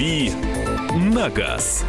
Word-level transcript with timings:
«Дави 0.00 0.32
на 1.12 1.28
газ». 1.28 1.84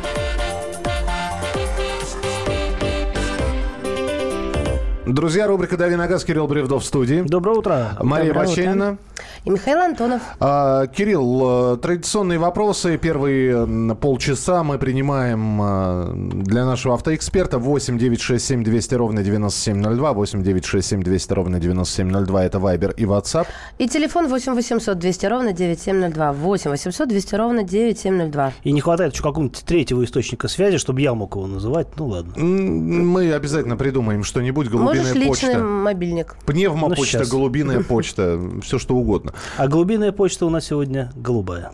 Друзья, 5.06 5.48
рубрика 5.48 5.78
«Дави 5.78 5.96
на 5.96 6.08
газ», 6.08 6.26
Кирилл 6.26 6.46
Бревдов 6.46 6.84
в 6.84 6.86
студии. 6.86 7.22
Доброе 7.22 7.58
утро. 7.58 7.98
Мария 8.02 8.34
Доброе 8.34 8.48
Баченина. 8.48 8.92
утро. 8.92 8.98
И 9.44 9.50
Михаил 9.50 9.80
Антонов. 9.80 10.22
А, 10.40 10.86
Кирилл, 10.86 11.74
э, 11.74 11.78
традиционные 11.78 12.38
вопросы. 12.38 13.00
Первые 13.00 13.96
полчаса 13.96 14.64
мы 14.64 14.78
принимаем 14.78 15.60
а, 15.60 16.14
для 16.14 16.64
нашего 16.64 16.94
автоэксперта 16.94 17.58
8 17.58 17.98
967 17.98 18.64
200 18.64 18.94
ровно 18.94 19.24
9702. 19.24 20.14
8 20.14 20.44
967 20.44 21.02
200 21.02 21.34
ровно 21.34 21.60
9702. 21.60 22.46
Это 22.46 22.60
Вайбер 22.60 22.92
и 22.92 23.06
WhatsApp. 23.06 23.48
И 23.80 23.88
телефон 23.90 24.28
8 24.28 24.54
800 24.54 25.00
200 25.00 25.26
ровно 25.26 25.54
9702. 25.54 26.34
8 26.34 26.70
800 26.70 27.08
200 27.10 27.36
ровно 27.36 27.64
9702. 27.64 28.54
И 28.64 28.72
не 28.72 28.82
хватает 28.82 29.14
еще 29.14 29.24
какого-нибудь 29.24 29.64
третьего 29.66 30.04
источника 30.04 30.50
связи, 30.50 30.78
чтобы 30.78 31.02
я 31.02 31.16
мог 31.16 31.36
его 31.36 31.48
называть. 31.48 31.88
Ну 31.98 32.06
ладно. 32.10 32.34
Мы 32.38 33.34
обязательно 33.34 33.76
придумаем 33.76 34.24
что-нибудь. 34.24 34.68
Голубиная 34.70 35.00
Можешь 35.00 35.16
личный 35.16 35.30
почта. 35.56 35.64
мобильник. 35.64 36.36
Пневмопочта, 36.46 37.24
Ну, 37.24 37.26
голубиная 37.32 37.82
почта, 37.90 38.40
все 38.62 38.78
что 38.78 38.94
угодно. 38.96 39.31
А 39.58 39.68
голубиная 39.68 40.12
почта 40.12 40.46
у 40.46 40.50
нас 40.50 40.66
сегодня 40.66 41.12
голубая. 41.16 41.72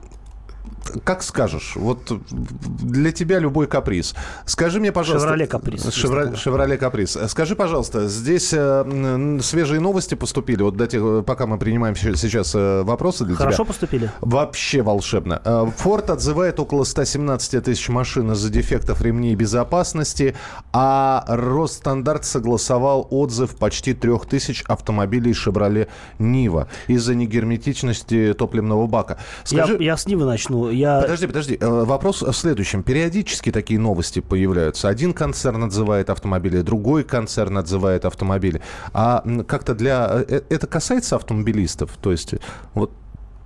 Как 1.04 1.24
скажешь, 1.24 1.74
вот 1.76 2.00
для 2.30 3.12
тебя 3.12 3.40
любой 3.40 3.68
каприз. 3.68 4.16
Скажи 4.46 4.80
мне, 4.80 4.92
пожалуйста... 4.92 5.28
«Шевроле 5.28 5.48
Каприз», 5.48 5.86
«Шевро-. 5.88 6.36
«Шевроле 6.36 6.78
Каприз». 6.78 7.18
Скажи, 7.28 7.56
пожалуйста, 7.56 8.08
здесь 8.08 8.54
э, 8.54 9.40
свежие 9.42 9.80
новости 9.80 10.16
поступили, 10.16 10.64
вот 10.64 10.78
до 10.78 10.88
тех, 10.88 11.26
пока 11.26 11.48
мы 11.48 11.58
принимаем 11.58 11.96
сейчас 11.96 12.54
э, 12.56 12.84
вопросы 12.84 13.26
для 13.26 13.36
Хорошо 13.36 13.64
тебя. 13.64 13.66
поступили? 13.66 14.12
Вообще 14.22 14.82
волшебно. 14.82 15.42
Э, 15.44 15.66
Форд 15.78 16.10
отзывает 16.10 16.60
около 16.60 16.84
117 16.84 17.64
тысяч 17.64 17.90
машин 17.90 18.32
из-за 18.32 18.50
дефектов 18.50 19.02
ремней 19.02 19.36
безопасности, 19.36 20.36
а 20.74 21.24
Росстандарт 21.28 22.26
согласовал 22.26 23.08
отзыв 23.10 23.56
почти 23.56 23.94
3000 23.94 24.66
автомобилей 24.68 25.34
«Шевроле 25.34 25.88
Нива» 26.20 26.68
из-за 26.88 27.16
негерметичности 27.16 28.34
топливного 28.38 28.88
бака. 28.88 29.18
Скажи... 29.44 29.74
Я, 29.80 29.92
я 29.92 29.98
с 29.98 30.06
Нивы 30.06 30.26
начну. 30.26 30.70
Я... 30.78 31.02
Подожди, 31.02 31.28
подожди. 31.28 31.58
Э, 31.60 31.68
Вопрос 31.84 32.22
в 32.22 32.34
следующем. 32.34 32.84
Периодически 32.84 33.52
такие 33.52 33.80
новости 33.80 34.20
появляются. 34.20 34.90
Один 34.90 35.14
концерн 35.14 35.64
отзывает 35.64 36.10
автомобили, 36.10 36.62
другой 36.62 37.04
концерн 37.04 37.58
отзывает 37.58 38.06
автомобили. 38.06 38.62
А 38.94 39.24
как-то 39.48 39.74
для... 39.76 40.24
э, 40.28 40.42
Это 40.50 40.68
касается 40.68 41.16
автомобилистов? 41.16 41.92
То 42.02 42.12
есть 42.12 42.36
вот 42.74 42.92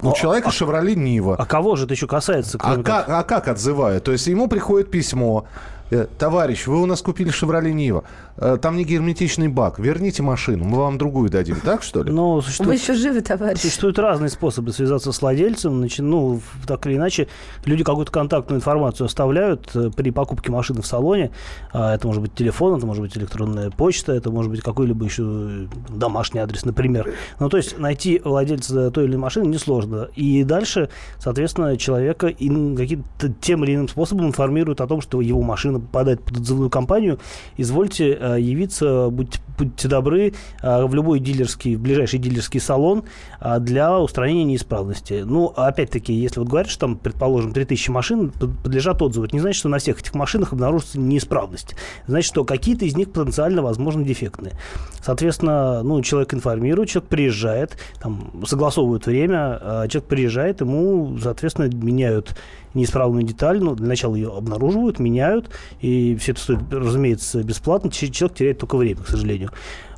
у 0.02 0.06
Ну, 0.08 0.14
человека 0.14 0.50
а- 0.50 0.52
«Шевроле 0.52 0.96
Нива». 0.96 1.36
А 1.38 1.46
кого 1.46 1.76
же 1.76 1.86
это 1.86 1.94
еще 1.94 2.08
касается? 2.08 2.58
А 2.62 2.82
как, 2.82 3.08
а 3.10 3.24
как 3.24 3.48
отзывают? 3.48 4.04
То 4.04 4.12
есть 4.12 4.28
ему 4.28 4.48
приходит 4.48 4.90
письмо. 4.90 5.46
э, 5.92 6.08
Товарищ, 6.18 6.68
вы 6.68 6.82
у 6.82 6.86
нас 6.88 7.02
купили 7.02 7.30
«Шевроле 7.30 7.72
Нива». 7.74 8.04
Э, 8.38 8.58
Там 8.62 8.78
не 8.78 8.84
герметичный 8.84 9.48
бак. 9.48 9.80
Верните 9.80 10.24
машину, 10.24 10.66
мы 10.66 10.78
вам 10.78 10.98
другую 10.98 11.30
дадим. 11.30 11.58
Так, 11.64 11.84
что 11.84 12.04
ли? 12.04 12.12
Но 12.12 12.36
Вы 12.36 12.42
существует, 12.42 12.80
еще 12.82 12.94
живы, 12.94 13.22
товарищ? 13.22 13.60
существуют 13.60 14.00
разные 14.00 14.30
способы 14.30 14.72
связаться 14.72 15.12
с 15.12 15.22
владельцем. 15.22 15.78
Значит, 15.78 16.00
ну, 16.06 16.42
так 16.68 16.86
или 16.88 16.96
иначе, 16.96 17.28
люди 17.66 17.84
какую-то 17.84 18.12
контактную 18.12 18.60
информацию 18.60 19.06
оставляют 19.06 19.70
э, 19.76 19.90
при 19.96 20.12
покупке 20.12 20.52
машины 20.52 20.82
в 20.82 20.88
салоне. 20.88 21.32
А, 21.74 21.96
Это 21.96 22.08
может 22.08 22.22
быть 22.22 22.34
телефон, 22.36 22.78
это 22.78 22.86
может 22.86 23.02
быть 23.04 23.18
электронная 23.18 23.70
почта, 23.70 24.14
это 24.14 24.32
может 24.32 24.52
быть 24.52 24.62
какой-либо 24.62 25.06
еще 25.06 25.24
э, 25.24 25.68
домашний 25.90 26.40
адрес, 26.40 26.66
например. 26.66 27.14
Ну, 27.40 27.50
то 27.50 27.58
есть 27.58 27.78
найти 27.80 28.22
владельца 28.24 28.92
той 28.92 29.04
или 29.06 29.12
иной 29.12 29.22
машины 29.22 29.48
несложно. 29.48 30.08
И 30.16 30.44
дальше, 30.44 30.90
соответственно, 31.20 31.78
человека 31.78 32.28
каким-то 32.30 33.30
тем 33.42 33.64
или 33.64 33.76
иным 33.76 33.88
способом 33.88 34.28
информируют 34.28 34.82
о 34.82 34.88
том, 34.88 35.02
что 35.02 35.22
его 35.22 35.42
машина 35.42 35.80
попадает 35.80 36.24
под 36.24 36.38
отзывную 36.38 36.70
компанию. 36.70 37.20
Извольте 37.58 38.18
явиться, 38.40 39.10
будьте, 39.10 39.40
будьте 39.58 39.88
добры, 39.88 40.34
э, 40.62 40.86
в 40.86 40.94
любой 40.94 41.20
дилерский, 41.20 41.76
в 41.76 41.82
ближайший 41.82 42.20
дилерский 42.20 42.60
салон 42.60 43.04
э, 43.40 43.60
для 43.60 44.00
устранения 44.00 44.44
неисправности. 44.44 45.24
Ну, 45.26 45.48
опять-таки, 45.48 46.14
если 46.14 46.40
вот 46.40 46.50
говорят, 46.50 46.70
что 46.70 46.82
там, 46.82 46.98
предположим, 46.98 47.54
3000 47.54 47.90
машин 47.90 48.32
под- 48.32 48.58
подлежат 48.64 49.02
отзыву, 49.02 49.26
это 49.26 49.36
не 49.36 49.42
значит, 49.42 49.60
что 49.60 49.70
на 49.70 49.78
всех 49.78 50.00
этих 50.00 50.14
машинах 50.14 50.54
обнаружится 50.54 51.00
неисправность. 51.00 51.76
Значит, 52.08 52.28
что 52.30 52.44
какие-то 52.44 52.86
из 52.86 52.96
них 52.96 53.12
потенциально, 53.12 53.62
возможно, 53.62 54.04
дефектные. 54.04 54.54
Соответственно, 55.02 55.84
ну, 55.84 56.02
человек 56.02 56.34
информирует, 56.34 56.90
человек 56.90 57.10
приезжает, 57.10 57.78
там, 58.02 58.44
согласовывают 58.46 59.06
время, 59.06 59.88
человек 59.90 60.06
приезжает, 60.06 60.62
ему, 60.62 61.18
соответственно, 61.22 61.70
меняют 61.74 62.36
неисправную 62.74 63.24
деталь, 63.24 63.62
ну, 63.62 63.76
для 63.76 63.88
начала 63.88 64.16
ее 64.16 64.36
обнаруживают, 64.36 65.00
меняют, 65.00 65.50
и 65.80 66.16
все 66.16 66.32
это 66.32 66.42
стоит, 66.42 66.60
разумеется, 66.72 67.44
бесплатно, 67.44 67.92
человек 67.92 68.38
теряет 68.38 68.60
только 68.60 68.78
время, 68.78 69.02
к 69.02 69.08
сожалению. 69.08 69.52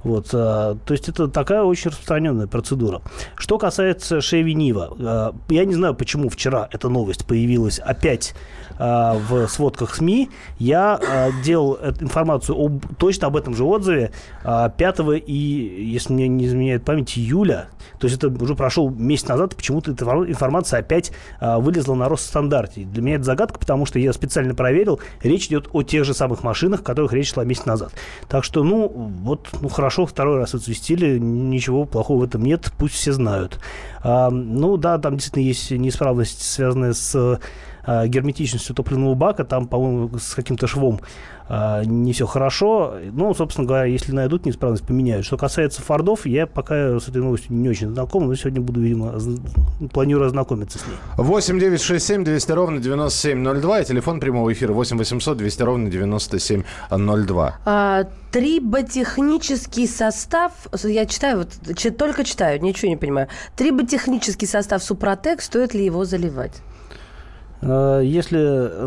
Вот, 0.04 0.30
а, 0.34 0.76
то 0.86 0.94
есть 0.94 1.10
это 1.10 1.28
такая 1.28 1.64
очень 1.64 1.90
распространенная 1.90 2.48
процедура. 2.48 3.02
Что 3.36 3.58
касается 3.58 4.18
Chevy 4.18 4.54
Niva, 4.54 4.96
а, 5.00 5.36
я 5.50 5.66
не 5.66 5.74
знаю, 5.74 5.96
почему 5.96 6.30
вчера 6.30 6.68
эта 6.72 6.90
новость 6.90 7.26
появилась 7.26 7.80
опять 7.80 8.34
а, 8.78 9.18
в 9.30 9.48
сводках 9.48 9.96
СМИ. 9.96 10.30
Я 10.60 11.00
делал 11.44 11.78
информацию 12.00 12.58
об, 12.58 12.84
точно 12.98 13.28
об 13.28 13.38
этом 13.38 13.56
же 13.56 13.64
отзыве 13.64 14.12
а, 14.44 14.70
5 14.70 15.00
и, 15.26 15.34
если 15.94 16.14
мне 16.14 16.28
не 16.28 16.46
изменяет 16.46 16.84
память, 16.84 17.18
июля. 17.18 17.68
То 18.00 18.08
есть 18.08 18.18
это 18.18 18.28
уже 18.44 18.56
прошел 18.56 18.90
месяц 18.90 19.28
назад, 19.28 19.56
почему-то 19.56 19.92
эта 19.92 20.04
информ- 20.04 20.30
информация 20.30 20.80
опять 20.80 21.12
вылезла 21.40 21.96
на 21.96 22.10
Росстандарте. 22.10 22.82
Для 22.82 23.02
меня 23.02 23.16
это 23.16 23.26
загадка, 23.26 23.60
потому 23.60 23.86
что 23.86 24.00
я 24.00 24.12
специально 24.14 24.56
проверил, 24.56 25.00
речь 25.22 25.48
идет 25.48 25.70
о 25.72 25.84
тех 25.84 26.04
же 26.04 26.14
самых 26.14 26.44
машинах, 26.44 26.82
о 26.82 26.84
которых 26.84 27.14
речь 27.14 27.34
шла 27.34 27.44
месяц 27.44 27.66
назад. 27.66 27.94
Так 28.28 28.44
что, 28.44 28.64
ну, 28.64 28.88
вот, 28.88 29.50
ну, 29.62 29.70
хорошо, 29.70 29.93
второй 30.06 30.38
раз 30.38 30.54
отсвистили, 30.54 31.18
ничего 31.18 31.86
плохого 31.86 32.22
в 32.22 32.24
этом 32.24 32.44
нет, 32.44 32.72
пусть 32.78 32.96
все 32.96 33.14
знают. 33.14 33.60
А, 34.02 34.30
ну, 34.30 34.78
да, 34.78 34.98
там 34.98 35.16
действительно 35.16 35.44
есть 35.44 35.72
неисправность, 35.72 36.42
связанная 36.42 36.94
с 36.94 37.40
а, 37.86 38.08
герметичностью 38.08 38.76
топливного 38.76 39.16
бака, 39.16 39.44
там, 39.44 39.68
по-моему, 39.68 40.18
с 40.18 40.34
каким-то 40.36 40.68
швом 40.68 41.00
а, 41.50 41.84
не 41.84 42.14
все 42.14 42.26
хорошо. 42.26 42.96
Ну, 43.12 43.34
собственно 43.34 43.68
говоря, 43.68 43.86
если 43.86 44.12
найдут 44.14 44.46
неисправность, 44.46 44.86
поменяют. 44.86 45.26
Что 45.26 45.38
касается 45.38 45.82
фордов, 45.82 46.26
я 46.26 46.48
пока 46.48 47.00
с 47.00 47.08
этой 47.10 47.22
новостью 47.22 47.54
не 47.56 47.68
очень 47.70 47.90
знаком, 47.94 48.28
но 48.28 48.36
сегодня 48.36 48.62
буду, 48.62 48.80
видимо, 48.82 49.16
оз- 49.16 49.28
планирую 49.92 50.28
ознакомиться 50.28 50.80
с 50.80 50.88
ней. 50.88 50.96
8 51.18 51.60
9 51.60 51.82
6 51.82 52.06
7 52.06 52.24
200 52.24 52.52
ровно 52.54 52.80
9702 52.80 53.80
и 53.82 53.86
телефон 53.86 54.20
прямого 54.20 54.52
эфира 54.54 54.74
8 54.74 54.98
800 54.98 55.38
200 55.38 55.64
ровно 55.64 55.90
9702. 55.90 57.56
А, 57.66 58.04
триботехнический 58.32 59.88
состав, 59.88 60.52
я 60.84 61.06
читаю, 61.06 61.40
вот 61.40 61.50
только 61.98 62.24
читаю, 62.24 62.62
ничего 62.62 62.90
не 62.90 62.98
понимаю. 62.98 63.28
Триботехнический 63.56 64.48
состав 64.48 64.84
Супротек, 64.84 65.42
стоит 65.42 65.74
ли 65.74 65.86
его 65.86 66.06
заливать? 66.06 66.62
А, 67.66 68.00
Если 68.02 68.38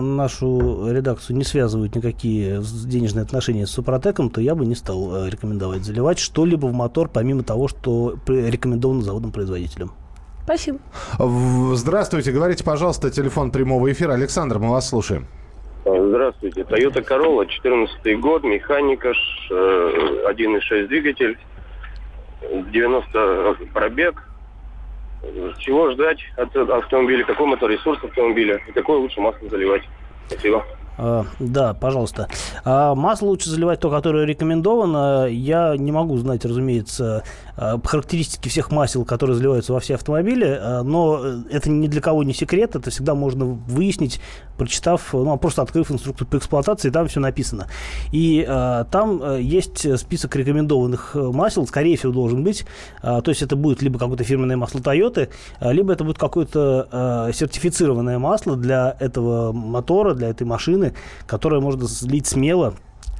нашу 0.00 0.90
редакцию 0.92 1.36
не 1.36 1.44
связывают 1.44 1.94
никакие 1.94 2.60
денежные 2.84 3.22
отношения 3.22 3.66
с 3.66 3.70
Супротеком, 3.70 4.30
то 4.30 4.40
я 4.40 4.54
бы 4.54 4.66
не 4.66 4.74
стал 4.74 5.26
э, 5.26 5.30
рекомендовать 5.30 5.84
заливать 5.84 6.18
что-либо 6.18 6.66
в 6.66 6.72
мотор, 6.72 7.08
помимо 7.12 7.42
того, 7.42 7.68
что 7.68 8.16
рекомендовано 8.26 9.02
заводом-производителем. 9.02 9.92
Спасибо. 10.44 10.78
Здравствуйте, 11.74 12.30
говорите, 12.32 12.62
пожалуйста, 12.62 13.10
телефон 13.10 13.50
прямого 13.50 13.90
эфира. 13.90 14.12
Александр, 14.12 14.58
мы 14.58 14.70
вас 14.70 14.88
слушаем. 14.88 15.26
Здравствуйте. 15.84 16.62
Toyota 16.62 17.04
Corolla, 17.04 17.46
14 17.46 18.20
год, 18.20 18.44
механика, 18.44 19.12
ш- 19.14 19.54
э, 19.54 20.24
1.6 20.30 20.88
двигатель, 20.88 21.36
90 22.72 23.56
пробег. 23.72 24.25
Чего 25.58 25.90
ждать 25.92 26.20
от 26.36 26.54
автомобиля? 26.56 27.24
Какой 27.24 27.46
моторесурс 27.46 28.02
автомобиля? 28.02 28.60
И 28.68 28.72
какое 28.72 28.98
лучше 28.98 29.20
масло 29.20 29.48
заливать? 29.48 29.82
Спасибо. 30.28 30.64
А, 30.98 31.26
Да, 31.38 31.74
пожалуйста. 31.74 32.28
А, 32.64 32.94
Масло 32.94 33.26
лучше 33.26 33.50
заливать 33.50 33.80
то, 33.80 33.90
которое 33.90 34.24
рекомендовано. 34.24 35.26
Я 35.26 35.76
не 35.76 35.92
могу 35.92 36.16
знать, 36.16 36.44
разумеется, 36.44 37.22
а, 37.56 37.78
характеристики 37.82 38.48
всех 38.48 38.70
масел, 38.70 39.04
которые 39.04 39.36
заливаются 39.36 39.72
во 39.72 39.80
все 39.80 39.94
автомобили, 39.94 40.60
но 40.84 41.20
это 41.50 41.70
ни 41.70 41.86
для 41.86 42.00
кого 42.00 42.22
не 42.22 42.32
секрет, 42.32 42.76
это 42.76 42.90
всегда 42.90 43.14
можно 43.14 43.44
выяснить, 43.44 44.20
прочитав, 44.56 45.12
ну, 45.12 45.36
просто 45.36 45.62
открыв 45.62 45.90
инструкцию 45.90 46.26
по 46.26 46.36
эксплуатации, 46.36 46.90
там 46.90 47.08
все 47.08 47.20
написано. 47.20 47.66
И 48.12 48.46
там 48.90 49.38
есть 49.38 49.98
список 49.98 50.36
рекомендованных 50.36 51.12
э, 51.14 51.18
масел, 51.18 51.66
скорее 51.66 51.96
всего, 51.96 52.12
должен 52.12 52.42
быть. 52.42 52.64
То 53.02 53.24
есть 53.26 53.42
это 53.42 53.56
будет 53.56 53.82
либо 53.82 53.98
какое-то 53.98 54.24
фирменное 54.24 54.56
масло 54.56 54.78
Toyota, 54.78 55.28
либо 55.60 55.92
это 55.92 56.04
будет 56.04 56.18
какое-то 56.18 57.30
сертифицированное 57.32 58.18
масло 58.18 58.56
для 58.56 58.96
этого 58.98 59.52
мотора, 59.52 60.14
для 60.14 60.28
этой 60.28 60.44
машины, 60.44 60.85
которое 61.26 61.60
можно 61.60 61.88
слить 61.88 62.26
смело 62.26 62.74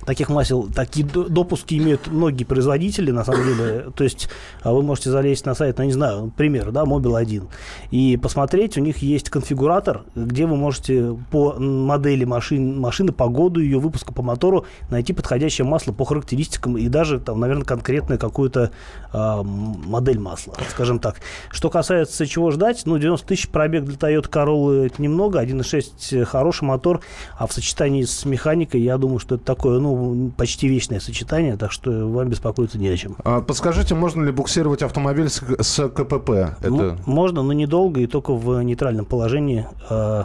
таких 0.07 0.29
масел, 0.31 0.69
такие 0.75 1.05
допуски 1.05 1.75
имеют 1.75 2.07
многие 2.07 2.45
производители, 2.45 3.11
на 3.11 3.25
самом 3.25 3.45
деле. 3.45 3.87
То 3.95 4.05
есть 4.05 4.29
а 4.63 4.73
вы 4.73 4.83
можете 4.83 5.11
залезть 5.11 5.45
на 5.47 5.55
сайт, 5.55 5.79
ну, 5.79 5.85
не 5.85 5.93
знаю, 5.93 6.33
пример, 6.37 6.71
да, 6.71 6.85
Mobil 6.85 7.17
1, 7.17 7.49
и 7.91 8.17
посмотреть, 8.17 8.79
у 8.79 8.81
них 8.81 8.99
есть 8.99 9.31
конфигуратор, 9.31 10.05
где 10.15 10.47
вы 10.47 10.57
можете 10.57 11.17
по 11.31 11.55
модели 11.55 12.25
машин, 12.25 12.81
машины, 12.81 13.13
по 13.13 13.29
году 13.29 13.61
ее 13.61 13.79
выпуска, 13.79 14.13
по 14.13 14.23
мотору 14.23 14.65
найти 14.91 15.13
подходящее 15.13 15.67
масло 15.67 15.93
по 15.93 16.05
характеристикам 16.05 16.77
и 16.79 16.89
даже, 16.89 17.19
там, 17.21 17.41
наверное, 17.41 17.65
конкретную 17.65 18.19
какую-то 18.19 18.71
э, 19.13 19.43
модель 19.43 20.19
масла, 20.19 20.55
скажем 20.71 20.99
так. 20.99 21.17
Что 21.51 21.71
касается 21.71 22.27
чего 22.27 22.51
ждать, 22.51 22.83
ну, 22.87 22.99
90 22.99 23.27
тысяч 23.27 23.49
пробег 23.49 23.85
для 23.85 23.97
Toyota 23.97 24.31
Corolla 24.31 24.87
это 24.87 25.03
немного, 25.03 25.43
1.6 25.43 26.25
хороший 26.25 26.65
мотор, 26.65 27.01
а 27.37 27.47
в 27.47 27.53
сочетании 27.53 28.03
с 28.03 28.25
механикой, 28.25 28.81
я 28.83 28.99
думаю, 28.99 29.19
что 29.19 29.35
это 29.37 29.45
такое, 29.45 29.79
ну, 29.81 29.96
почти 30.37 30.69
вечное 30.69 31.01
сочетание, 31.01 31.57
так 31.57 31.73
что 31.73 31.91
вам 32.09 32.29
беспокоиться 32.29 32.79
не 32.79 32.89
о 32.89 32.97
чем. 32.97 33.17
А, 33.25 33.41
подскажите, 33.41 33.95
можно 33.95 34.25
ли 34.25 34.33
буксировать 34.33 34.83
автомобиль 34.83 35.29
с, 35.29 35.43
с 35.61 35.89
КПП? 35.89 36.31
Это... 36.61 36.97
Можно, 37.07 37.43
но 37.43 37.53
недолго 37.53 38.01
и 38.01 38.07
только 38.07 38.35
в 38.35 38.63
нейтральном 38.63 39.05
положении 39.05 39.67
э, 39.91 40.25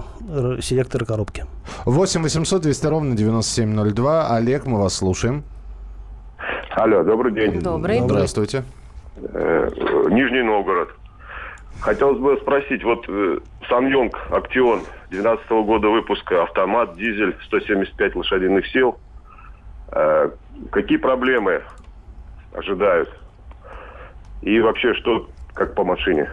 селектора 0.62 1.06
коробки. 1.06 1.46
8 1.86 2.22
800 2.24 2.62
200 2.62 2.88
ровно 2.88 3.16
9702. 3.16 4.36
Олег, 4.36 4.66
мы 4.66 4.80
вас 4.80 4.96
слушаем. 4.96 5.44
Алло, 6.72 7.04
добрый 7.04 7.34
день. 7.34 7.60
Добрый. 7.62 8.00
Здравствуйте. 8.00 8.64
Э, 9.18 9.70
Нижний 10.10 10.42
Новгород. 10.42 10.90
Хотелось 11.82 12.20
бы 12.20 12.38
спросить, 12.38 12.84
вот 12.84 13.06
э, 13.08 13.40
Самьонг 13.68 14.16
Актион 14.30 14.82
12 15.10 15.50
года 15.50 15.90
выпуска, 15.90 16.44
автомат, 16.44 16.96
дизель, 16.96 17.36
175 17.48 18.16
лошадиных 18.16 18.68
сил. 18.68 18.98
Э, 19.94 20.32
какие 20.72 20.98
проблемы 20.98 21.64
ожидают? 22.54 23.10
И 24.42 24.60
вообще, 24.60 24.94
что 24.96 25.30
как 25.54 25.76
по 25.76 25.84
машине? 25.84 26.30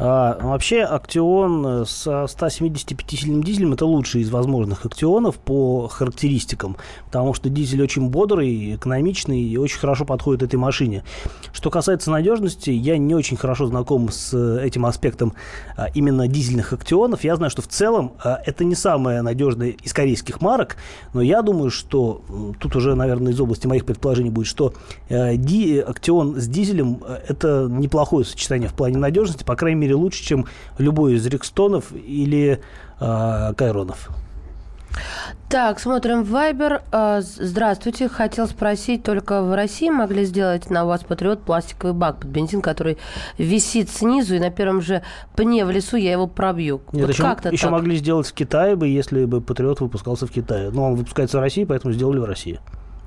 А, 0.00 0.38
вообще, 0.40 0.82
Актион 0.82 1.86
со 1.86 2.24
175-сильным 2.24 3.42
дизелем 3.42 3.72
это 3.74 3.86
лучший 3.86 4.22
из 4.22 4.30
возможных 4.30 4.84
Актионов 4.84 5.38
по 5.38 5.88
характеристикам, 5.88 6.76
потому 7.06 7.34
что 7.34 7.48
дизель 7.48 7.82
очень 7.82 8.08
бодрый, 8.08 8.76
экономичный 8.76 9.40
и 9.40 9.56
очень 9.56 9.78
хорошо 9.78 10.04
подходит 10.04 10.42
этой 10.42 10.56
машине. 10.56 11.04
Что 11.52 11.70
касается 11.70 12.10
надежности, 12.10 12.70
я 12.70 12.98
не 12.98 13.14
очень 13.14 13.36
хорошо 13.36 13.66
знаком 13.66 14.10
с 14.10 14.36
этим 14.58 14.86
аспектом 14.86 15.34
а, 15.76 15.86
именно 15.94 16.26
дизельных 16.26 16.72
Актионов. 16.72 17.24
Я 17.24 17.36
знаю, 17.36 17.50
что 17.50 17.62
в 17.62 17.68
целом 17.68 18.12
а, 18.22 18.40
это 18.44 18.64
не 18.64 18.74
самая 18.74 19.22
надежная 19.22 19.70
из 19.70 19.92
корейских 19.92 20.40
марок, 20.40 20.76
но 21.12 21.20
я 21.20 21.42
думаю, 21.42 21.70
что 21.70 22.22
тут 22.58 22.76
уже, 22.76 22.94
наверное, 22.94 23.32
из 23.32 23.40
области 23.40 23.66
моих 23.66 23.84
предположений 23.84 24.30
будет, 24.30 24.46
что 24.46 24.74
а, 25.10 25.36
ди, 25.36 25.78
Актион 25.78 26.40
с 26.40 26.48
дизелем 26.48 27.02
а, 27.02 27.20
это 27.28 27.68
неплохое 27.70 28.24
сочетание 28.24 28.68
в 28.68 28.74
плане 28.74 28.98
надежности, 28.98 29.44
по 29.44 29.54
крайней 29.56 29.80
мере, 29.80 29.81
лучше, 29.90 30.22
чем 30.22 30.46
любой 30.78 31.14
из 31.14 31.26
Рикстонов 31.26 31.92
или 31.92 32.60
э, 33.00 33.54
Кайронов. 33.56 34.10
Так, 35.48 35.80
смотрим 35.80 36.24
Вайбер. 36.24 36.82
Здравствуйте. 37.20 38.08
Хотел 38.08 38.46
спросить, 38.46 39.02
только 39.02 39.42
в 39.42 39.54
России 39.54 39.90
могли 39.90 40.24
сделать 40.24 40.70
на 40.70 40.86
УАЗ 40.86 41.04
Патриот 41.04 41.42
пластиковый 41.42 41.94
бак 41.94 42.20
под 42.20 42.28
бензин, 42.28 42.62
который 42.62 42.96
висит 43.36 43.90
снизу, 43.90 44.34
и 44.34 44.38
на 44.38 44.50
первом 44.50 44.80
же 44.80 45.02
пне 45.36 45.64
в 45.66 45.70
лесу 45.70 45.96
я 45.96 46.12
его 46.12 46.26
пробью. 46.26 46.80
Нет, 46.92 47.06
вот 47.06 47.12
еще, 47.12 47.22
как-то 47.22 47.50
еще 47.50 47.64
так. 47.64 47.72
могли 47.72 47.96
сделать 47.96 48.26
в 48.26 48.32
Китае 48.32 48.76
бы, 48.76 48.88
если 48.88 49.26
бы 49.26 49.40
Патриот 49.42 49.80
выпускался 49.80 50.26
в 50.26 50.30
Китае. 50.30 50.70
Но 50.70 50.84
он 50.84 50.94
выпускается 50.94 51.38
в 51.38 51.40
России, 51.40 51.64
поэтому 51.64 51.92
сделали 51.92 52.18
в 52.18 52.24
России. 52.24 52.58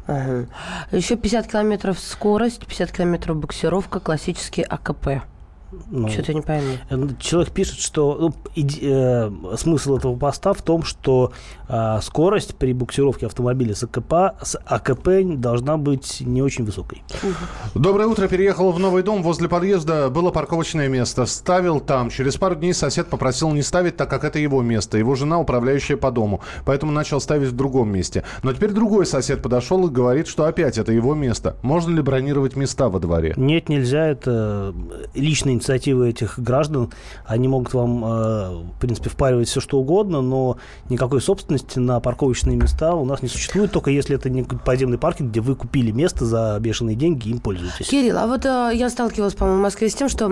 Ага. 0.08 0.46
Еще 0.92 1.16
50 1.16 1.48
километров 1.48 2.00
скорость, 2.00 2.66
50 2.68 2.92
километров 2.92 3.38
буксировка, 3.38 4.00
классический 4.00 4.62
АКП. 4.62 5.24
Ну, 5.90 6.08
Что-то 6.10 6.34
не 6.34 6.42
пойму. 6.42 6.78
Э, 6.90 7.08
человек 7.20 7.52
пишет, 7.52 7.80
что 7.80 8.18
ну, 8.20 8.34
иди, 8.56 8.80
э, 8.82 9.32
смысл 9.58 9.98
этого 9.98 10.16
поста 10.16 10.54
в 10.54 10.62
том, 10.62 10.84
что 10.84 11.32
э, 11.68 12.00
скорость 12.02 12.56
при 12.56 12.74
буксировке 12.74 13.26
автомобиля 13.26 13.76
с 13.76 13.84
АКП, 13.84 14.42
с 14.42 14.58
АКП 14.66 15.10
должна 15.36 15.78
быть 15.78 16.22
не 16.22 16.42
очень 16.42 16.66
высокой. 16.66 17.04
Доброе 17.74 18.08
утро. 18.08 18.28
Переехал 18.28 18.72
в 18.72 18.80
новый 18.80 19.04
дом. 19.04 19.24
Возле 19.24 19.48
подъезда 19.48 20.10
было 20.10 20.32
парковочное 20.32 20.88
место. 20.88 21.26
Ставил 21.26 21.80
там. 21.80 22.10
Через 22.10 22.38
пару 22.38 22.56
дней 22.56 22.74
сосед 22.74 23.08
попросил 23.08 23.52
не 23.52 23.62
ставить, 23.62 23.98
так 23.98 24.10
как 24.10 24.24
это 24.24 24.40
его 24.40 24.62
место. 24.62 24.98
Его 24.98 25.16
жена 25.16 25.40
управляющая 25.40 25.98
по 25.98 26.12
дому. 26.12 26.42
Поэтому 26.66 26.92
начал 26.92 27.20
ставить 27.20 27.50
в 27.50 27.56
другом 27.56 27.90
месте. 27.92 28.24
Но 28.44 28.54
теперь 28.54 28.72
другой 28.72 29.06
сосед 29.06 29.42
подошел 29.42 29.88
и 29.88 29.92
говорит, 29.92 30.28
что 30.28 30.46
опять 30.46 30.78
это 30.78 30.92
его 30.92 31.16
место. 31.16 31.58
Можно 31.62 31.96
ли 31.96 32.02
бронировать 32.02 32.56
места 32.56 32.90
во 32.90 33.00
дворе? 33.00 33.34
Нет, 33.38 33.70
нельзя. 33.70 34.08
Это 34.08 34.74
личный 35.14 35.54
инициативы 35.66 36.10
этих 36.10 36.40
граждан, 36.40 36.92
они 37.26 37.48
могут 37.48 37.74
вам, 37.74 38.06
э, 38.06 38.08
в 38.76 38.80
принципе, 38.80 39.10
впаривать 39.10 39.48
все, 39.48 39.60
что 39.60 39.80
угодно, 39.80 40.22
но 40.22 40.58
никакой 40.90 41.22
собственности 41.22 41.80
на 41.80 42.00
парковочные 42.00 42.56
места 42.56 42.94
у 42.94 43.06
нас 43.06 43.22
не 43.22 43.28
существует, 43.28 43.72
только 43.72 43.90
если 43.90 44.16
это 44.16 44.30
не 44.30 44.44
подземный 44.44 44.98
паркинг, 44.98 45.32
где 45.32 45.42
вы 45.42 45.56
купили 45.56 45.92
место 45.92 46.26
за 46.26 46.58
бешеные 46.60 46.96
деньги, 46.96 47.30
им 47.30 47.40
пользуетесь. 47.40 47.88
Кирилл, 47.88 48.18
а 48.18 48.28
вот 48.28 48.46
э, 48.46 48.72
я 48.74 48.90
сталкивалась, 48.90 49.34
по-моему, 49.34 49.60
в 49.60 49.64
Москве 49.64 49.90
с 49.90 49.96
тем, 49.96 50.08
что 50.10 50.32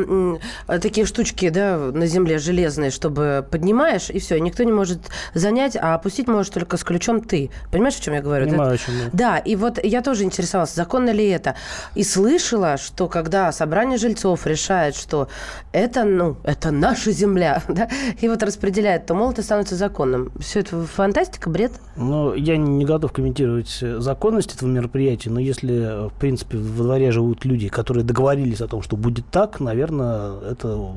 э, 0.68 0.80
такие 0.80 1.06
штучки, 1.06 1.50
да, 1.50 1.78
на 1.78 2.06
земле 2.06 2.38
железные, 2.38 2.92
чтобы 2.92 3.46
поднимаешь, 3.50 4.10
и 4.10 4.20
все, 4.20 4.40
никто 4.40 4.64
не 4.64 4.72
может 4.72 5.00
занять, 5.34 5.76
а 5.76 5.96
опустить 5.96 6.28
можешь 6.28 6.52
только 6.52 6.78
с 6.78 6.84
ключом 6.84 7.22
ты. 7.22 7.50
Понимаешь, 7.72 7.96
о 7.96 8.02
чем 8.02 8.14
я 8.14 8.22
говорю? 8.22 8.48
Понимаю, 8.48 8.76
о 8.76 8.78
чем 8.78 8.94
я. 8.98 9.10
Да, 9.12 9.38
и 9.38 9.56
вот 9.56 9.84
я 9.84 10.02
тоже 10.02 10.24
интересовалась, 10.24 10.74
законно 10.74 11.10
ли 11.10 11.28
это. 11.28 11.56
И 11.96 12.04
слышала, 12.04 12.78
что 12.78 13.08
когда 13.08 13.52
собрание 13.52 13.98
жильцов 13.98 14.46
решает, 14.46 14.96
что 14.96 15.23
что 15.24 15.28
это, 15.72 16.04
ну, 16.04 16.38
это 16.44 16.72
наша 16.72 17.12
земля, 17.12 17.64
да, 17.68 17.88
и 18.20 18.28
вот 18.28 18.44
распределяет, 18.44 19.06
то, 19.06 19.14
мол, 19.14 19.32
это 19.32 19.44
становится 19.44 19.76
законным. 19.76 20.32
Все 20.40 20.60
это 20.60 20.84
фантастика, 20.84 21.50
бред? 21.50 21.74
Ну, 21.96 22.34
я 22.34 22.58
не 22.58 22.86
готов 22.86 23.12
комментировать 23.12 23.84
законность 24.00 24.56
этого 24.56 24.70
мероприятия, 24.70 25.30
но 25.30 25.40
если, 25.40 26.10
в 26.10 26.14
принципе, 26.20 26.58
во 26.58 26.84
дворе 26.84 27.12
живут 27.12 27.46
люди, 27.46 27.70
которые 27.70 28.04
договорились 28.04 28.62
о 28.62 28.68
том, 28.68 28.82
что 28.82 28.98
будет 28.98 29.26
так, 29.28 29.60
наверное, 29.60 30.40
это, 30.52 30.94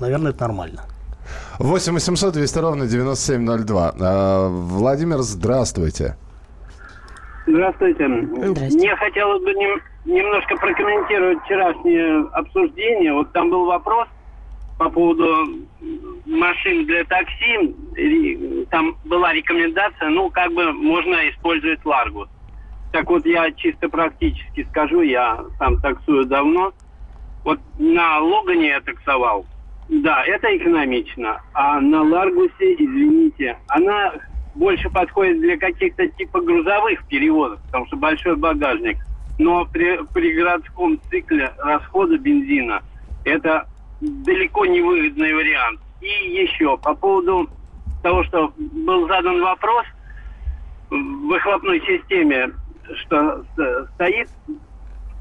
наверное, 0.00 0.32
это 0.32 0.40
нормально. 0.42 0.82
8 1.58 1.92
800 1.92 2.34
200 2.34 2.58
ровно 2.58 2.86
9702. 2.86 3.94
А, 4.00 4.48
Владимир, 4.48 5.20
здравствуйте. 5.22 6.16
Здравствуйте. 7.48 8.06
Здравствуйте. 8.06 8.76
Мне 8.76 8.96
хотелось 8.96 9.42
бы 9.42 9.54
нем, 9.54 9.80
немножко 10.04 10.54
прокомментировать 10.56 11.42
вчерашнее 11.44 12.28
обсуждение. 12.32 13.14
Вот 13.14 13.32
там 13.32 13.48
был 13.48 13.64
вопрос 13.64 14.06
по 14.78 14.90
поводу 14.90 15.48
машин 16.26 16.84
для 16.84 17.04
такси. 17.04 17.74
Там 18.70 18.96
была 19.06 19.32
рекомендация, 19.32 20.10
ну, 20.10 20.28
как 20.30 20.52
бы 20.52 20.72
можно 20.72 21.14
использовать 21.30 21.82
Ларгус. 21.86 22.28
Так 22.92 23.08
вот, 23.08 23.24
я 23.24 23.50
чисто 23.52 23.88
практически 23.88 24.66
скажу, 24.70 25.00
я 25.00 25.42
сам 25.58 25.80
таксую 25.80 26.26
давно. 26.26 26.72
Вот 27.44 27.60
на 27.78 28.18
Логане 28.18 28.68
я 28.68 28.80
таксовал. 28.80 29.46
Да, 29.88 30.22
это 30.24 30.54
экономично. 30.54 31.40
А 31.54 31.80
на 31.80 32.02
Ларгусе, 32.02 32.74
извините, 32.74 33.56
она 33.68 34.12
больше 34.58 34.90
подходит 34.90 35.40
для 35.40 35.56
каких-то 35.56 36.06
типа 36.08 36.40
грузовых 36.40 37.06
перевозок, 37.06 37.60
потому 37.66 37.86
что 37.86 37.96
большой 37.96 38.36
багажник. 38.36 38.98
Но 39.38 39.64
при, 39.66 40.04
при 40.12 40.34
городском 40.34 41.00
цикле 41.08 41.52
расхода 41.58 42.18
бензина 42.18 42.82
это 43.24 43.68
далеко 44.00 44.66
не 44.66 44.80
выгодный 44.80 45.32
вариант. 45.32 45.80
И 46.00 46.30
еще 46.32 46.76
по 46.78 46.94
поводу 46.94 47.48
того, 48.02 48.24
что 48.24 48.52
был 48.56 49.06
задан 49.06 49.40
вопрос 49.40 49.86
в 50.90 51.28
выхлопной 51.28 51.80
системе, 51.80 52.50
что 53.02 53.44
стоит 53.94 54.28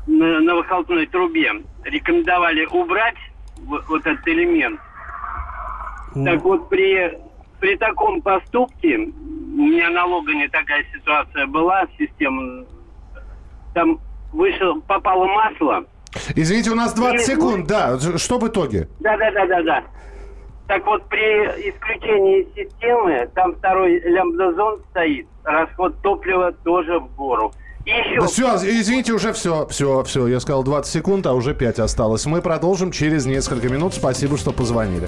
на, 0.07 0.39
на 0.39 0.55
выхлопной 0.55 1.05
трубе, 1.05 1.51
рекомендовали 1.83 2.65
убрать 2.65 3.17
вот 3.57 4.05
этот 4.05 4.27
элемент. 4.27 4.79
Так 6.25 6.41
вот, 6.43 6.69
при 6.69 7.26
при 7.59 7.75
таком 7.77 8.21
поступке, 8.21 8.97
у 8.97 9.61
меня 9.61 9.89
на 9.89 10.05
Логане 10.05 10.47
такая 10.49 10.85
ситуация 10.93 11.47
была, 11.47 11.85
система, 11.97 12.65
там 13.73 13.99
вышел, 14.31 14.81
попало 14.81 15.25
масло. 15.25 15.85
Извините, 16.35 16.71
у 16.71 16.75
нас 16.75 16.93
20 16.93 17.21
и, 17.21 17.23
секунд, 17.23 17.67
да, 17.67 17.97
что 18.17 18.39
в 18.39 18.47
итоге? 18.47 18.87
Да, 18.99 19.17
да, 19.17 19.31
да, 19.31 19.45
да, 19.47 19.61
да. 19.63 19.83
Так 20.67 20.85
вот, 20.85 21.07
при 21.07 21.45
исключении 21.69 22.45
системы, 22.55 23.29
там 23.33 23.55
второй 23.55 23.99
лямбдазон 24.01 24.81
стоит, 24.91 25.27
расход 25.43 26.01
топлива 26.01 26.51
тоже 26.63 26.99
в 26.99 27.15
гору. 27.15 27.53
Еще... 27.85 28.19
Да 28.19 28.27
все, 28.27 28.55
извините, 28.55 29.13
уже 29.13 29.31
все, 29.31 29.65
все, 29.67 30.03
все. 30.03 30.27
Я 30.27 30.41
сказал 30.41 30.63
20 30.63 30.91
секунд, 30.91 31.25
а 31.25 31.33
уже 31.33 31.55
5 31.55 31.79
осталось. 31.79 32.25
Мы 32.25 32.41
продолжим 32.41 32.91
через 32.91 33.25
несколько 33.25 33.69
минут. 33.69 33.93
Спасибо, 33.93 34.37
что 34.37 34.51
позвонили. 34.51 35.07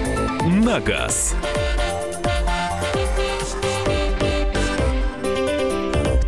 на 0.43 0.79
газ». 0.79 1.35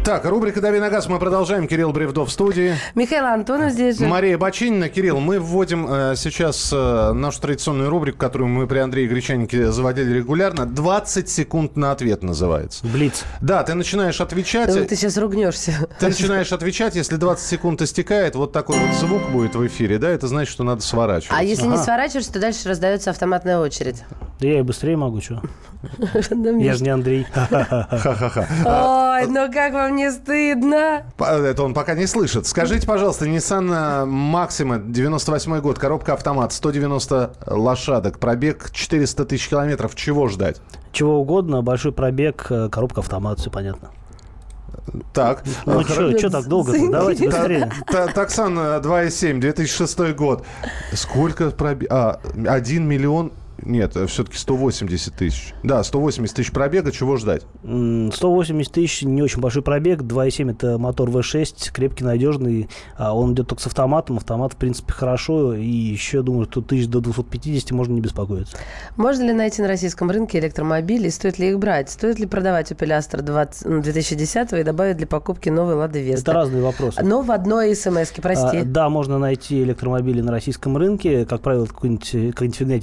Так, 0.03 0.25
рубрика 0.25 0.60
«Дави 0.60 0.79
на 0.79 0.89
газ» 0.89 1.07
мы 1.07 1.17
продолжаем. 1.17 1.65
Кирилл 1.65 1.93
Бревдов 1.93 2.27
в 2.27 2.31
студии. 2.33 2.75
Михаил 2.93 3.25
Антонов 3.25 3.72
здесь 3.72 3.98
же. 3.98 4.05
Мария 4.05 4.38
Бочинина. 4.38 4.89
Кирилл, 4.89 5.22
мы 5.22 5.39
вводим 5.39 5.88
э, 5.89 6.15
сейчас 6.17 6.72
э, 6.74 7.13
нашу 7.13 7.39
традиционную 7.39 7.89
рубрику, 7.89 8.17
которую 8.17 8.50
мы 8.50 8.67
при 8.67 8.79
Андрее 8.79 9.07
Гречанике 9.07 9.72
заводили 9.72 10.12
регулярно. 10.12 10.65
20 10.65 11.29
секунд 11.29 11.77
на 11.77 11.93
ответ 11.93 12.22
называется. 12.22 12.86
Блиц. 12.86 13.24
Да, 13.39 13.63
ты 13.63 13.75
начинаешь 13.75 14.19
отвечать. 14.19 14.67
Да, 14.75 14.83
ты 14.83 14.93
сейчас 14.98 15.15
ругнешься. 15.15 15.88
Ты 16.00 16.07
начинаешь 16.07 16.51
отвечать, 16.51 16.95
если 16.95 17.15
20 17.15 17.48
секунд 17.48 17.81
истекает, 17.81 18.36
вот 18.36 18.51
такой 18.51 18.77
вот 18.77 18.93
звук 18.98 19.29
будет 19.29 19.55
в 19.55 19.65
эфире, 19.67 20.00
да, 20.00 20.10
это 20.10 20.27
значит, 20.27 20.51
что 20.51 20.65
надо 20.65 20.81
сворачивать. 20.81 21.38
А 21.39 21.41
если 21.41 21.65
не 21.65 21.77
сворачиваешься, 21.77 22.33
то 22.33 22.39
дальше 22.39 22.67
раздается 22.67 23.10
автоматная 23.10 23.57
очередь. 23.57 24.03
Да 24.39 24.47
я 24.47 24.59
и 24.59 24.61
быстрее 24.61 24.97
могу, 24.97 25.21
что? 25.21 25.41
Я 26.13 26.73
же 26.73 26.83
не 26.83 26.89
Андрей. 26.89 27.25
Ха-ха-ха. 27.33 28.47
Ой, 29.19 29.27
ну 29.27 29.51
как 29.51 29.73
вам 29.73 29.95
не 29.95 30.11
стыдно? 30.11 31.03
Это 31.19 31.63
он 31.63 31.73
пока 31.73 31.93
не 31.93 32.07
слышит. 32.07 32.47
Скажите, 32.47 32.87
пожалуйста, 32.87 33.25
Nissan 33.25 34.05
Maxima, 34.07 34.81
98 34.85 35.59
год, 35.61 35.79
коробка 35.79 36.13
автомат, 36.13 36.53
190 36.53 37.33
лошадок, 37.47 38.19
пробег 38.19 38.71
400 38.71 39.25
тысяч 39.25 39.49
километров. 39.49 39.95
Чего 39.95 40.27
ждать? 40.27 40.61
Чего 40.91 41.19
угодно, 41.19 41.61
большой 41.61 41.91
пробег, 41.91 42.47
э, 42.49 42.69
коробка 42.69 43.01
автомат, 43.01 43.39
все 43.39 43.49
понятно. 43.49 43.89
Так. 45.13 45.43
Ну 45.65 45.81
э, 45.81 45.83
что, 45.83 46.17
что 46.17 46.29
так 46.29 46.45
долго 46.47 46.75
-то? 46.75 46.91
Давайте 46.91 47.25
быстрее. 47.25 47.71
Та- 47.87 48.07
Таксан 48.07 48.57
э, 48.57 48.79
2.7, 48.79 49.39
2006 49.39 50.15
год. 50.15 50.45
Сколько 50.93 51.49
пробег? 51.51 51.91
А, 51.91 52.19
1 52.47 52.87
миллион... 52.87 53.31
Нет, 53.65 53.96
все-таки 54.08 54.38
180 54.38 55.13
тысяч. 55.13 55.53
Да, 55.63 55.84
180 55.84 56.36
тысяч 56.36 56.51
пробега. 56.51 56.91
Чего 56.91 57.17
ждать? 57.17 57.43
М, 57.63 58.12
180 58.12 58.72
тысяч, 58.72 59.01
не 59.03 59.22
очень 59.22 59.41
большой 59.41 59.62
пробег. 59.62 60.01
2.7 60.01 60.51
это 60.51 60.77
мотор 60.77 61.10
V6, 61.10 61.72
крепкий, 61.72 62.03
надежный. 62.03 62.70
А 62.98 63.15
Он 63.15 63.34
идет 63.34 63.48
только 63.48 63.62
с 63.62 63.67
автоматом. 63.67 64.17
Автомат, 64.17 64.53
в 64.53 64.58
принципе, 64.58 64.93
хорошо. 64.93 65.53
И 65.55 65.65
еще, 65.65 66.22
думаю, 66.22 66.48
что 66.50 66.62
тысяч 66.62 66.88
до 66.88 67.00
250 67.00 67.72
можно 67.72 67.93
не 67.93 68.01
беспокоиться. 68.01 68.58
Можно 68.98 69.24
ли 69.24 69.34
найти 69.34 69.62
на 69.62 69.67
российском 69.67 70.10
рынке 70.10 70.39
электромобили? 70.39 71.10
Стоит 71.10 71.39
ли 71.39 71.50
их 71.50 71.60
брать? 71.60 71.89
Стоит 71.89 72.20
ли 72.20 72.25
продавать 72.25 72.72
Opel 72.72 72.98
Astra 72.98 73.22
20, 73.22 73.65
ну, 73.65 73.82
2010 73.82 74.53
и 74.53 74.63
добавить 74.63 74.98
для 74.98 75.08
покупки 75.08 75.50
новый 75.50 75.75
Лада 75.75 76.00
Веста? 76.00 76.32
Это 76.32 76.34
разные 76.34 76.63
вопросы. 76.63 77.03
Но 77.03 77.22
в 77.22 77.32
одной 77.32 77.75
смс 77.75 78.12
прости. 78.22 78.58
А, 78.58 78.63
да, 78.65 78.89
можно 78.89 79.17
найти 79.17 79.62
электромобили 79.63 80.22
на 80.22 80.32
российском 80.32 80.77
рынке. 80.77 81.25
Как 81.25 81.41
правило, 81.41 81.65
какой-нибудь, 81.65 82.15
э, 82.15 82.32
какая-нибудь 82.32 82.58
фигня 82.58 82.79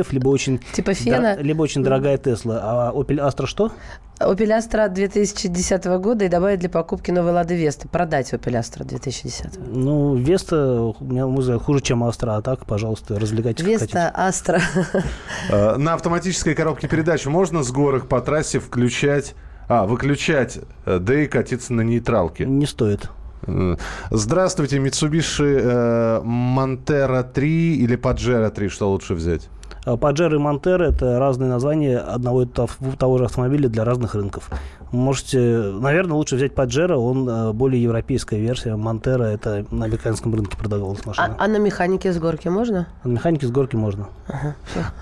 Миев, 0.00 0.12
либо 0.12 0.28
очень, 0.28 0.60
Типа 0.72 0.94
Фена? 0.94 1.36
да, 1.36 1.42
либо 1.42 1.62
очень 1.62 1.82
дорогая 1.82 2.16
Тесла. 2.18 2.60
А 2.62 2.92
Opel 2.92 3.18
Astra 3.26 3.46
что? 3.46 3.70
Opel 4.18 4.58
Astra 4.58 4.88
2010 4.88 5.84
года 6.00 6.24
и 6.24 6.28
добавить 6.28 6.60
для 6.60 6.68
покупки 6.68 7.10
новый 7.10 7.32
Лада 7.32 7.54
Веста. 7.54 7.88
Продать 7.88 8.32
Opel 8.32 8.58
Astra 8.58 8.84
2010. 8.84 9.58
Ну, 9.68 10.14
Веста, 10.14 10.80
у 10.82 10.96
меня, 11.04 11.26
взгляд, 11.26 11.62
хуже, 11.62 11.80
чем 11.82 12.02
Astra. 12.04 12.36
А 12.36 12.42
так, 12.42 12.66
пожалуйста, 12.66 13.18
развлекайтесь. 13.18 13.64
Веста 13.64 14.12
Astra. 14.16 14.60
Э, 15.50 15.76
На 15.76 15.94
автоматической 15.94 16.54
коробке 16.54 16.88
передач 16.88 17.26
можно 17.26 17.62
с 17.62 17.70
горок 17.70 18.08
по 18.08 18.20
трассе 18.20 18.58
включать... 18.58 19.34
А, 19.68 19.86
выключать, 19.86 20.58
э, 20.84 20.98
да 20.98 21.22
и 21.22 21.26
катиться 21.28 21.72
на 21.72 21.82
нейтралке. 21.82 22.44
Не 22.44 22.66
стоит. 22.66 23.08
Э, 23.46 23.76
Здравствуйте, 24.10 24.78
Mitsubishi 24.78 26.22
Montero 26.24 27.22
3 27.22 27.76
или 27.76 27.96
Pajero 27.96 28.50
3, 28.50 28.68
что 28.68 28.90
лучше 28.90 29.14
взять? 29.14 29.48
А 29.84 29.96
Паджеро 29.96 30.36
и 30.36 30.38
Монтера– 30.38 30.84
это 30.88 31.18
разные 31.18 31.48
названия 31.48 31.98
одного 31.98 32.42
и 32.42 32.46
того 32.46 33.18
же 33.18 33.24
автомобиля 33.24 33.68
для 33.68 33.84
разных 33.84 34.14
рынков. 34.14 34.50
Можете, 34.92 35.38
наверное, 35.38 36.16
лучше 36.16 36.36
взять 36.36 36.54
Паджеро, 36.54 36.96
он 36.96 37.28
э, 37.28 37.52
более 37.52 37.80
европейская 37.80 38.38
версия. 38.40 38.74
Монтера– 38.74 39.22
это 39.24 39.64
на 39.70 39.84
американском 39.84 40.34
рынке 40.34 40.56
продавалась 40.56 41.06
машина. 41.06 41.36
А, 41.38 41.44
а 41.44 41.48
на 41.48 41.58
механике 41.58 42.12
с 42.12 42.18
горки 42.18 42.48
можно? 42.48 42.88
На 43.04 43.10
механике 43.10 43.46
с 43.46 43.50
горки 43.50 43.76
можно. 43.76 44.08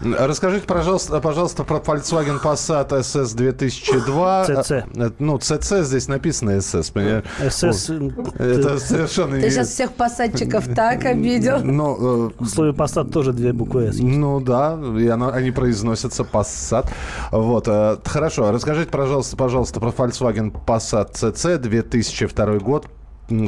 Расскажите, 0.03 0.67
пожалуйста, 0.67 1.21
пожалуйста, 1.21 1.65
про 1.65 1.79
Volkswagen 1.79 2.41
Passat 2.43 2.91
SS 2.91 3.35
2002. 3.35 4.45
CC. 4.47 4.85
Э, 4.95 5.11
Ну, 5.19 5.37
CC 5.39 5.83
здесь 5.83 6.07
написано 6.07 6.51
SS? 6.51 6.93
СС, 7.49 7.89
Вот. 7.89 8.41
Это 8.41 8.79
совершенно 8.79 9.41
Ты 9.41 9.51
сейчас 9.51 9.69
всех 9.69 9.93
посадчиков 9.93 10.69
так 10.75 11.05
обидел. 11.07 11.61
Ну, 11.65 12.29
э, 12.29 12.31
в 12.39 12.47
слове 12.47 12.73
Passat 12.73 13.11
тоже 13.11 13.33
две 13.33 13.53
буквы 13.53 13.85
есть. 13.85 14.03
Ну 14.03 14.41
да, 14.41 14.68
и 14.77 15.07
она- 15.09 15.31
они 15.31 15.51
произносятся 15.51 16.23
Passat. 16.25 16.89
Вот, 17.33 17.69
э, 17.69 17.97
хорошо. 18.05 18.51
Расскажите, 18.51 18.91
пожалуйста, 18.91 19.37
пожалуйста, 19.37 19.81
про 19.81 19.91
Volkswagen 19.91 20.53
Passat 20.67 21.13
CC 21.15 21.59
2002 21.59 22.59
год. 22.59 22.87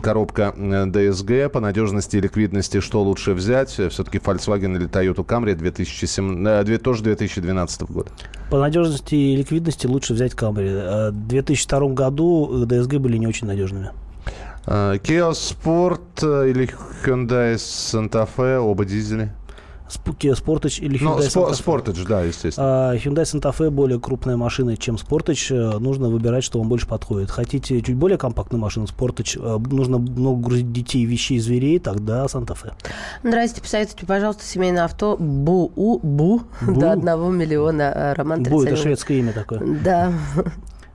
Коробка 0.02 0.52
э, 0.56 0.84
DSG 0.86 1.48
по 1.48 1.58
надежности 1.60 2.16
и 2.16 2.20
ликвидности, 2.20 2.80
что 2.80 3.02
лучше 3.02 3.32
взять? 3.32 3.70
Все-таки 3.70 4.18
Volkswagen 4.18 4.76
или 4.76 4.86
Toyota 4.86 5.24
Camry 5.24 5.54
2007, 5.54 6.46
э, 6.46 6.78
тоже 6.78 7.02
2012 7.02 7.82
года. 7.90 8.10
По 8.50 8.58
надежности 8.60 9.14
и 9.14 9.36
ликвидности 9.36 9.86
лучше 9.86 10.12
взять 10.12 10.34
Camry. 10.34 10.68
Э, 10.68 11.10
В 11.12 11.26
2002 11.28 11.94
году 11.94 12.66
DSG 12.66 12.98
были 12.98 13.16
не 13.16 13.26
очень 13.26 13.46
надежными. 13.46 13.90
Э, 14.66 14.96
Kia 15.02 15.30
Sport 15.32 16.00
э, 16.22 16.50
или 16.50 16.68
Hyundai 17.06 17.54
Santa 17.54 18.28
Fe, 18.36 18.58
оба 18.58 18.84
дизели. 18.84 19.32
Sportage 19.90 20.80
или 20.80 20.98
Ну, 21.02 21.18
Hyundai 21.18 21.26
спо- 21.28 21.50
Santa 21.50 21.52
Fe. 21.52 21.64
Sportage, 21.64 22.06
да, 22.08 22.22
естественно. 22.22 22.90
А, 22.90 22.94
Hyundai 22.96 23.22
Santa 23.22 23.52
Fe 23.56 23.70
более 23.70 23.98
крупная 24.00 24.36
машина, 24.36 24.76
чем 24.76 24.96
Sportage. 24.96 25.54
Э, 25.76 25.78
Нужно 25.78 26.08
выбирать, 26.08 26.44
что 26.44 26.58
вам 26.58 26.68
больше 26.68 26.86
подходит. 26.86 27.30
Хотите 27.30 27.80
чуть 27.82 27.96
более 27.96 28.18
компактную 28.18 28.60
машину 28.60 28.86
Sportage, 28.86 29.38
э, 29.40 29.58
нужно 29.72 29.98
много 29.98 30.40
грузить 30.42 30.72
детей, 30.72 31.04
вещей, 31.04 31.38
зверей, 31.38 31.78
тогда 31.78 32.24
Santa 32.26 32.56
Fe. 32.56 32.72
Здрасте, 33.22 33.60
посоветуйте, 33.60 34.06
пожалуйста, 34.06 34.44
семейное 34.44 34.84
авто 34.84 35.16
БУ, 35.18 36.00
БУ, 36.02 36.42
до 36.66 36.92
одного 36.92 37.30
миллиона. 37.30 37.82
э, 37.94 38.12
Роман 38.14 38.42
Бу, 38.42 38.62
это 38.62 38.76
шведское 38.76 39.18
имя 39.18 39.32
такое. 39.32 39.60
Да, 39.84 40.12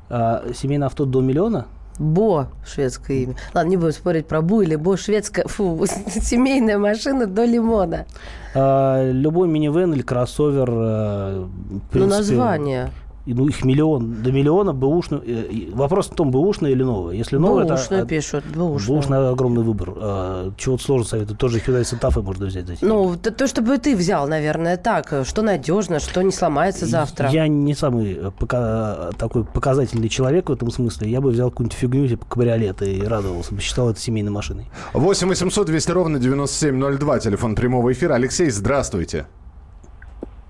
А, 0.10 0.44
семейное 0.54 0.86
авто 0.88 1.06
до 1.06 1.22
миллиона? 1.22 1.66
Бо, 1.98 2.48
шведское 2.66 3.18
имя. 3.18 3.36
Ладно, 3.54 3.70
не 3.70 3.78
будем 3.78 3.94
спорить 3.94 4.28
про 4.28 4.42
Бу 4.42 4.62
или 4.62 4.76
Бо, 4.76 4.98
шведская, 4.98 5.48
фу, 5.48 5.86
семейная 6.10 6.78
машина 6.78 7.26
до 7.26 7.46
лимона. 7.46 8.06
А, 8.54 9.10
любой 9.12 9.48
минивэн 9.48 9.94
или 9.94 10.02
кроссовер. 10.02 10.70
э, 10.72 11.46
Ну, 11.94 12.06
название. 12.08 12.90
И, 13.26 13.34
Ну, 13.34 13.48
их 13.48 13.64
миллион. 13.64 14.22
До 14.24 14.32
миллиона 14.32 14.74
бэушный. 14.74 15.20
э, 15.26 15.72
Вопрос 15.74 16.08
в 16.10 16.16
том, 16.16 16.32
бэушный 16.32 16.72
или 16.72 16.84
новый. 16.84 17.18
Если 17.18 17.38
новый, 17.38 17.66
Бэушную 17.66 18.02
это... 18.02 18.10
пишут, 18.10 18.46
бэушную. 18.46 19.00
Бэушный 19.00 19.30
огромный 19.30 19.64
выбор. 19.64 19.94
А, 19.96 20.52
Чего-то 20.58 20.84
сложно 20.84 21.08
советую. 21.08 21.38
Тоже 21.38 21.60
Hyundai 21.60 21.82
Fe 21.82 22.22
можно 22.22 22.46
взять. 22.46 22.70
эти 22.70 22.84
Ну, 22.86 23.16
то, 23.16 23.32
то, 23.32 23.48
чтобы 23.48 23.78
ты 23.78 23.96
взял, 23.96 24.28
наверное, 24.28 24.78
так. 24.78 25.14
Что 25.26 25.42
надежно, 25.42 26.00
что 26.00 26.22
не 26.22 26.32
сломается 26.32 26.86
завтра. 26.86 27.30
Я 27.30 27.48
не 27.48 27.74
самый 27.74 28.14
э, 28.14 28.32
пока, 28.38 29.10
такой 29.18 29.44
показательный 29.44 30.10
человек 30.10 30.50
в 30.50 30.54
этом 30.54 30.70
смысле. 30.72 31.10
Я 31.10 31.22
бы 31.22 31.32
взял 31.32 31.50
какую-нибудь 31.50 31.78
фигню, 31.78 32.08
типа 32.08 32.26
кабриолет, 32.26 32.82
и 32.82 33.02
радовался 33.02 33.54
бы, 33.54 33.62
считал 33.62 33.90
это 33.90 34.00
семейной 34.00 34.32
машиной. 34.32 34.68
8 34.94 35.28
800 35.28 35.68
200 35.68 35.92
ровно 35.92 36.20
9702, 36.20 37.20
телефон 37.20 37.56
прямого 37.56 37.92
эфира. 37.92 38.14
Алексей, 38.14 38.50
здравствуйте. 38.50 39.26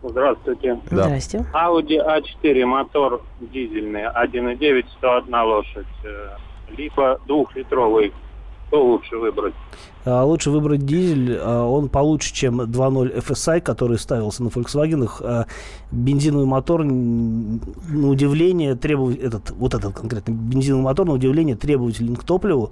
Здравствуйте. 0.09 0.79
Да. 0.91 1.03
Здрасте. 1.03 1.45
Audi 1.53 1.97
A4 2.00 2.65
мотор 2.65 3.21
дизельный 3.39 4.03
1.9, 4.03 4.85
101 4.97 5.35
лошадь. 5.43 5.85
Э, 6.03 6.29
Либо 6.75 7.19
двухлитровый. 7.27 8.12
Что 8.67 8.83
лучше 8.83 9.17
выбрать? 9.17 9.53
А 10.05 10.24
лучше 10.24 10.51
выбрать 10.51 10.85
дизель, 10.85 11.38
а 11.41 11.65
он 11.65 11.89
получше, 11.89 12.33
чем 12.33 12.62
2.0 12.62 13.24
FSI, 13.25 13.62
который 13.62 13.97
ставился 13.97 14.43
на 14.43 14.50
Volkswagen. 14.50 15.09
А 15.21 15.47
Бензиновый 15.91 16.45
мотор, 16.45 16.83
на 16.83 18.09
удивление, 18.09 18.75
требует, 18.75 19.24
этот, 19.24 19.51
вот 19.51 19.74
этот 19.74 19.93
конкретно 19.93 20.31
бензиновый 20.31 20.83
мотор, 20.83 21.07
на 21.07 21.13
удивление, 21.13 21.55
требователен 21.55 22.15
к 22.15 22.24
топливу. 22.24 22.71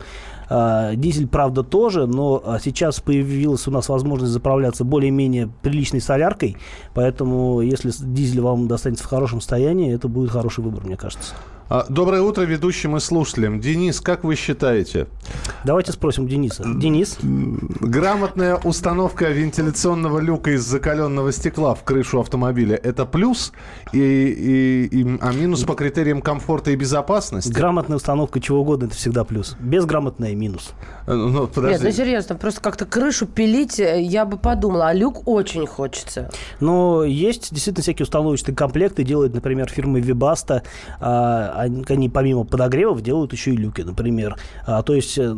Дизель, 0.49 1.27
правда, 1.27 1.63
тоже, 1.63 2.05
но 2.05 2.43
сейчас 2.63 2.99
появилась 2.99 3.67
у 3.67 3.71
нас 3.71 3.89
возможность 3.89 4.31
заправляться 4.31 4.83
более-менее 4.83 5.49
приличной 5.61 6.01
соляркой, 6.01 6.57
поэтому 6.93 7.61
если 7.61 7.91
дизель 7.99 8.41
вам 8.41 8.67
достанется 8.67 9.05
в 9.05 9.07
хорошем 9.07 9.41
состоянии, 9.41 9.93
это 9.93 10.07
будет 10.07 10.29
хороший 10.29 10.63
выбор, 10.63 10.83
мне 10.85 10.97
кажется. 10.97 11.33
А, 11.69 11.85
доброе 11.89 12.21
утро 12.21 12.41
ведущим 12.41 12.97
и 12.97 12.99
слушателям. 12.99 13.61
Денис, 13.61 14.01
как 14.01 14.23
вы 14.23 14.35
считаете? 14.35 15.07
Давайте 15.63 15.93
спросим 15.93 16.27
Дениса. 16.27 16.63
Денис? 16.65 17.17
Грамотная 17.21 18.57
установка 18.57 19.29
вентиляционного 19.29 20.19
люка 20.19 20.51
из 20.51 20.63
закаленного 20.63 21.31
стекла 21.31 21.73
в 21.73 21.83
крышу 21.83 22.19
автомобиля– 22.19 22.75
это 22.83 23.05
плюс, 23.05 23.53
и, 23.93 23.97
и, 23.97 24.85
и, 24.91 25.17
а 25.21 25.31
минус 25.31 25.63
по 25.63 25.73
критериям 25.75 26.21
комфорта 26.21 26.71
и 26.71 26.75
безопасности? 26.75 27.51
Грамотная 27.51 27.95
установка 27.97 28.41
чего 28.41 28.59
угодно– 28.59 28.85
это 28.87 28.95
всегда 28.95 29.23
плюс. 29.23 29.55
Безграмотная– 29.59 30.35
минус. 30.35 30.73
Э, 31.07 31.13
ну, 31.13 31.49
Нет, 31.55 31.81
ну 31.81 31.91
серьезно, 31.91 32.35
просто 32.35 32.59
как-то 32.59 32.85
крышу 32.85 33.25
пилить, 33.25 33.79
э, 33.79 34.01
я 34.01 34.25
бы 34.25 34.37
подумала, 34.37 34.89
а 34.89 34.93
люк 34.93 35.27
очень 35.27 35.65
хочется. 35.65 36.29
Но 36.59 37.05
есть 37.05 37.53
действительно 37.53 37.83
всякие 37.83 38.03
установочные 38.03 38.53
комплекты, 38.53 39.03
делает, 39.03 39.33
например, 39.33 39.69
фирма 39.69 39.99
Вибаста, 39.99 40.63
они 41.57 42.09
помимо 42.09 42.43
подогревов 42.43 43.01
делают 43.01 43.33
еще 43.33 43.51
и 43.51 43.57
люки, 43.57 43.81
например. 43.81 44.37
А, 44.65 44.81
то 44.83 44.93
есть 44.93 45.17
э, 45.17 45.35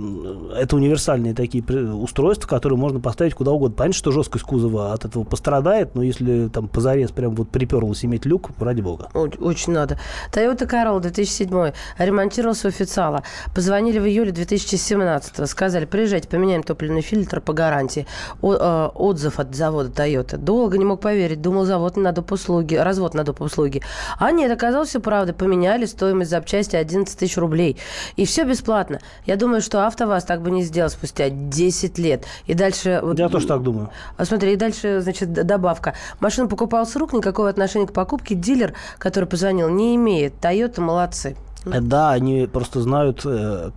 это 0.56 0.76
универсальные 0.76 1.34
такие 1.34 1.64
устройства, 1.64 2.48
которые 2.48 2.78
можно 2.78 3.00
поставить 3.00 3.34
куда 3.34 3.52
угодно. 3.52 3.76
Понятно, 3.76 3.98
что 3.98 4.12
жесткость 4.12 4.46
кузова 4.46 4.94
от 4.94 5.06
этого 5.06 5.24
пострадает, 5.24 5.96
но 5.96 6.04
если 6.04 6.48
там 6.50 6.68
позарез 6.68 7.12
прям 7.12 7.36
вот 7.36 7.50
приперлось 7.50 8.04
иметь 8.06 8.26
люк, 8.26 8.50
ради 8.60 8.82
бога. 8.82 9.10
Очень, 9.14 9.74
надо. 9.74 10.00
Toyota 10.32 10.70
Corolla 10.70 11.00
2007 11.00 11.72
ремонтировался 11.98 12.68
у 12.68 12.70
официала. 12.70 13.24
Позвонили 13.54 14.00
в 14.00 14.06
июле 14.06 14.32
2017 14.32 15.50
сказали, 15.50 15.86
приезжайте, 15.86 16.28
поменяем 16.28 16.64
топливный 16.64 17.02
фильтр 17.02 17.42
по 17.42 17.54
гарантии. 17.54 18.06
О, 18.42 18.54
э, 18.54 18.90
отзыв 18.94 19.40
от 19.40 19.56
завода 19.56 19.90
Toyota. 19.90 20.38
Долго 20.38 20.78
не 20.78 20.86
мог 20.86 21.02
поверить, 21.02 21.42
думал, 21.42 21.66
завод 21.66 21.98
на 21.98 22.12
доп. 22.12 22.32
услуги, 22.32 22.76
развод 22.76 23.14
на 23.14 23.24
доп. 23.24 23.42
услуги. 23.42 23.82
А 24.20 24.32
нет, 24.32 24.52
оказалось 24.52 24.90
все 24.90 25.00
правда. 25.00 25.34
Поменяли 25.34 25.86
стоимость 26.06 26.30
запчасти 26.30 26.76
11 26.76 27.18
тысяч 27.18 27.36
рублей. 27.38 27.78
И 28.16 28.26
все 28.26 28.44
бесплатно. 28.44 29.00
Я 29.26 29.38
думаю, 29.38 29.62
что 29.62 29.88
АвтоВАЗ 29.88 30.24
так 30.26 30.42
бы 30.42 30.52
не 30.52 30.64
сделал 30.64 30.90
спустя 30.90 31.30
10 31.30 31.98
лет. 31.98 32.26
И 32.46 32.54
дальше... 32.54 33.02
Я 33.18 33.30
тоже 33.30 33.48
так 33.48 33.64
думаю. 33.64 33.90
А 34.18 34.26
смотри, 34.26 34.54
и 34.54 34.56
дальше, 34.56 35.02
значит, 35.02 35.34
добавка. 35.34 35.96
Машину 36.20 36.48
покупал 36.48 36.86
с 36.86 36.96
рук, 36.96 37.14
никакого 37.14 37.50
отношения 37.50 37.88
к 37.88 37.94
покупке. 37.94 38.36
Дилер, 38.36 38.74
который 39.00 39.26
позвонил, 39.26 39.70
не 39.70 39.96
имеет. 39.96 40.40
Тойота 40.40 40.82
молодцы. 40.82 41.36
Да, 41.66 42.12
они 42.12 42.46
просто 42.46 42.82
знают, 42.82 43.22
э, 43.26 43.72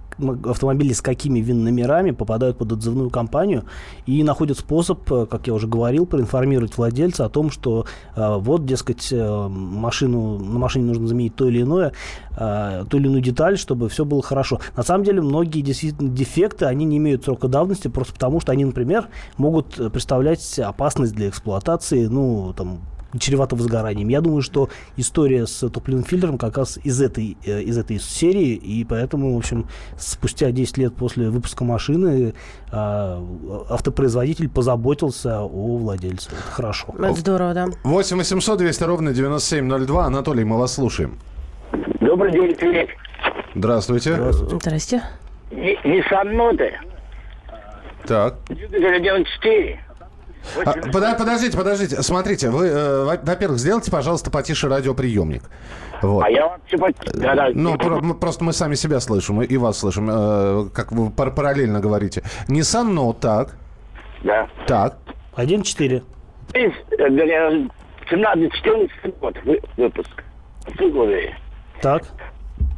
автомобили 0.44 0.92
с 0.92 1.00
какими 1.00 1.40
ВИН-номерами 1.40 2.10
попадают 2.10 2.58
под 2.58 2.72
отзывную 2.72 3.10
компанию 3.10 3.64
и 4.06 4.22
находят 4.22 4.58
способ, 4.58 5.10
э, 5.12 5.26
как 5.26 5.46
я 5.46 5.54
уже 5.54 5.66
говорил, 5.66 6.06
проинформировать 6.06 6.76
владельца 6.76 7.24
о 7.24 7.28
том, 7.28 7.50
что 7.50 7.86
э, 8.16 8.36
вот, 8.38 8.66
дескать, 8.66 9.12
машину, 9.12 10.38
на 10.38 10.58
машине 10.58 10.86
нужно 10.86 11.06
заменить 11.06 11.34
то 11.34 11.46
или 11.48 11.62
иное, 11.62 11.92
ту 12.34 12.98
или 12.98 13.06
иную 13.06 13.22
деталь, 13.22 13.58
чтобы 13.58 13.88
все 13.88 14.04
было 14.04 14.22
хорошо. 14.22 14.60
На 14.76 14.82
самом 14.82 15.04
деле, 15.04 15.20
многие 15.20 15.60
действительно 15.60 16.08
дефекты, 16.08 16.66
они 16.66 16.84
не 16.84 16.98
имеют 16.98 17.24
срока 17.24 17.48
давности 17.48 17.88
просто 17.88 18.12
потому, 18.12 18.40
что 18.40 18.52
они, 18.52 18.64
например, 18.64 19.08
могут 19.36 19.74
представлять 19.92 20.58
опасность 20.58 21.14
для 21.14 21.28
эксплуатации, 21.28 22.06
ну, 22.06 22.52
там, 22.56 22.80
чревато 23.18 23.56
возгоранием. 23.56 24.08
Я 24.08 24.20
думаю, 24.20 24.42
что 24.42 24.68
история 24.96 25.46
с 25.46 25.68
топливным 25.68 26.04
фильтром 26.04 26.38
как 26.38 26.58
раз 26.58 26.78
из 26.84 27.00
этой, 27.00 27.36
э, 27.44 27.62
из 27.62 27.78
этой 27.78 27.98
серии, 27.98 28.54
и 28.54 28.84
поэтому, 28.84 29.34
в 29.34 29.38
общем, 29.38 29.66
спустя 29.96 30.50
10 30.50 30.78
лет 30.78 30.94
после 30.94 31.30
выпуска 31.30 31.64
машины 31.64 32.34
а, 32.70 33.24
автопроизводитель 33.70 34.48
позаботился 34.48 35.40
о 35.40 35.76
владельце. 35.78 36.30
Это 36.30 36.42
хорошо. 36.50 36.94
Это 36.98 37.14
здорово, 37.14 37.54
да. 37.54 37.66
8 37.84 38.16
800 38.18 38.58
200 38.58 38.84
ровно 38.84 39.12
9702. 39.12 40.04
Анатолий, 40.04 40.44
мы 40.44 40.58
вас 40.58 40.74
слушаем. 40.74 41.18
Добрый 42.00 42.32
день, 42.32 42.54
Филипп. 42.54 42.90
Здравствуйте. 43.54 44.14
Здравствуйте. 44.14 44.56
Здрасте. 44.60 45.02
Nissan 45.50 46.34
Note. 46.34 46.72
Так. 48.06 48.36
94. 48.48 49.80
А, 50.64 50.72
Под, 50.72 51.18
подождите, 51.18 51.56
подождите. 51.56 52.02
Смотрите, 52.02 52.50
вы, 52.50 52.66
э, 52.66 53.04
во-первых, 53.22 53.58
сделайте, 53.58 53.90
пожалуйста, 53.90 54.30
потише 54.30 54.68
радиоприемник. 54.68 55.42
Вот. 56.02 56.24
А 56.24 56.30
я 56.30 56.46
вам 56.46 56.60
типа... 56.70 56.88
да, 57.14 57.34
да. 57.34 57.48
Ну, 57.52 57.76
про- 57.76 58.14
просто 58.14 58.44
мы 58.44 58.52
сами 58.52 58.74
себя 58.74 59.00
слышим 59.00 59.42
и 59.42 59.56
вас 59.56 59.78
слышим, 59.78 60.08
э, 60.10 60.68
как 60.72 60.92
вы 60.92 61.10
пар- 61.10 61.32
параллельно 61.34 61.80
говорите. 61.80 62.22
Nissan 62.48 62.84
но 62.92 63.12
так. 63.12 63.56
Да. 64.22 64.48
Так. 64.66 64.96
1.4. 65.36 66.02
17-14 68.10 68.90
э, 69.04 69.10
год 69.20 69.36
выпуск. 69.76 70.24
Так. 71.82 72.04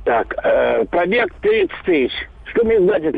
Так, 0.05 0.35
э, 0.45 0.85
пробег 0.87 1.33
30 1.43 1.71
тысяч. 1.85 2.13
Что 2.45 2.65
мне 2.65 2.81
значит? 2.81 3.15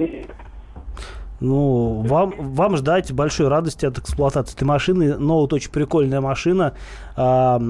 Ну, 1.42 2.02
вам, 2.06 2.34
вам 2.38 2.76
ждать 2.76 3.12
большой 3.12 3.48
радости 3.48 3.84
от 3.84 3.98
эксплуатации 3.98 4.54
этой 4.54 4.64
машины. 4.64 5.18
Ноут 5.18 5.52
очень 5.52 5.70
прикольная 5.70 6.20
машина 6.20 6.74
а, 7.16 7.60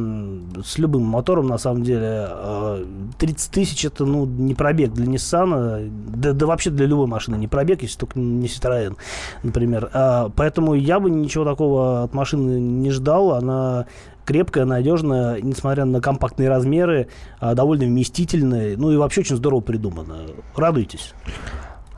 с 0.62 0.78
любым 0.78 1.04
мотором, 1.04 1.46
на 1.46 1.58
самом 1.58 1.82
деле. 1.82 2.26
А, 2.28 2.84
30 3.18 3.50
тысяч 3.50 3.84
это, 3.84 4.04
ну, 4.04 4.26
не 4.26 4.54
пробег 4.54 4.92
для 4.92 5.06
Nissan, 5.06 5.90
да, 6.14 6.32
да 6.32 6.46
вообще 6.46 6.70
для 6.70 6.86
любой 6.86 7.06
машины 7.06 7.36
не 7.36 7.48
пробег, 7.48 7.82
если 7.82 7.98
только 7.98 8.18
не 8.18 8.46
Citroёn, 8.46 8.96
например. 9.42 9.90
А, 9.94 10.30
поэтому 10.36 10.74
я 10.74 11.00
бы 11.00 11.10
ничего 11.10 11.44
такого 11.44 12.02
от 12.02 12.12
машины 12.12 12.60
не 12.60 12.90
ждал. 12.90 13.32
Она 13.32 13.86
крепкая, 14.26 14.66
надежная, 14.66 15.40
несмотря 15.40 15.84
на 15.86 16.00
компактные 16.00 16.48
размеры, 16.48 17.08
а, 17.40 17.54
довольно 17.54 17.86
вместительная, 17.86 18.76
ну 18.76 18.92
и 18.92 18.96
вообще 18.96 19.22
очень 19.22 19.36
здорово 19.36 19.60
придумана. 19.60 20.26
Радуйтесь. 20.56 21.14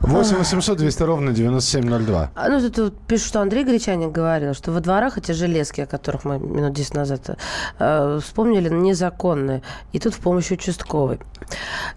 8 0.05 0.37
800 0.37 0.77
200 0.77 1.03
ровно 1.03 1.33
9702. 1.33 2.31
А, 2.35 2.49
ну, 2.49 2.61
тут, 2.61 2.75
тут 2.75 2.97
пишут, 3.07 3.27
что 3.27 3.41
Андрей 3.41 3.63
Гречаник 3.63 4.11
говорил, 4.11 4.53
что 4.53 4.71
во 4.71 4.79
дворах 4.79 5.17
эти 5.17 5.31
железки, 5.31 5.81
о 5.81 5.87
которых 5.87 6.25
мы 6.25 6.37
минут 6.37 6.73
10 6.73 6.93
назад 6.93 7.37
э, 7.79 8.19
вспомнили, 8.21 8.69
незаконные. 8.69 9.63
И 9.93 9.99
тут 9.99 10.13
в 10.13 10.19
помощь 10.19 10.51
участковой. 10.51 11.19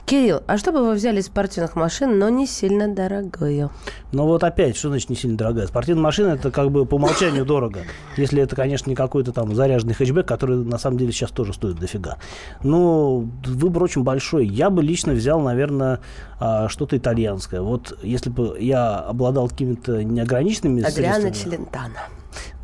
Кирилл, 0.06 0.42
а 0.46 0.56
что 0.56 0.72
бы 0.72 0.84
вы 0.86 0.94
взяли 0.94 1.20
из 1.20 1.26
спортивных 1.26 1.76
машин, 1.76 2.18
но 2.18 2.28
не 2.30 2.46
сильно 2.46 2.88
дорогую? 2.88 3.70
Ну 4.12 4.24
вот 4.24 4.42
опять, 4.42 4.76
что 4.76 4.88
значит 4.88 5.10
не 5.10 5.16
сильно 5.16 5.36
дорогая? 5.36 5.66
Спортивная 5.66 6.02
машина 6.02 6.28
это 6.28 6.50
как 6.50 6.70
бы 6.70 6.86
по 6.86 6.94
умолчанию 6.94 7.44
дорого. 7.44 7.80
Если 8.16 8.42
это, 8.42 8.56
конечно, 8.56 8.88
не 8.88 8.96
какой-то 8.96 9.32
там 9.32 9.54
заряженный 9.54 9.94
хэтчбэк, 9.94 10.26
который 10.26 10.56
на 10.56 10.78
самом 10.78 10.98
деле 10.98 11.12
сейчас 11.12 11.30
тоже 11.30 11.52
стоит 11.52 11.76
дофига. 11.76 12.16
Ну, 12.62 13.30
выбор 13.44 13.82
очень 13.82 14.02
большой. 14.02 14.46
Я 14.46 14.70
бы 14.70 14.82
лично 14.82 15.12
взял, 15.12 15.40
наверное, 15.40 16.00
а, 16.40 16.68
что-то 16.68 16.96
итальянское. 16.96 17.60
Вот 17.60 17.97
если 18.02 18.30
бы 18.30 18.56
я 18.60 18.96
обладал 18.96 19.48
какими-то 19.48 20.02
неограниченными 20.04 20.82
Адриана 20.82 21.30
Челентано. 21.30 22.00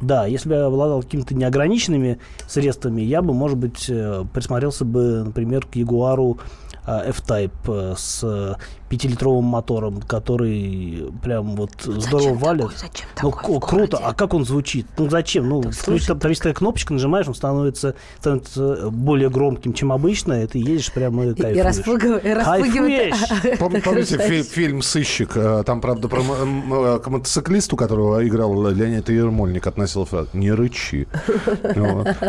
Да, 0.01 0.27
если 0.27 0.49
бы 0.49 0.55
я 0.57 0.67
обладал 0.67 1.03
какими-то 1.03 1.35
неограниченными 1.35 2.19
средствами, 2.47 3.03
я 3.03 3.23
бы, 3.23 3.33
может 3.33 3.57
быть, 3.57 3.87
э, 3.89 4.25
присмотрелся 4.33 4.85
бы, 4.85 5.25
например, 5.25 5.67
к 5.67 5.77
Ягуару 5.77 6.39
F-Type 6.87 7.53
э, 7.69 7.95
с 7.97 8.59
пятилитровым 8.95 9.45
мотором, 9.45 10.01
который 10.01 11.11
прям 11.21 11.57
вот 11.57 11.71
ну, 11.85 12.01
здорово 12.01 12.35
валит. 12.35 12.63
Такой, 12.63 12.79
зачем 12.79 13.09
ну, 13.23 13.31
такой 13.33 13.61
круто. 13.61 13.97
А 13.99 14.15
как 14.15 14.35
он 14.35 14.45
звучит? 14.45 14.87
Ну, 14.97 15.11
зачем? 15.11 15.49
Ну, 15.49 15.63
там, 15.63 15.99
там 15.99 16.31
есть 16.31 16.41
такая 16.41 16.55
кнопочка, 16.55 16.93
нажимаешь, 16.93 17.27
он 17.27 17.35
становится, 17.35 17.97
становится 18.21 18.91
более 18.91 19.31
громким, 19.31 19.73
чем 19.73 19.91
обычно, 19.91 20.45
и 20.45 20.47
ты 20.47 20.59
едешь 20.59 20.93
прямо 20.93 21.27
и 21.27 21.35
кайфуешь. 21.35 21.57
И, 21.57 22.33
распугивает. 22.33 23.15
Помните 23.85 24.19
фи- 24.19 24.43
фильм 24.43 24.81
«Сыщик»? 24.81 25.37
Э, 25.37 25.65
там, 25.67 25.81
правда, 25.81 26.07
про 26.07 26.23
э, 26.23 26.99
к 27.01 27.09
мотоциклисту, 27.09 27.77
которого 27.77 28.27
играл 28.27 28.71
Леонид 28.71 29.09
Ермольник, 29.09 29.67
относил 29.67 30.05
фразу 30.05 30.29
«Не 30.33 30.53
рычи». 30.53 31.09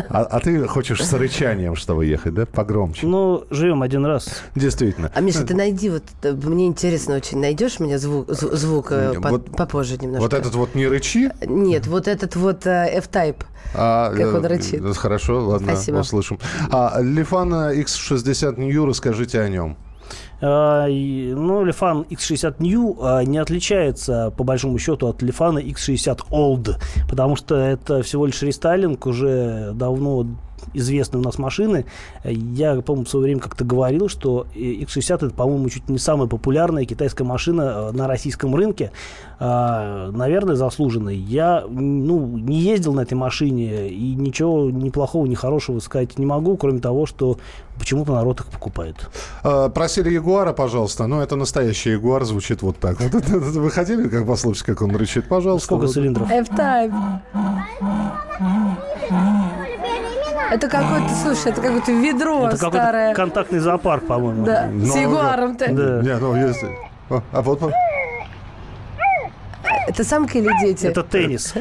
А, 0.09 0.21
а 0.23 0.39
ты 0.39 0.65
хочешь 0.67 1.03
с 1.03 1.13
рычанием, 1.13 1.75
чтобы 1.75 2.05
ехать, 2.05 2.33
да? 2.33 2.45
Погромче. 2.45 3.05
Ну, 3.05 3.43
живем 3.49 3.81
один 3.81 4.05
раз. 4.05 4.43
Действительно. 4.55 5.11
А, 5.13 5.21
Миша, 5.21 5.43
ты 5.43 5.55
найди 5.55 5.89
вот 5.89 6.03
мне 6.55 6.67
интересно 6.67 7.15
очень, 7.15 7.39
найдешь 7.39 7.79
мне 7.79 7.99
звук, 7.99 8.29
звук 8.29 8.91
э, 8.91 9.13
вот, 9.19 9.51
попозже 9.51 9.97
немножко? 9.97 10.23
Вот 10.23 10.33
этот 10.33 10.55
вот 10.55 10.73
не 10.73 10.87
рычи? 10.87 11.31
Нет, 11.45 11.85
вот 11.87 12.07
этот 12.07 12.35
вот 12.35 12.65
э, 12.65 12.89
F-Type. 12.97 13.43
А, 13.73 14.11
как 14.11 14.33
он 14.33 14.45
э, 14.45 14.47
рычит. 14.47 14.97
Хорошо, 14.97 15.45
ладно, 15.45 15.73
Спасибо. 15.75 15.97
услышим. 15.97 16.39
А 16.71 16.99
Лифана 17.01 17.75
X60 17.75 18.59
New, 18.59 18.85
расскажите 18.85 19.41
о 19.41 19.49
нем. 19.49 19.77
А, 20.41 20.87
ну, 20.87 21.63
Лифан 21.63 22.05
X60 22.09 22.55
New 22.59 22.97
а, 23.01 23.23
не 23.23 23.37
отличается, 23.37 24.33
по 24.35 24.43
большому 24.43 24.77
счету, 24.79 25.07
от 25.07 25.21
Лифана 25.21 25.59
X60 25.59 26.19
Old, 26.29 26.75
потому 27.09 27.35
что 27.35 27.55
это 27.55 28.01
всего 28.01 28.25
лишь 28.25 28.41
рестайлинг 28.41 29.05
уже 29.05 29.71
давно 29.73 30.25
известные 30.73 31.21
у 31.21 31.23
нас 31.23 31.37
машины. 31.37 31.85
Я, 32.23 32.79
по-моему, 32.81 33.05
в 33.05 33.09
свое 33.09 33.25
время 33.25 33.39
как-то 33.39 33.63
говорил, 33.63 34.09
что 34.09 34.47
X60 34.55 35.15
это, 35.15 35.29
по-моему, 35.29 35.69
чуть 35.69 35.89
не 35.89 35.97
самая 35.97 36.27
популярная 36.27 36.85
китайская 36.85 37.23
машина 37.23 37.61
э, 37.61 37.91
на 37.91 38.07
российском 38.07 38.55
рынке. 38.55 38.91
Наверное, 39.37 40.55
заслуженный. 40.55 41.17
Я 41.17 41.65
ну, 41.67 42.37
не 42.37 42.61
ездил 42.61 42.93
на 42.93 43.01
этой 43.01 43.15
машине 43.15 43.89
и 43.89 44.15
ничего 44.15 44.69
ни 44.71 44.89
плохого, 44.89 45.25
ни 45.25 45.35
хорошего 45.35 45.79
сказать 45.79 46.17
не 46.17 46.25
могу, 46.25 46.55
кроме 46.55 46.79
того, 46.79 47.05
что 47.05 47.37
почему-то 47.77 48.13
народ 48.13 48.39
их 48.39 48.45
покупает. 48.45 49.09
Просили 49.41 50.09
Ягуара, 50.25 50.53
пожалуйста. 50.53 51.05
Ну, 51.05 51.21
это 51.21 51.35
настоящий 51.35 51.91
Ягуар, 51.91 52.23
звучит 52.23 52.63
вот 52.63 52.77
так. 52.77 52.99
Вот 52.99 53.13
это, 53.13 53.37
это, 53.37 53.59
вы 53.59 53.69
хотели 53.69 54.07
как 54.07 54.25
послушать, 54.25 54.65
как 54.65 54.81
он 54.81 54.95
рычит? 54.95 55.27
Пожалуйста. 55.27 55.65
Сколько 55.67 55.83
вот. 55.83 55.93
цилиндров? 55.93 56.31
F-Type. 56.31 56.93
Это 60.51 60.67
какой-то, 60.67 61.09
слушай, 61.21 61.51
это 61.51 61.61
какое-то 61.61 61.91
ведро 61.91 62.47
Это 62.47 62.57
какой-то 62.57 62.77
старое. 62.77 63.13
контактный 63.13 63.59
зоопарк, 63.59 64.07
по-моему. 64.07 64.45
Да, 64.45 64.67
Ну, 64.71 64.85
с 64.85 64.95
ягуаром-то. 64.95 65.71
Да. 65.71 66.01
Нет, 66.01 66.21
ну, 66.21 66.35
если... 66.35 66.69
А 67.09 67.41
вот... 67.41 67.61
Это 69.87 70.03
самка 70.03 70.39
или 70.39 70.49
дети? 70.61 70.87
Это 70.87 71.03
теннис. 71.03 71.53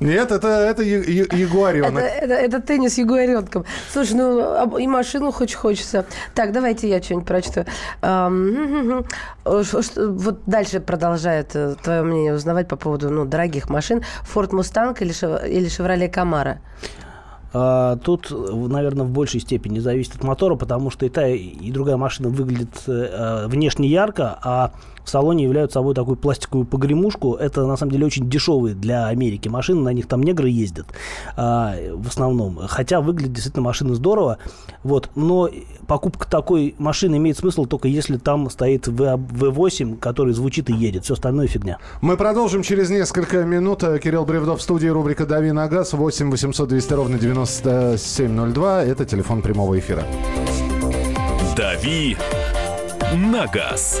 Нет, 0.00 0.30
это, 0.30 0.48
это 0.48 0.82
ягуаренок. 0.82 2.02
Это, 2.02 2.24
это, 2.24 2.34
это 2.34 2.60
теннис 2.60 2.94
с 2.94 2.98
ягуаренком. 2.98 3.64
Слушай, 3.92 4.14
ну 4.14 4.78
и 4.78 4.86
машину 4.86 5.32
хоть 5.32 5.54
хочется. 5.54 6.04
Так, 6.34 6.52
давайте 6.52 6.88
я 6.88 7.02
что-нибудь 7.02 7.26
прочту. 7.26 7.64
Ш- 8.02 8.30
Вот 10.08 10.40
дальше 10.46 10.80
продолжает 10.80 11.54
э, 11.56 11.74
твое 11.82 12.02
мнение 12.02 12.34
узнавать 12.34 12.68
по 12.68 12.76
поводу 12.76 13.10
ну, 13.10 13.24
дорогих 13.24 13.68
машин. 13.68 14.02
Форд 14.22 14.52
Мустанг 14.52 15.02
или, 15.02 15.12
Шев- 15.12 15.46
или 15.48 15.68
Шевроле 15.68 16.08
Камара? 16.08 16.60
А, 17.52 17.96
Тут, 17.96 18.28
наверное, 18.30 19.04
в 19.04 19.10
большей 19.10 19.40
степени 19.40 19.78
зависит 19.80 20.14
от 20.14 20.22
мотора, 20.24 20.54
потому 20.56 20.90
что 20.90 21.04
и 21.06 21.08
та, 21.08 21.26
и 21.26 21.70
другая 21.72 21.96
машина 21.96 22.28
выглядит 22.28 22.82
э, 22.86 23.46
внешне 23.48 23.88
ярко, 23.88 24.38
а 24.42 24.72
в 25.04 25.10
салоне 25.10 25.44
являют 25.44 25.72
собой 25.72 25.94
такую 25.94 26.16
пластиковую 26.16 26.66
погремушку. 26.66 27.34
Это, 27.34 27.66
на 27.66 27.76
самом 27.76 27.92
деле, 27.92 28.06
очень 28.06 28.28
дешевые 28.28 28.74
для 28.74 29.06
Америки 29.06 29.48
машины, 29.48 29.82
на 29.82 29.92
них 29.92 30.06
там 30.06 30.22
негры 30.22 30.48
ездят 30.48 30.86
а, 31.36 31.74
в 31.92 32.08
основном. 32.08 32.58
Хотя 32.68 33.00
выглядит 33.00 33.32
действительно 33.32 33.64
машина 33.64 33.94
здорово. 33.94 34.38
Вот. 34.82 35.10
Но 35.14 35.48
покупка 35.86 36.28
такой 36.28 36.74
машины 36.78 37.16
имеет 37.16 37.38
смысл 37.38 37.66
только 37.66 37.88
если 37.88 38.16
там 38.16 38.48
стоит 38.50 38.88
V- 38.88 39.16
V8, 39.16 39.98
который 39.98 40.32
звучит 40.32 40.70
и 40.70 40.72
едет. 40.72 41.04
Все 41.04 41.14
остальное 41.14 41.46
фигня. 41.46 41.78
Мы 42.00 42.16
продолжим 42.16 42.62
через 42.62 42.90
несколько 42.90 43.44
минут. 43.44 43.80
Кирилл 44.02 44.24
Бревдов 44.24 44.60
в 44.60 44.62
студии, 44.62 44.88
рубрика 44.88 45.26
«Дави 45.26 45.52
на 45.52 45.68
газ», 45.68 45.92
8 45.92 46.30
800 46.30 46.68
200 46.68 46.92
ровно 46.94 47.18
9702. 47.18 48.84
Это 48.84 49.04
телефон 49.04 49.42
прямого 49.42 49.78
эфира. 49.78 50.04
«Дави 51.56 52.16
на 53.14 53.46
газ». 53.46 54.00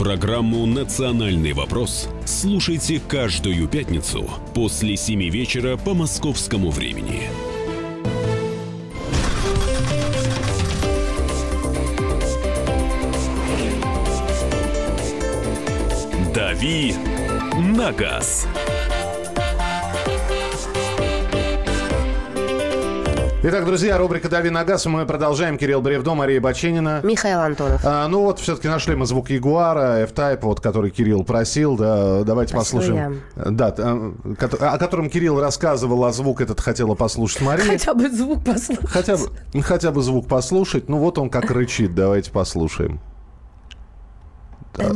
Программу 0.00 0.64
«Национальный 0.64 1.52
вопрос» 1.52 2.08
слушайте 2.24 3.02
каждую 3.06 3.68
пятницу 3.68 4.30
после 4.54 4.96
7 4.96 5.28
вечера 5.28 5.76
по 5.76 5.92
московскому 5.92 6.70
времени. 6.70 7.24
«Дави 16.34 16.94
на 17.76 17.92
газ». 17.92 18.48
Итак, 23.42 23.64
друзья, 23.64 23.96
рубрика 23.96 24.28
«Дави 24.28 24.50
на 24.50 24.64
газ». 24.64 24.84
Мы 24.84 25.06
продолжаем. 25.06 25.56
Кирилл 25.56 25.80
Бревдо, 25.80 26.14
Мария 26.14 26.42
Баченина. 26.42 27.00
Михаил 27.02 27.40
Антонов. 27.40 27.80
А, 27.86 28.06
ну 28.06 28.20
вот, 28.20 28.38
все-таки 28.38 28.68
нашли 28.68 28.94
мы 28.94 29.06
звук 29.06 29.30
Ягуара, 29.30 30.00
F-Type, 30.02 30.40
вот, 30.42 30.60
который 30.60 30.90
Кирилл 30.90 31.24
просил. 31.24 31.74
Да, 31.78 32.22
давайте 32.22 32.52
Спасибо 32.54 32.80
послушаем. 32.80 33.22
Да, 33.36 33.74
а, 33.78 34.74
о 34.74 34.78
котором 34.78 35.08
Кирилл 35.08 35.40
рассказывал, 35.40 36.04
а 36.04 36.12
звук 36.12 36.42
этот 36.42 36.60
хотела 36.60 36.94
послушать 36.94 37.40
Мария. 37.40 37.64
Хотя 37.64 37.94
бы 37.94 38.10
звук 38.10 38.44
послушать. 38.44 38.90
Хотя 38.90 39.16
бы, 39.16 39.62
хотя 39.62 39.90
бы 39.90 40.02
звук 40.02 40.28
послушать. 40.28 40.90
Ну 40.90 40.98
вот 40.98 41.16
он 41.16 41.30
как 41.30 41.50
рычит. 41.50 41.94
Давайте 41.94 42.30
послушаем. 42.30 43.00
Ой. 44.78 44.90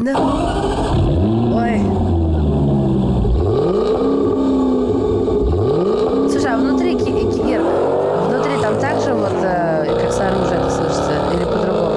Слушай, 6.30 6.52
а 6.52 6.56
внутри, 6.58 6.94
Ки- 6.98 7.04
Ки- 7.04 7.32
Кир, 7.42 7.60
внутри 7.62 8.52
там 8.62 8.78
так 8.80 9.00
же 9.02 9.12
вот, 9.14 9.32
э, 9.42 9.98
как 10.00 10.12
снаружи 10.12 10.54
это 10.54 10.70
слышится? 10.70 11.12
Или 11.34 11.44
по-другому? 11.44 11.94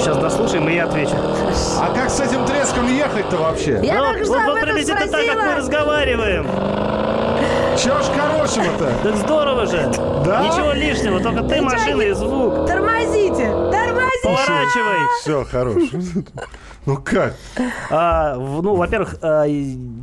Сейчас 0.00 0.16
дослушаем, 0.18 0.68
и 0.68 0.74
я 0.74 0.84
отвечу. 0.84 1.14
А 1.80 1.92
как 1.94 2.10
с 2.10 2.20
этим 2.20 2.44
ехать-то 3.34 3.42
вообще? 3.42 3.80
Я 3.86 3.98
Ну, 3.98 4.04
только 4.06 4.24
что 4.24 4.32
вот, 4.34 4.40
об 4.42 4.46
вот 4.48 4.56
этом 4.56 4.68
приблизительно 4.68 5.06
так, 5.08 5.26
как 5.26 5.36
мы 5.46 5.54
разговариваем. 5.56 6.46
Чего 7.76 7.98
ж 8.00 8.04
хорошего-то? 8.04 8.92
Так 9.02 9.16
здорово 9.16 9.66
же. 9.66 9.90
Да? 10.24 10.46
Ничего 10.46 10.72
лишнего, 10.72 11.20
только 11.20 11.42
ты, 11.42 11.60
машина 11.60 12.02
и 12.02 12.12
звук. 12.12 12.66
Тормозите! 12.66 13.50
Тормозите! 13.50 14.22
Поворачивай. 14.22 14.98
Все, 15.20 15.44
хорош. 15.44 15.82
Ну 16.86 16.98
как? 16.98 17.34
А, 17.90 18.36
в- 18.38 18.62
ну, 18.62 18.74
во-первых, 18.76 19.16
а, 19.22 19.44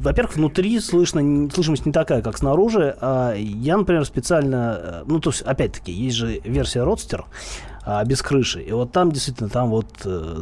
во-первых, 0.02 0.36
внутри 0.36 0.80
слышно, 0.80 1.48
слышимость 1.52 1.86
не 1.86 1.92
такая, 1.92 2.24
как 2.24 2.38
снаружи. 2.38 2.96
А, 3.00 3.34
я, 3.36 3.78
например, 3.78 4.04
специально, 4.04 4.80
э, 4.82 5.04
ну, 5.06 5.20
то 5.20 5.30
есть, 5.30 5.44
опять-таки, 5.44 5.92
есть 5.92 6.16
же 6.18 6.42
версия 6.44 6.82
Родстер 6.84 7.26
а, 7.86 8.04
без 8.04 8.24
крыши, 8.24 8.62
и 8.62 8.72
вот 8.72 8.92
там 8.92 9.12
действительно, 9.12 9.48
там 9.50 9.70
вот 9.70 9.90
э, 10.06 10.42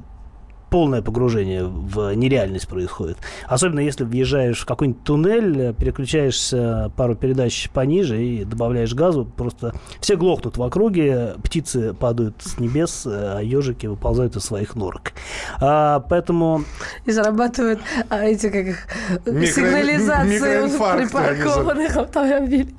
полное 0.69 1.01
погружение 1.01 1.65
в 1.65 2.13
нереальность 2.15 2.67
происходит. 2.67 3.17
Особенно 3.47 3.79
если 3.79 4.03
въезжаешь 4.03 4.61
в 4.61 4.65
какой-нибудь 4.65 5.03
туннель, 5.03 5.61
э, 5.61 5.73
переключаешься 5.73 6.91
пару 6.95 7.15
передач 7.15 7.69
пониже 7.71 8.23
и 8.23 8.45
добавляешь 8.45 8.93
газу, 8.93 9.25
просто 9.25 9.73
все 9.99 10.15
глохнут 10.15 10.57
в 10.57 10.63
округе, 10.63 11.35
птицы 11.43 11.93
падают 11.93 12.35
с 12.39 12.59
небес, 12.59 13.05
э, 13.05 13.37
а 13.37 13.41
ежики 13.41 13.87
выползают 13.87 14.35
из 14.35 14.43
своих 14.43 14.75
норок. 14.75 15.13
А, 15.59 15.99
поэтому 16.01 16.63
И 17.05 17.11
зарабатывают 17.11 17.79
а, 18.09 18.23
эти, 18.23 18.49
как 18.49 18.67
их, 18.67 18.87
Микро- 19.25 19.45
сигнализации 19.45 20.97
припаркованных 20.97 21.97
автомобилей. 21.97 22.75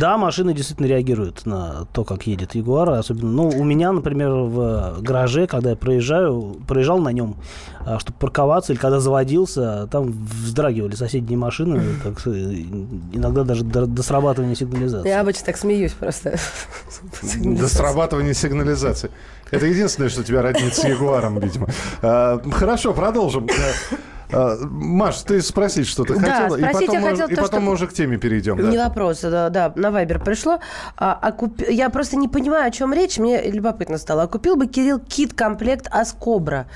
Да, 0.00 0.18
машины 0.18 0.54
действительно 0.54 0.86
реагируют 0.86 1.46
на 1.46 1.86
то, 1.92 2.04
как 2.04 2.26
едет 2.26 2.54
Ягуар. 2.54 2.90
Особенно, 2.90 3.30
ну, 3.30 3.48
у 3.48 3.64
меня, 3.64 3.92
например, 3.92 4.30
в 4.30 5.00
гараже, 5.00 5.46
когда 5.46 5.70
я 5.70 5.76
проезжаю, 5.76 6.56
проезжал 6.66 6.98
на 6.98 7.10
нем, 7.10 7.36
а, 7.80 7.98
чтобы 7.98 8.18
парковаться, 8.18 8.72
или 8.72 8.80
когда 8.80 9.00
заводился, 9.00 9.86
там 9.90 10.12
вздрагивали 10.12 10.94
соседние 10.94 11.38
машины, 11.38 11.82
так, 12.04 12.26
иногда 12.26 13.44
даже 13.44 13.64
до, 13.64 13.86
до 13.86 14.02
срабатывания 14.02 14.54
сигнализации. 14.54 15.08
Я 15.08 15.20
обычно 15.20 15.46
так 15.46 15.56
смеюсь 15.56 15.92
просто. 15.92 16.38
До 17.42 17.68
срабатывания 17.68 18.34
сигнализации. 18.34 19.10
Это 19.50 19.66
единственное, 19.66 20.08
что 20.08 20.24
тебя 20.24 20.42
роднит 20.42 20.74
с 20.74 20.84
Ягуаром, 20.84 21.38
видимо. 21.38 21.68
А, 22.02 22.40
Хорошо, 22.50 22.92
продолжим. 22.92 23.46
А, 24.32 24.56
Маш, 24.62 25.22
ты 25.22 25.40
спросить 25.40 25.86
что-то 25.86 26.14
Да, 26.14 26.20
хотела? 26.20 26.56
И 26.56 26.60
спросить 26.60 26.86
потом, 26.88 26.94
я 26.94 27.00
мы- 27.00 27.10
хотела 27.10 27.28
и 27.30 27.34
то, 27.36 27.42
потом 27.42 27.60
что- 27.60 27.66
мы 27.66 27.72
уже 27.72 27.86
к 27.86 27.92
теме 27.92 28.16
перейдем. 28.18 28.56
Не 28.70 28.76
да. 28.76 28.88
вопрос, 28.88 29.20
да, 29.20 29.48
да, 29.50 29.72
на 29.76 29.90
Вайбер 29.90 30.18
пришло. 30.20 30.58
А, 30.96 31.18
а 31.20 31.30
куп- 31.32 31.68
Я 31.70 31.90
просто 31.90 32.16
не 32.16 32.28
понимаю, 32.28 32.66
о 32.66 32.70
чем 32.70 32.92
речь, 32.92 33.18
мне 33.18 33.42
любопытно 33.50 33.98
стало. 33.98 34.22
А 34.24 34.26
купил 34.26 34.56
бы 34.56 34.66
Кирилл 34.66 34.98
кит-комплект 34.98 35.86
Аскобра. 35.90 36.66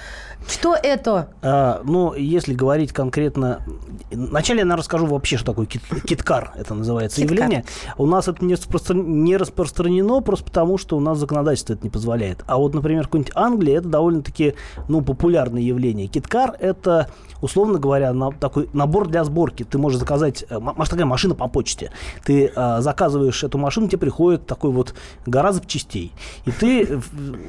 Что 0.47 0.75
это? 0.75 1.29
А, 1.43 1.81
ну, 1.85 2.15
если 2.15 2.55
говорить 2.55 2.93
конкретно... 2.93 3.63
Вначале 4.11 4.61
я, 4.61 4.65
наверное, 4.65 4.81
расскажу 4.81 5.07
вообще, 5.07 5.37
что 5.37 5.47
такое 5.53 5.67
кит- 5.67 5.83
киткар. 6.05 6.53
Это 6.57 6.75
называется 6.75 7.21
Киткар. 7.21 7.37
явление. 7.37 7.65
У 7.97 8.07
нас 8.07 8.27
это 8.27 8.45
не, 8.45 8.55
распро- 8.55 8.95
не 8.95 9.37
распространено 9.37 10.21
просто 10.21 10.47
потому, 10.47 10.79
что 10.79 10.97
у 10.97 11.01
нас 11.01 11.19
законодательство 11.19 11.75
это 11.75 11.85
не 11.85 11.91
позволяет. 11.91 12.43
А 12.47 12.57
вот, 12.57 12.75
например, 12.75 13.05
в 13.05 13.07
какой-нибудь 13.07 13.33
Англии 13.37 13.75
это 13.75 13.89
довольно-таки 13.89 14.55
ну, 14.89 15.03
популярное 15.03 15.63
явление. 15.63 16.09
Киткар– 16.09 16.57
это, 16.59 17.09
условно 17.41 17.79
говоря, 17.79 18.13
на 18.13 18.33
такой 18.33 18.69
набор 18.73 19.07
для 19.09 19.23
сборки. 19.23 19.63
Ты 19.63 19.79
можешь 19.79 20.01
заказать, 20.01 20.45
э, 20.49 20.59
маш, 20.59 20.89
такая 20.89 21.07
машина 21.07 21.35
по 21.37 21.47
почте. 21.47 21.93
Ты 22.25 22.51
э, 22.55 22.81
заказываешь 22.81 23.45
эту 23.45 23.59
машину, 23.59 23.87
тебе 23.87 23.99
приходит 23.99 24.47
такой 24.47 24.73
вот 24.73 24.95
гора 25.27 25.53
запчастей. 25.53 26.13
И 26.47 26.51
ты 26.51 27.01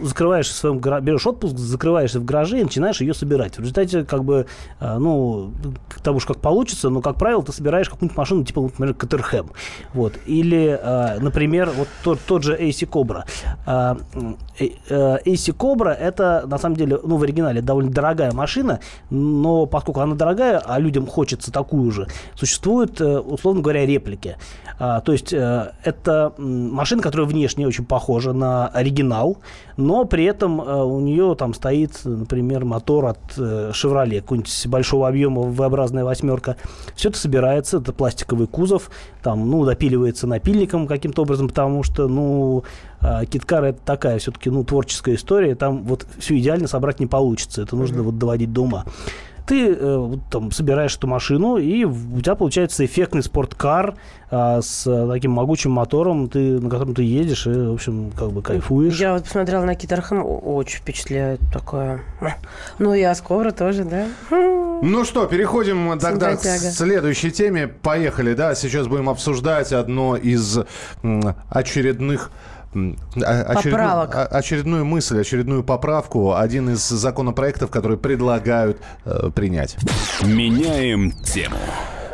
закрываешь 0.03 0.47
в 0.49 0.53
своем 0.53 0.79
берешь 0.79 1.25
отпуск, 1.25 1.57
закрываешься 1.57 2.19
в 2.19 2.25
гараже 2.25 2.59
и 2.59 2.63
начинаешь 2.63 2.80
ее 3.01 3.13
собирать. 3.13 3.57
В 3.57 3.59
результате, 3.59 4.03
как 4.03 4.23
бы, 4.23 4.47
э, 4.79 4.97
ну, 4.97 5.51
к 5.89 6.01
тому 6.01 6.19
же 6.19 6.27
как 6.27 6.39
получится, 6.39 6.89
но, 6.89 7.01
как 7.01 7.17
правило, 7.17 7.43
ты 7.43 7.51
собираешь 7.51 7.89
какую-нибудь 7.89 8.17
машину, 8.17 8.43
типа, 8.43 8.61
например, 8.61 8.93
Катерхэм. 8.95 9.51
Вот. 9.93 10.13
Или, 10.25 10.79
э, 10.81 11.19
например, 11.19 11.71
вот 11.75 11.87
тот, 12.03 12.19
тот 12.25 12.43
же 12.43 12.55
AC 12.55 12.87
Cobra. 12.87 13.25
AC 14.57 15.55
Cobra 15.55 15.91
это, 15.91 16.43
на 16.47 16.57
самом 16.57 16.75
деле, 16.75 16.99
ну, 17.03 17.17
в 17.17 17.23
оригинале 17.23 17.61
довольно 17.61 17.91
дорогая 17.91 18.31
машина, 18.31 18.79
но 19.09 19.65
поскольку 19.65 20.01
она 20.01 20.15
дорогая, 20.15 20.59
а 20.59 20.79
людям 20.79 21.05
хочется 21.05 21.51
такую 21.51 21.91
же, 21.91 22.07
существуют, 22.35 22.99
э, 23.01 23.19
условно 23.19 23.61
говоря, 23.61 23.85
реплики. 23.85 24.37
То 24.79 25.11
есть 25.11 25.31
это 25.31 26.33
машина, 26.39 27.03
которая 27.03 27.27
внешне 27.27 27.67
очень 27.67 27.85
похожа 27.85 28.33
на 28.33 28.67
оригинал, 28.67 29.37
но 29.77 30.05
при 30.05 30.23
этом 30.23 30.59
у 30.59 30.99
нее 30.99 31.35
там 31.37 31.53
стоит, 31.53 31.99
например, 32.03 32.65
мотор 32.71 33.05
от 33.05 33.37
Chevrolet, 33.37 34.21
какой-нибудь 34.21 34.67
большого 34.67 35.07
объема 35.07 35.41
V-образная 35.41 36.03
восьмерка. 36.03 36.55
Все 36.95 37.09
это 37.09 37.17
собирается, 37.17 37.77
это 37.77 37.93
пластиковый 37.93 38.47
кузов, 38.47 38.89
там, 39.21 39.49
ну, 39.49 39.65
допиливается 39.65 40.25
напильником 40.25 40.87
каким-то 40.87 41.23
образом, 41.23 41.49
потому 41.49 41.83
что, 41.83 42.07
ну, 42.07 42.63
Киткар 43.29 43.65
это 43.65 43.79
такая 43.83 44.19
все-таки, 44.19 44.49
ну, 44.49 44.63
творческая 44.63 45.15
история, 45.15 45.55
там 45.55 45.83
вот 45.83 46.07
все 46.17 46.37
идеально 46.39 46.67
собрать 46.67 46.99
не 46.99 47.07
получится, 47.07 47.61
это 47.61 47.75
нужно 47.75 47.99
mm-hmm. 47.99 48.03
вот 48.03 48.17
доводить 48.17 48.53
до 48.53 48.61
ума 48.61 48.85
ты 49.51 49.75
э, 49.77 50.13
там 50.29 50.49
собираешь 50.53 50.95
эту 50.95 51.07
машину, 51.07 51.57
и 51.57 51.83
у 51.83 52.21
тебя 52.21 52.35
получается 52.35 52.85
эффектный 52.85 53.21
спорткар 53.21 53.95
э, 54.29 54.61
с 54.61 55.07
таким 55.11 55.31
могучим 55.31 55.71
мотором, 55.71 56.29
ты, 56.29 56.57
на 56.57 56.69
котором 56.69 56.95
ты 56.95 57.03
едешь, 57.03 57.47
и, 57.47 57.49
в 57.49 57.73
общем, 57.73 58.11
как 58.17 58.31
бы 58.31 58.41
кайфуешь. 58.41 58.97
Я 58.97 59.11
вот 59.11 59.25
посмотрела 59.25 59.65
на 59.65 59.75
Китархэм, 59.75 60.23
очень 60.25 60.77
впечатляет 60.77 61.41
такое. 61.51 61.99
Ну 62.79 62.93
и 62.93 63.01
Аскора 63.01 63.51
тоже, 63.51 63.83
да? 63.83 64.05
Ну 64.29 65.03
что, 65.03 65.25
переходим 65.25 65.99
тогда 65.99 66.37
к 66.37 66.41
следующей 66.41 67.31
теме. 67.31 67.67
Поехали, 67.67 68.33
да, 68.33 68.55
сейчас 68.55 68.87
будем 68.87 69.09
обсуждать 69.09 69.73
одно 69.73 70.15
из 70.15 70.59
очередных 71.49 72.31
очередную, 72.73 74.37
очередную 74.37 74.85
мысль, 74.85 75.19
очередную 75.21 75.63
поправку, 75.63 76.35
один 76.35 76.69
из 76.69 76.87
законопроектов, 76.87 77.69
которые 77.69 77.97
предлагают 77.97 78.81
э, 79.05 79.29
принять. 79.33 79.77
Меняем 80.23 81.11
тему. 81.11 81.57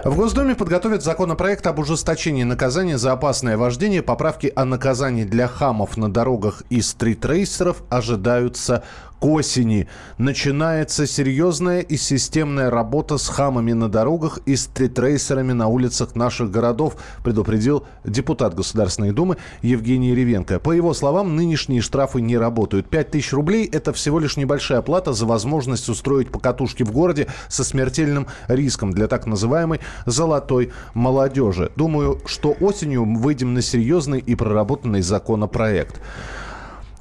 В 0.08 0.16
Госдуме 0.16 0.56
подготовят 0.56 1.04
законопроект 1.04 1.68
об 1.68 1.80
ужесточении 1.80 2.44
наказания 2.44 2.98
за 2.98 3.12
опасное 3.12 3.58
вождение. 3.58 4.02
Поправки 4.02 4.50
о 4.56 4.64
наказании 4.64 5.26
для 5.26 5.50
хамов 5.50 5.98
на 5.98 6.10
дорогах 6.10 6.64
и 6.70 6.80
стритрейсеров 6.82 7.84
ожидаются 7.90 8.86
к 9.20 9.26
осени 9.26 9.88
начинается 10.18 11.08
серьезная 11.08 11.82
и 11.82 11.98
системная 11.98 12.70
работа 12.70 13.18
с 13.18 13.28
хамами 13.28 13.74
на 13.74 13.90
дорогах 13.90 14.40
и 14.46 14.56
стритрейсерами 14.56 15.54
на 15.54 15.68
улицах 15.68 16.16
наших 16.16 16.52
городов, 16.52 16.98
предупредил 17.24 17.86
депутат 18.04 18.54
Государственной 18.54 19.12
Думы 19.12 19.38
Евгений 19.62 20.14
Ревенко. 20.14 20.60
По 20.60 20.72
его 20.72 20.94
словам, 20.94 21.36
нынешние 21.36 21.82
штрафы 21.82 22.22
не 22.22 22.38
работают. 22.38 22.90
5 22.90 23.12
тысяч 23.12 23.34
рублей– 23.34 23.66
это 23.72 23.92
всего 23.94 24.20
лишь 24.20 24.38
небольшая 24.38 24.82
плата 24.82 25.14
за 25.14 25.26
возможность 25.26 25.90
устроить 25.90 26.30
покатушки 26.30 26.84
в 26.84 26.92
городе 26.92 27.28
со 27.50 27.64
смертельным 27.64 28.28
риском 28.48 28.92
для 28.92 29.08
так 29.08 29.26
называемой 29.26 29.80
«золотой 30.06 30.72
молодежи». 30.94 31.72
Думаю, 31.76 32.20
что 32.26 32.56
осенью 32.60 33.06
выйдем 33.06 33.54
на 33.54 33.62
серьезный 33.62 34.20
и 34.20 34.36
проработанный 34.36 35.02
законопроект. 35.02 36.00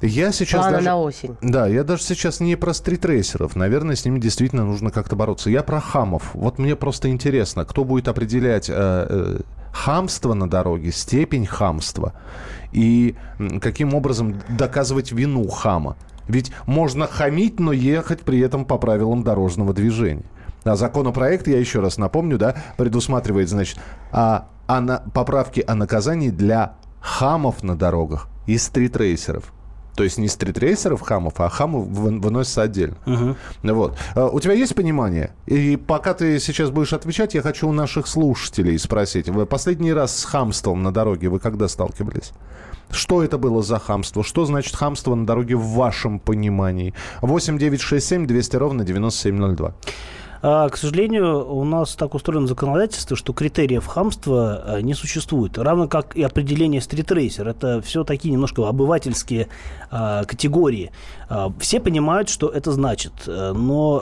Я 0.01 0.31
сейчас 0.31 0.61
Планы 0.61 0.73
даже... 0.73 0.85
на 0.85 0.99
осень. 0.99 1.37
Да, 1.41 1.67
я 1.67 1.83
даже 1.83 2.03
сейчас 2.03 2.39
не 2.39 2.55
про 2.55 2.73
стритрейсеров. 2.73 3.55
Наверное, 3.55 3.95
с 3.95 4.05
ними 4.05 4.19
действительно 4.19 4.63
нужно 4.63 4.91
как-то 4.91 5.15
бороться. 5.15 5.49
Я 5.49 5.63
про 5.63 5.79
хамов. 5.79 6.29
Вот 6.33 6.59
мне 6.59 6.75
просто 6.75 7.09
интересно, 7.09 7.65
кто 7.65 7.83
будет 7.83 8.07
определять 8.07 8.69
э, 8.69 8.73
э, 8.75 9.39
хамство 9.71 10.35
на 10.35 10.47
дороге, 10.47 10.91
степень 10.91 11.47
хамства 11.47 12.13
и 12.71 13.15
каким 13.59 13.95
образом 13.95 14.39
доказывать 14.49 15.11
вину 15.11 15.47
хама. 15.47 15.97
Ведь 16.27 16.51
можно 16.65 17.07
хамить, 17.07 17.59
но 17.59 17.71
ехать 17.71 18.19
при 18.19 18.39
этом 18.39 18.65
по 18.65 18.77
правилам 18.77 19.23
дорожного 19.23 19.73
движения. 19.73 20.25
А 20.67 20.75
законопроект, 20.75 21.47
я 21.47 21.59
еще 21.59 21.79
раз 21.79 21.97
напомню, 21.97 22.37
да, 22.37 22.55
предусматривает, 22.77 23.49
значит, 23.49 23.79
а, 24.11 24.49
а 24.67 24.81
на, 24.81 25.03
поправки 25.13 25.63
о 25.65 25.75
наказании 25.75 26.29
для 26.29 26.75
хамов 26.99 27.63
на 27.63 27.77
дорогах 27.77 28.27
и 28.45 28.57
стритрейсеров. 28.57 29.53
То 29.95 30.03
есть 30.03 30.19
не 30.19 30.27
стритрейсеров 30.27 31.01
хамов, 31.01 31.39
а 31.39 31.49
хамов 31.49 31.87
выносятся 31.87 32.61
отдельно. 32.61 32.97
Угу. 33.07 33.35
Вот. 33.73 33.97
А, 34.13 34.27
у 34.27 34.39
тебя 34.39 34.53
есть 34.53 34.75
понимание? 34.75 35.31
И 35.47 35.75
пока 35.75 36.13
ты 36.13 36.39
сейчас 36.39 36.69
будешь 36.69 36.93
отвечать, 36.93 37.33
я 37.33 37.41
хочу 37.41 37.67
у 37.67 37.71
наших 37.71 38.05
слушателей 38.05 38.77
спросить. 38.77 39.27
Вы 39.27 39.47
последний 39.47 39.91
раз 39.91 40.15
с 40.19 40.23
хамством 40.23 40.83
на 40.83 40.93
дороге 40.93 41.29
вы 41.29 41.39
когда 41.39 41.67
сталкивались? 41.67 42.31
Что 42.91 43.23
это 43.23 43.39
было 43.39 43.63
за 43.63 43.79
хамство? 43.79 44.23
Что 44.23 44.45
значит 44.45 44.75
хамство 44.75 45.15
на 45.15 45.25
дороге 45.25 45.55
в 45.55 45.65
вашем 45.69 46.19
понимании? 46.19 46.93
8 47.21 47.57
9 47.57 47.81
6 47.81 48.07
7 48.07 48.27
200 48.27 48.55
ровно 48.55 48.83
9702. 48.83 49.73
А, 50.41 50.69
к 50.69 50.77
сожалению, 50.77 51.49
у 51.49 51.63
нас 51.63 51.95
так 51.95 52.13
устроено 52.15 52.47
законодательство, 52.47 53.15
что 53.15 53.33
критериев 53.33 53.85
хамства 53.85 54.63
а, 54.65 54.81
не 54.81 54.93
существует. 54.93 55.57
Равно 55.57 55.87
как 55.87 56.15
и 56.15 56.23
определение 56.23 56.81
стритрейсер. 56.81 57.47
Это 57.47 57.81
все 57.81 58.03
такие 58.03 58.31
немножко 58.31 58.67
обывательские 58.67 59.47
а, 59.89 60.23
категории. 60.25 60.91
Все 61.59 61.81
понимают, 61.81 62.29
что 62.29 62.47
это 62.47 62.71
значит. 62.71 63.11
Но 63.27 64.01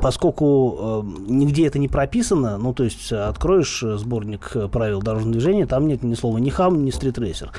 поскольку 0.00 1.04
нигде 1.28 1.66
это 1.66 1.78
не 1.78 1.88
прописано, 1.88 2.56
ну, 2.56 2.72
то 2.72 2.84
есть 2.84 3.12
откроешь 3.12 3.80
сборник 3.80 4.56
правил 4.72 5.02
дорожного 5.02 5.32
движения, 5.32 5.66
там 5.66 5.86
нет 5.86 6.02
ни 6.02 6.14
слова 6.14 6.38
ни 6.38 6.48
хам, 6.48 6.86
ни 6.86 6.90
стритрейсер. 6.90 7.52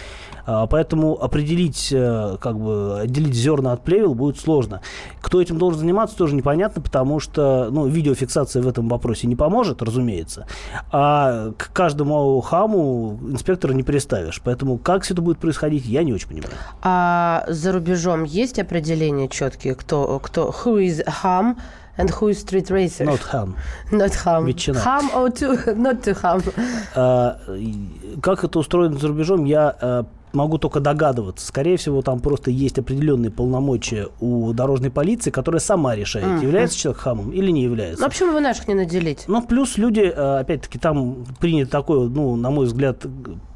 Поэтому 0.46 1.22
определить, 1.22 1.89
как 1.89 2.60
бы, 2.60 3.00
отделить 3.02 3.36
зерна 3.36 3.74
от 3.74 3.84
плевел 3.84 4.15
будет 4.15 4.39
сложно. 4.39 4.82
Кто 5.22 5.39
этим 5.39 5.60
должен 5.60 5.82
заниматься, 5.82 6.17
тоже 6.17 6.34
непонятно, 6.34 6.82
потому 6.82 7.19
что 7.19 7.69
ну, 7.73 7.88
видеофиксация 7.88 8.62
в 8.62 8.67
этом 8.67 8.88
вопросе 8.88 9.27
не 9.27 9.36
поможет, 9.36 9.81
разумеется. 9.81 10.45
А 10.91 11.51
к 11.57 11.71
каждому 11.73 12.39
хаму 12.41 13.19
инспектора 13.29 13.73
не 13.73 13.83
приставишь. 13.83 14.41
Поэтому 14.43 14.77
как 14.77 15.03
все 15.03 15.13
это 15.13 15.21
будет 15.21 15.39
происходить, 15.39 15.86
я 15.86 16.03
не 16.03 16.13
очень 16.13 16.27
понимаю. 16.27 16.53
А 16.81 17.45
за 17.47 17.71
рубежом 17.71 18.23
есть 18.23 18.59
определения 18.59 19.27
четкие, 19.27 19.75
кто, 19.75 20.19
кто 20.19 20.53
who 20.63 20.79
is 20.79 21.03
ham, 21.23 21.57
And 21.95 22.09
who 22.09 22.29
is 22.29 22.39
street 22.39 22.71
racer? 22.71 23.05
Not 23.05 23.21
ham. 23.31 23.55
Not 23.91 24.13
ham. 24.25 24.45
Ветчина. 24.45 24.79
Ham 24.79 25.12
or 25.13 25.29
to, 25.29 25.75
not 25.75 26.01
to 26.01 26.19
ham. 26.21 26.41
А, 26.95 27.39
как 28.19 28.43
это 28.43 28.57
устроено 28.57 28.97
за 28.97 29.09
рубежом, 29.09 29.45
я 29.45 29.75
а, 29.79 30.05
могу 30.34 30.58
только 30.58 30.80
догадываться. 30.80 31.46
Скорее 31.46 31.78
всего, 31.78 32.02
там 32.02 32.19
просто 32.19 32.52
есть 32.52 32.80
определенные 32.80 33.32
полномочия 33.32 34.08
у 34.19 34.52
дорожной 34.54 34.91
полиции, 34.91 35.32
которая 35.32 35.60
сама 35.60 35.96
решает, 35.96 36.26
mm-hmm. 36.26 36.43
является 36.43 36.78
человек 36.78 37.02
хамом 37.02 37.32
или 37.32 37.52
не 37.52 37.63
является. 37.63 38.02
Ну, 38.02 38.08
а 38.08 38.10
почему 38.10 38.34
вы 38.34 38.41
наших 38.41 38.67
не 38.67 38.74
наделить? 38.74 39.26
Ну, 39.28 39.41
плюс 39.41 39.78
люди, 39.78 40.02
э, 40.02 40.39
опять-таки, 40.39 40.80
там 40.80 41.26
принято 41.39 41.72
такое, 41.72 42.10
ну, 42.10 42.36
на 42.36 42.50
мой 42.50 42.65
взгляд, 42.65 43.06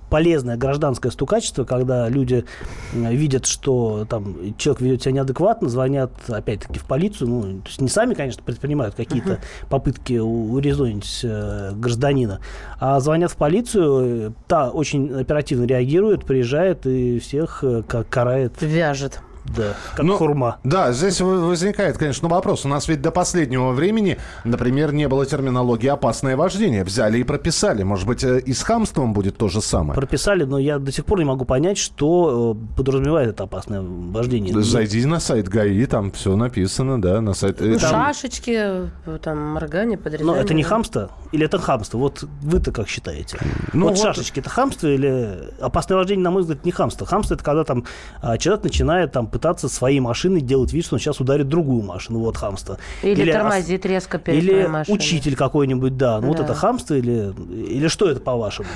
полезное 0.09 0.57
гражданское 0.57 1.11
стукачество, 1.11 1.63
когда 1.63 2.09
люди 2.09 2.45
видят, 2.93 3.45
что 3.45 4.05
там 4.09 4.55
человек 4.57 4.81
ведет 4.81 5.01
себя 5.03 5.11
неадекватно, 5.13 5.69
звонят 5.69 6.11
опять-таки 6.27 6.79
в 6.79 6.85
полицию, 6.85 7.29
ну, 7.29 7.41
то 7.61 7.67
есть 7.67 7.81
не 7.81 7.89
сами, 7.89 8.13
конечно, 8.13 8.41
предпринимают 8.43 8.95
какие-то 8.95 9.33
uh-huh. 9.33 9.69
попытки 9.69 10.17
урезонить 10.17 11.21
э, 11.23 11.71
гражданина, 11.75 12.39
а 12.79 12.99
звонят 12.99 13.31
в 13.31 13.35
полицию, 13.35 14.33
та 14.47 14.69
очень 14.69 15.13
оперативно 15.13 15.65
реагирует, 15.65 16.25
приезжает 16.25 16.85
и 16.85 17.19
всех 17.19 17.63
э, 17.63 17.83
карает. 17.83 18.53
Вяжет. 18.61 19.21
Да, 19.55 19.75
как 19.95 20.05
ну, 20.05 20.17
хурма. 20.17 20.57
Да, 20.63 20.91
здесь 20.91 21.21
возникает, 21.21 21.97
конечно, 21.97 22.27
вопрос. 22.27 22.65
У 22.65 22.67
нас 22.67 22.87
ведь 22.87 23.01
до 23.01 23.11
последнего 23.11 23.71
времени, 23.71 24.17
например, 24.43 24.93
не 24.93 25.07
было 25.07 25.25
терминологии 25.25 25.87
«опасное 25.87 26.35
вождение». 26.35 26.83
Взяли 26.83 27.19
и 27.19 27.23
прописали. 27.23 27.83
Может 27.83 28.07
быть, 28.07 28.23
э, 28.23 28.39
и 28.39 28.53
с 28.53 28.63
хамством 28.63 29.13
будет 29.13 29.37
то 29.37 29.47
же 29.47 29.61
самое? 29.61 29.95
Прописали, 29.95 30.43
но 30.43 30.57
я 30.57 30.79
до 30.79 30.91
сих 30.91 31.05
пор 31.05 31.19
не 31.19 31.25
могу 31.25 31.45
понять, 31.45 31.77
что 31.77 32.57
э, 32.57 32.75
подразумевает 32.77 33.29
это 33.29 33.43
опасное 33.43 33.81
вождение. 33.81 34.53
Зайди 34.61 35.05
на 35.05 35.19
сайт 35.19 35.47
ГАИ, 35.47 35.85
там 35.85 36.11
все 36.11 36.35
написано, 36.35 37.01
да, 37.01 37.21
на 37.21 37.33
сайт... 37.33 37.59
Ну, 37.59 37.77
там... 37.79 37.89
Шашечки, 37.89 38.89
там, 39.21 39.39
моргание, 39.39 39.97
подрезание. 39.97 40.33
Но 40.33 40.39
это 40.39 40.53
не 40.53 40.63
хамство 40.63 41.11
или 41.31 41.45
это 41.45 41.57
хамство? 41.59 41.97
Вот 41.97 42.23
вы-то 42.41 42.71
как 42.71 42.87
считаете? 42.87 43.37
Ну, 43.73 43.87
вот, 43.87 43.97
вот 43.97 43.99
шашечки– 43.99 44.39
это 44.41 44.49
хамство 44.49 44.87
или 44.87 45.49
опасное 45.59 45.97
вождение, 45.97 46.23
на 46.23 46.31
мой 46.31 46.41
взгляд, 46.41 46.65
не 46.65 46.71
хамство? 46.71 47.05
Хамство– 47.05 47.33
это 47.35 47.43
когда 47.43 47.63
там 47.63 47.85
а, 48.21 48.37
человек 48.37 48.63
начинает 48.63 49.11
там 49.11 49.27
пытаться 49.37 49.69
своей 49.69 49.99
машиной 49.99 50.41
делать 50.41 50.73
вид, 50.73 50.83
что 50.83 50.95
он 50.95 50.99
сейчас 50.99 51.19
ударит 51.19 51.47
другую 51.47 51.83
машину. 51.83 52.19
Вот 52.19 52.37
хамство. 52.37 52.79
Или, 53.03 53.21
или 53.21 53.31
тормозит 53.31 53.85
резко 53.85 54.17
перед 54.17 54.41
Или 54.41 54.67
учитель 54.91 55.35
какой-нибудь, 55.35 55.95
да. 55.95 56.15
Ну 56.15 56.21
да. 56.21 56.27
вот 56.27 56.39
это 56.39 56.55
хамство 56.55 56.95
или, 56.95 57.35
или 57.51 57.87
что 57.87 58.09
это 58.09 58.19
по-вашему? 58.19 58.67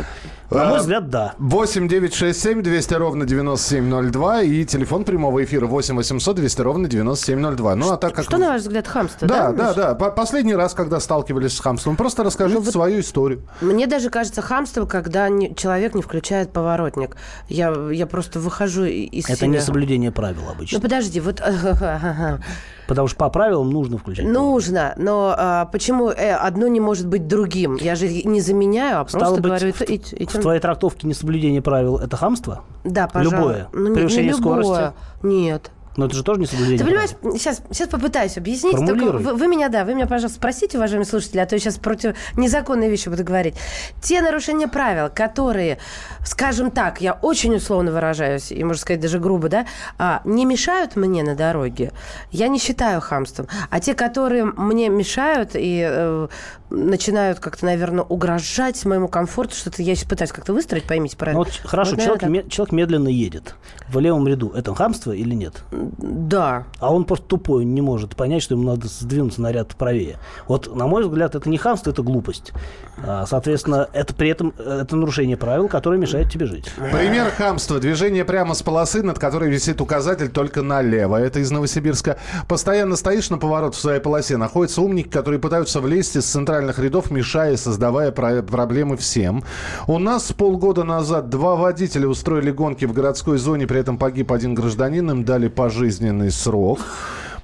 На 0.52 0.66
мой 0.66 0.80
взгляд, 0.80 1.10
да. 1.10 1.34
8 1.40 1.88
9 1.88 2.14
6 2.14 2.40
7 2.40 2.62
200 2.62 2.94
ровно 2.94 3.26
9702 3.26 4.42
и 4.42 4.66
телефон 4.66 5.04
прямого 5.04 5.44
эфира 5.44 5.66
8 5.66 5.96
800 5.96 6.36
200 6.36 6.62
ровно 6.62 6.88
9702. 6.88 7.76
Ну, 7.76 7.92
а 7.92 7.98
так 7.98 8.14
как... 8.14 8.26
Что, 8.26 8.38
на 8.38 8.50
ваш 8.50 8.62
взгляд, 8.62 8.88
хамство? 8.88 9.28
Да, 9.28 9.52
да, 9.52 9.74
да. 9.74 9.94
да. 9.96 10.10
Последний 10.12 10.54
раз, 10.54 10.76
когда 10.76 11.00
сталкивались 11.00 11.56
с 11.56 11.60
хамством, 11.60 11.96
просто 11.96 12.24
расскажите 12.24 12.60
ну, 12.60 12.66
вот 12.66 12.72
свою 12.72 13.00
историю. 13.00 13.42
Мне 13.62 13.88
даже 13.88 14.12
кажется 14.12 14.44
хамство, 14.44 14.86
когда 14.86 15.28
не, 15.28 15.56
человек 15.56 15.96
не 15.96 16.04
включает 16.04 16.52
поворотник. 16.52 17.18
Я, 17.50 17.74
я 17.92 18.06
просто 18.06 18.40
выхожу 18.40 18.84
из 18.84 19.26
Это 19.26 19.38
себя. 19.38 19.48
не 19.48 19.62
соблюдение 19.62 20.12
правил 20.12 20.51
обычно. 20.52 20.78
Ну, 20.78 20.82
подожди, 20.82 21.20
вот... 21.20 21.42
Потому 22.88 23.08
что 23.08 23.18
по 23.18 23.30
правилам 23.30 23.70
нужно 23.70 23.98
включать. 23.98 24.26
Нужно, 24.26 24.94
но 24.98 25.34
а, 25.38 25.66
почему 25.66 26.10
э, 26.10 26.34
одно 26.34 26.68
не 26.68 26.80
может 26.82 27.08
быть 27.08 27.26
другим? 27.28 27.76
Я 27.76 27.96
же 27.96 28.08
не 28.10 28.42
заменяю, 28.42 29.02
а 29.02 29.08
Стало 29.08 29.22
просто 29.22 29.42
быть, 29.42 29.50
говорю... 29.50 29.74
В, 29.74 29.82
и, 29.82 29.96
и, 29.96 30.26
в 30.26 30.34
твоей 30.34 30.60
трактовке 30.60 31.08
несоблюдение 31.08 31.62
правил– 31.62 31.98
это 32.00 32.18
хамство? 32.18 32.64
Да, 32.84 33.08
пожалуйста. 33.08 33.38
Любое? 33.38 33.68
Ну, 33.72 33.94
Превышение 33.94 34.34
не 34.34 34.38
любое. 34.38 34.64
скорости? 34.64 34.94
Нет. 35.24 35.72
Но 35.98 36.06
это 36.06 36.16
же 36.16 36.24
тоже 36.24 36.40
не 36.40 36.46
соблюдение. 36.46 36.80
Ты 36.80 36.86
понимаешь, 36.86 37.10
сейчас, 37.38 37.62
сейчас 37.70 37.90
попытаюсь 37.90 38.38
объяснить. 38.38 38.78
Только 38.78 39.06
вы, 39.12 39.34
вы 39.34 39.48
меня, 39.48 39.70
да, 39.70 39.84
вы 39.84 39.94
меня, 39.94 40.08
пожалуйста, 40.08 40.38
спросите, 40.38 40.78
уважаемые 40.78 41.06
слушатели, 41.06 41.40
а 41.40 41.46
то 41.46 41.56
я 41.56 41.60
сейчас 41.60 41.78
против 41.78 42.16
незаконной 42.38 42.90
вещи 42.90 43.10
буду 43.10 43.24
говорить. 43.24 43.56
Те 44.02 44.22
нарушения 44.22 44.68
правил, 44.68 45.10
которые, 45.14 45.80
скажем 46.24 46.72
так, 46.72 47.02
я 47.02 47.14
очень 47.14 47.56
условно 47.56 47.92
выражаюсь, 47.92 48.52
и, 48.52 48.64
можно 48.64 48.82
сказать, 48.82 49.02
даже 49.02 49.20
грубо, 49.20 49.50
да, 49.50 49.66
а, 49.98 50.22
не 50.24 50.46
мешают 50.46 50.96
мне 50.96 51.24
на 51.24 51.36
дороге, 51.36 51.92
я 52.32 52.48
не 52.48 52.60
считаю 52.60 53.02
хамством. 53.02 53.48
А 53.70 53.80
те, 53.80 53.94
которые 53.94 54.46
мне 54.46 54.90
мешают 54.90 55.52
и 55.56 55.86
э, 55.88 56.28
начинают 56.72 57.40
как-то, 57.40 57.66
наверное, 57.66 58.04
угрожать 58.04 58.84
моему 58.86 59.08
комфорту, 59.08 59.56
что-то 59.56 59.82
я 59.82 59.96
сейчас 59.96 60.10
пытаюсь 60.10 60.32
как-то 60.32 60.54
выстроить, 60.54 60.86
поймите 60.86 61.18
правильно. 61.18 61.44
Ну, 61.44 61.46
вот, 61.46 61.70
хорошо, 61.70 61.92
вот, 61.92 62.04
человек, 62.04 62.22
так... 62.22 62.50
человек 62.50 62.72
медленно 62.72 63.10
едет 63.10 63.56
в 63.90 64.00
левом 64.00 64.28
ряду. 64.28 64.52
Это 64.56 64.74
хамство 64.74 65.12
или 65.12 65.36
нет? 65.36 65.64
Да. 65.72 66.66
А 66.80 66.94
он 66.94 67.06
просто 67.06 67.28
тупой, 67.28 67.66
не 67.66 67.82
может 67.82 68.16
понять, 68.16 68.42
что 68.42 68.56
ему 68.56 68.64
надо 68.64 68.88
сдвинуться 68.88 69.42
на 69.42 69.52
ряд 69.52 69.76
правее. 69.76 70.18
Вот, 70.48 70.74
на 70.74 70.88
мой 70.88 71.04
взгляд, 71.04 71.36
это 71.36 71.50
не 71.50 71.58
хамство, 71.58 71.92
это 71.92 72.02
глупость. 72.02 72.54
А, 73.06 73.26
соответственно, 73.26 73.90
это 73.94 74.14
при 74.14 74.30
этом 74.30 74.54
это 74.58 74.96
нарушение 74.96 75.38
правил, 75.38 75.68
которое 75.68 75.98
мешает 75.98 76.32
тебе 76.32 76.46
жить. 76.46 76.72
Пример 76.92 77.32
хамства. 77.32 77.80
Движение 77.80 78.26
прямо 78.26 78.54
с 78.54 78.62
полосы, 78.62 79.04
над 79.04 79.20
которой 79.20 79.50
висит 79.50 79.82
указатель 79.82 80.30
только 80.30 80.62
налево. 80.62 81.18
Это 81.18 81.40
из 81.40 81.52
Новосибирска. 81.52 82.18
Постоянно 82.48 82.96
стоишь 82.96 83.30
на 83.30 83.38
поворот 83.38 83.76
в 83.76 83.80
своей 83.80 84.00
полосе. 84.00 84.38
Находятся 84.38 84.82
умники, 84.82 85.10
которые 85.10 85.40
пытаются 85.40 85.82
влезть 85.82 86.16
из 86.16 86.26
центральных 86.62 86.80
рядов, 86.80 87.10
мешая, 87.10 87.58
создавая 87.58 88.12
проблемы 88.12 88.96
всем. 88.96 89.44
У 89.88 89.98
нас 89.98 90.32
полгода 90.32 90.84
назад 90.84 91.30
два 91.30 91.56
водителя 91.56 92.08
устроили 92.08 92.52
гонки 92.52 92.86
в 92.86 92.94
городской 92.94 93.40
зоне, 93.40 93.66
при 93.66 93.80
этом 93.80 93.98
погиб 93.98 94.32
один 94.32 94.54
гражданин, 94.54 95.10
им 95.10 95.26
дали 95.26 95.48
пожизненный 95.48 96.30
срок. 96.30 96.80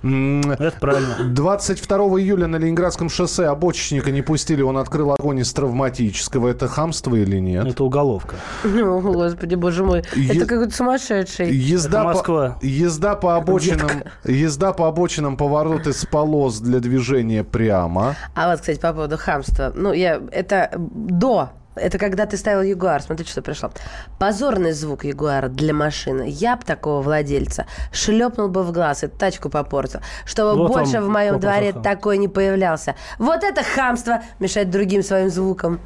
Это 0.03 0.77
правильно. 0.79 1.15
22 1.23 1.97
июля 2.19 2.47
на 2.47 2.57
Ленинградском 2.57 3.10
шоссе 3.10 3.45
обочечника 3.45 4.12
не 4.12 4.21
пустили, 4.21 4.62
он 4.62 4.77
открыл 4.77 5.12
огонь 5.12 5.39
из 5.39 5.51
травматического. 5.53 6.47
Это 6.47 6.67
хамство 6.67 7.15
или 7.15 7.38
нет? 7.38 7.65
Это 7.65 7.83
уголовка. 7.83 8.36
О, 8.63 9.01
господи, 9.01 9.55
боже 9.55 9.83
мой. 9.83 10.03
Е... 10.15 10.38
Это 10.38 10.45
какой-то 10.45 10.75
сумасшедший. 10.75 11.51
Езда 11.51 11.99
Это 11.99 12.07
Москва. 12.07 12.57
По... 12.60 12.65
Езда 12.65 13.15
по 13.15 13.36
обочинам, 13.36 13.89
езда 14.23 14.73
по 14.73 14.88
обочинам 14.88 15.38
поворот 15.38 15.88
из 15.88 16.05
полос 16.05 16.60
для 16.60 16.79
движения 16.79 17.43
прямо. 17.43 18.15
А 18.36 18.51
вот, 18.51 18.62
кстати, 18.62 18.79
по 18.79 18.93
поводу 18.93 19.17
хамства. 19.17 19.71
Ну, 19.75 19.93
я 19.93 20.21
это 20.31 20.71
до 20.77 21.49
это 21.78 21.98
когда 21.98 22.26
ты 22.26 22.38
ставил 22.38 22.62
Ягуар. 22.62 23.02
Смотри, 23.02 23.26
что 23.26 23.42
пришло. 23.42 23.72
Позорный 24.20 24.72
звук 24.74 25.06
Ягуара 25.06 25.48
для 25.48 25.74
машины. 25.74 26.26
Я 26.28 26.56
б 26.56 26.63
такого 26.66 27.02
владельца 27.02 27.66
шлепнул 27.92 28.50
бы 28.50 28.63
в 28.63 28.72
глаз 28.72 29.04
и 29.04 29.08
тачку 29.08 29.50
попортил. 29.50 30.02
Чтобы 30.26 30.58
вот 30.58 30.72
больше 30.72 31.02
в 31.02 31.10
моем 31.10 31.40
дворе 31.40 31.74
хам. 31.74 31.82
такой 31.82 32.18
не 32.18 32.28
появлялся. 32.28 32.96
Вот 33.20 33.44
это 33.44 33.63
хамство 33.63 34.22
мешает 34.40 34.70
другим 34.70 35.04
своим 35.04 35.30
звукам. 35.30 35.80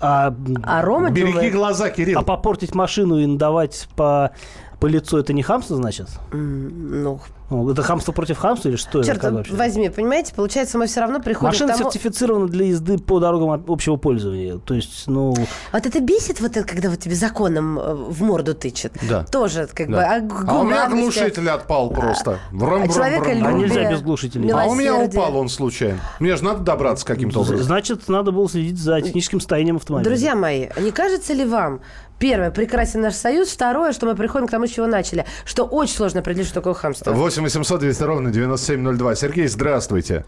А, 0.00 0.34
а 0.62 0.82
Рома 0.82 1.10
Береги 1.10 1.32
думает... 1.32 1.52
глаза, 1.52 1.90
Кирилл. 1.90 2.18
А 2.18 2.22
попортить 2.22 2.74
машину 2.74 3.18
и 3.18 3.26
надавать 3.26 3.88
по 3.96 4.32
по 4.80 4.86
лицу 4.86 5.18
это 5.18 5.34
не 5.34 5.42
хамство, 5.42 5.76
значит? 5.76 6.08
Ну, 6.32 7.20
ну, 7.50 7.68
это 7.70 7.82
хамство 7.82 8.12
против 8.12 8.38
хамства 8.38 8.68
или 8.68 8.76
что 8.76 9.02
Черт, 9.02 9.22
это? 9.22 9.44
Черт 9.44 9.58
возьми, 9.58 9.88
понимаете, 9.88 10.32
получается, 10.34 10.78
мы 10.78 10.86
все 10.86 11.00
равно 11.00 11.20
приходим 11.20 11.48
Машина 11.48 11.74
к 11.74 11.76
тому... 11.76 11.90
сертифицирована 11.90 12.48
для 12.48 12.66
езды 12.66 12.96
по 12.98 13.18
дорогам 13.18 13.64
общего 13.66 13.96
пользования. 13.96 14.58
То 14.58 14.74
есть, 14.74 15.04
ну... 15.06 15.34
Вот 15.72 15.86
это 15.86 16.00
бесит, 16.00 16.40
вот 16.40 16.56
это, 16.56 16.66
когда 16.66 16.88
вот 16.90 17.00
тебе 17.00 17.14
законом 17.14 17.78
э, 17.78 17.94
в 17.94 18.22
морду 18.22 18.54
тычет. 18.54 18.92
Да. 19.08 19.24
Тоже 19.24 19.68
как 19.72 19.90
да. 19.90 20.20
бы... 20.20 20.34
А, 20.44 20.48
а 20.48 20.60
у 20.60 20.64
меня 20.64 20.88
глушитель 20.88 21.48
отпал 21.50 21.90
просто. 21.90 22.38
Врум, 22.52 22.84
а 22.84 22.88
человека 22.88 23.30
А 23.30 23.52
нельзя 23.52 23.90
без 23.90 24.00
глушителя. 24.00 24.56
А 24.56 24.66
у 24.66 24.74
меня 24.74 24.96
упал 24.96 25.36
он 25.36 25.48
случайно. 25.48 25.98
Мне 26.20 26.36
же 26.36 26.44
надо 26.44 26.60
добраться 26.60 27.04
каким-то 27.04 27.40
образом. 27.40 27.64
Значит, 27.64 28.08
надо 28.08 28.30
было 28.30 28.48
следить 28.48 28.78
за 28.78 29.00
техническим 29.00 29.40
состоянием 29.40 29.76
автомобиля. 29.76 30.08
Друзья 30.08 30.34
мои, 30.34 30.68
не 30.78 30.92
кажется 30.92 31.32
ли 31.32 31.44
вам, 31.44 31.80
Первое, 32.20 32.50
прекрасен 32.50 33.00
наш 33.00 33.14
союз. 33.14 33.48
Второе, 33.48 33.92
что 33.92 34.04
мы 34.04 34.14
приходим 34.14 34.46
к 34.46 34.50
тому, 34.50 34.66
с 34.66 34.70
чего 34.70 34.86
начали. 34.86 35.24
Что 35.46 35.64
очень 35.64 35.94
сложно 35.94 36.20
определить, 36.20 36.48
что 36.48 36.56
такое 36.56 36.74
хамство. 36.74 37.12
8 37.12 37.42
800 37.42 37.80
200 37.80 38.02
ровно 38.02 38.30
9702. 38.30 39.14
Сергей, 39.14 39.46
здравствуйте. 39.46 40.26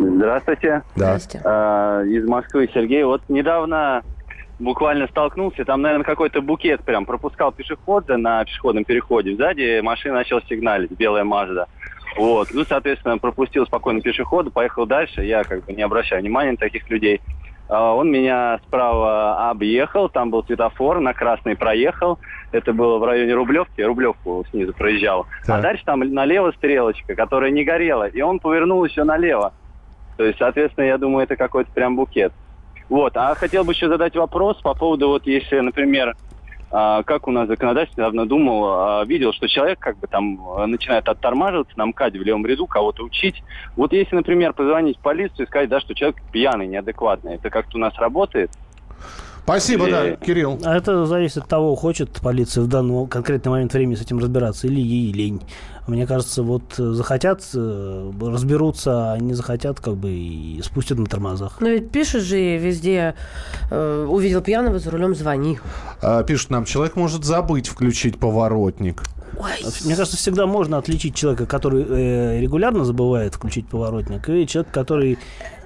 Здравствуйте. 0.00 0.82
Да. 0.96 1.16
Здравствуйте. 1.16 1.40
А, 1.44 2.02
из 2.02 2.26
Москвы 2.26 2.68
Сергей. 2.74 3.04
Вот 3.04 3.22
недавно 3.28 4.02
буквально 4.58 5.06
столкнулся, 5.06 5.64
там, 5.64 5.82
наверное, 5.82 6.04
какой-то 6.04 6.42
букет 6.42 6.80
прям 6.82 7.06
пропускал 7.06 7.52
пешехода 7.52 8.16
на 8.16 8.44
пешеходном 8.44 8.84
переходе. 8.84 9.36
Сзади 9.36 9.80
машина 9.82 10.16
начала 10.16 10.42
сигналить, 10.48 10.90
белая 10.90 11.22
Мазда. 11.22 11.68
Вот. 12.16 12.48
Ну, 12.52 12.64
соответственно, 12.64 13.18
пропустил 13.18 13.66
спокойно 13.66 14.00
пешехода, 14.00 14.50
поехал 14.50 14.84
дальше. 14.84 15.22
Я 15.22 15.44
как 15.44 15.64
бы 15.64 15.72
не 15.74 15.82
обращаю 15.82 16.22
внимания 16.22 16.52
на 16.52 16.56
таких 16.56 16.90
людей. 16.90 17.20
А, 17.68 17.94
он 17.94 18.10
меня 18.10 18.60
справа 18.66 19.50
объехал, 19.50 20.08
там 20.08 20.30
был 20.30 20.44
светофор, 20.44 21.00
на 21.00 21.14
красный 21.14 21.56
проехал. 21.56 22.18
Это 22.52 22.72
было 22.72 22.98
в 22.98 23.04
районе 23.04 23.34
Рублевки, 23.34 23.80
Рублевку 23.80 24.44
снизу 24.50 24.72
проезжал. 24.72 25.26
Так. 25.46 25.58
А 25.58 25.62
дальше 25.62 25.84
там 25.84 26.00
налево 26.00 26.52
стрелочка, 26.52 27.14
которая 27.14 27.50
не 27.50 27.64
горела, 27.64 28.06
и 28.06 28.20
он 28.20 28.38
повернул 28.38 28.84
еще 28.84 29.04
налево. 29.04 29.52
То 30.16 30.24
есть, 30.24 30.38
соответственно, 30.38 30.84
я 30.84 30.98
думаю, 30.98 31.24
это 31.24 31.36
какой-то 31.36 31.70
прям 31.72 31.96
букет. 31.96 32.32
Вот. 32.88 33.16
А 33.16 33.34
хотел 33.34 33.64
бы 33.64 33.72
еще 33.72 33.88
задать 33.88 34.14
вопрос 34.14 34.60
по 34.60 34.74
поводу, 34.74 35.08
вот 35.08 35.26
если, 35.26 35.58
например, 35.60 36.10
а, 36.10 36.14
как 36.74 37.28
у 37.28 37.30
нас 37.30 37.46
законодательство 37.46 38.00
недавно 38.00 38.26
думал, 38.26 38.64
а, 38.64 39.04
видел, 39.04 39.32
что 39.32 39.46
человек 39.46 39.78
как 39.78 39.96
бы 39.98 40.08
там 40.08 40.40
а, 40.56 40.66
начинает 40.66 41.08
оттормаживаться 41.08 41.72
на 41.78 41.86
МКАДе 41.86 42.18
в 42.18 42.22
левом 42.22 42.44
ряду, 42.44 42.66
кого-то 42.66 43.04
учить. 43.04 43.44
Вот 43.76 43.92
если, 43.92 44.16
например, 44.16 44.54
позвонить 44.54 44.98
в 44.98 45.00
полицию 45.00 45.46
и 45.46 45.48
сказать, 45.48 45.68
да, 45.68 45.78
что 45.78 45.94
человек 45.94 46.20
пьяный, 46.32 46.66
неадекватный, 46.66 47.36
это 47.36 47.48
как-то 47.48 47.76
у 47.76 47.80
нас 47.80 47.94
работает? 47.96 48.50
Спасибо, 49.44 49.90
да, 49.90 50.16
Кирилл. 50.16 50.58
А 50.64 50.74
это 50.74 51.04
зависит 51.04 51.38
от 51.38 51.48
того, 51.48 51.74
хочет 51.76 52.10
полиция 52.22 52.64
в 52.64 52.66
данный 52.66 53.06
конкретный 53.06 53.50
момент 53.50 53.74
времени 53.74 53.94
с 53.94 54.00
этим 54.00 54.18
разбираться 54.18 54.66
или 54.66 54.80
ей 54.80 55.12
лень. 55.12 55.42
Мне 55.86 56.06
кажется, 56.06 56.42
вот 56.42 56.78
э, 56.78 56.92
захотят, 56.92 57.42
э, 57.54 58.12
разберутся, 58.22 59.12
а 59.12 59.18
не 59.18 59.34
захотят, 59.34 59.80
как 59.80 59.96
бы 59.96 60.12
и 60.12 60.62
спустят 60.62 60.98
на 60.98 61.04
тормозах. 61.04 61.60
Но 61.60 61.68
ведь 61.68 61.90
пишешь 61.90 62.22
же 62.22 62.56
везде, 62.56 63.16
э, 63.70 64.06
увидел 64.08 64.40
пьяного 64.40 64.78
за 64.78 64.90
рулем, 64.90 65.14
звони. 65.14 65.58
А, 66.00 66.22
пишут 66.22 66.48
нам, 66.48 66.64
человек 66.64 66.96
может 66.96 67.24
забыть 67.24 67.68
включить 67.68 68.18
поворотник. 68.18 69.02
Ой. 69.38 69.50
Мне 69.84 69.96
кажется, 69.96 70.16
всегда 70.16 70.46
можно 70.46 70.78
отличить 70.78 71.14
человека, 71.14 71.46
который 71.46 71.84
э, 71.86 72.40
регулярно 72.40 72.84
забывает 72.84 73.34
включить 73.34 73.66
поворотник, 73.68 74.28
и 74.28 74.46
человека, 74.46 74.72
который 74.72 75.18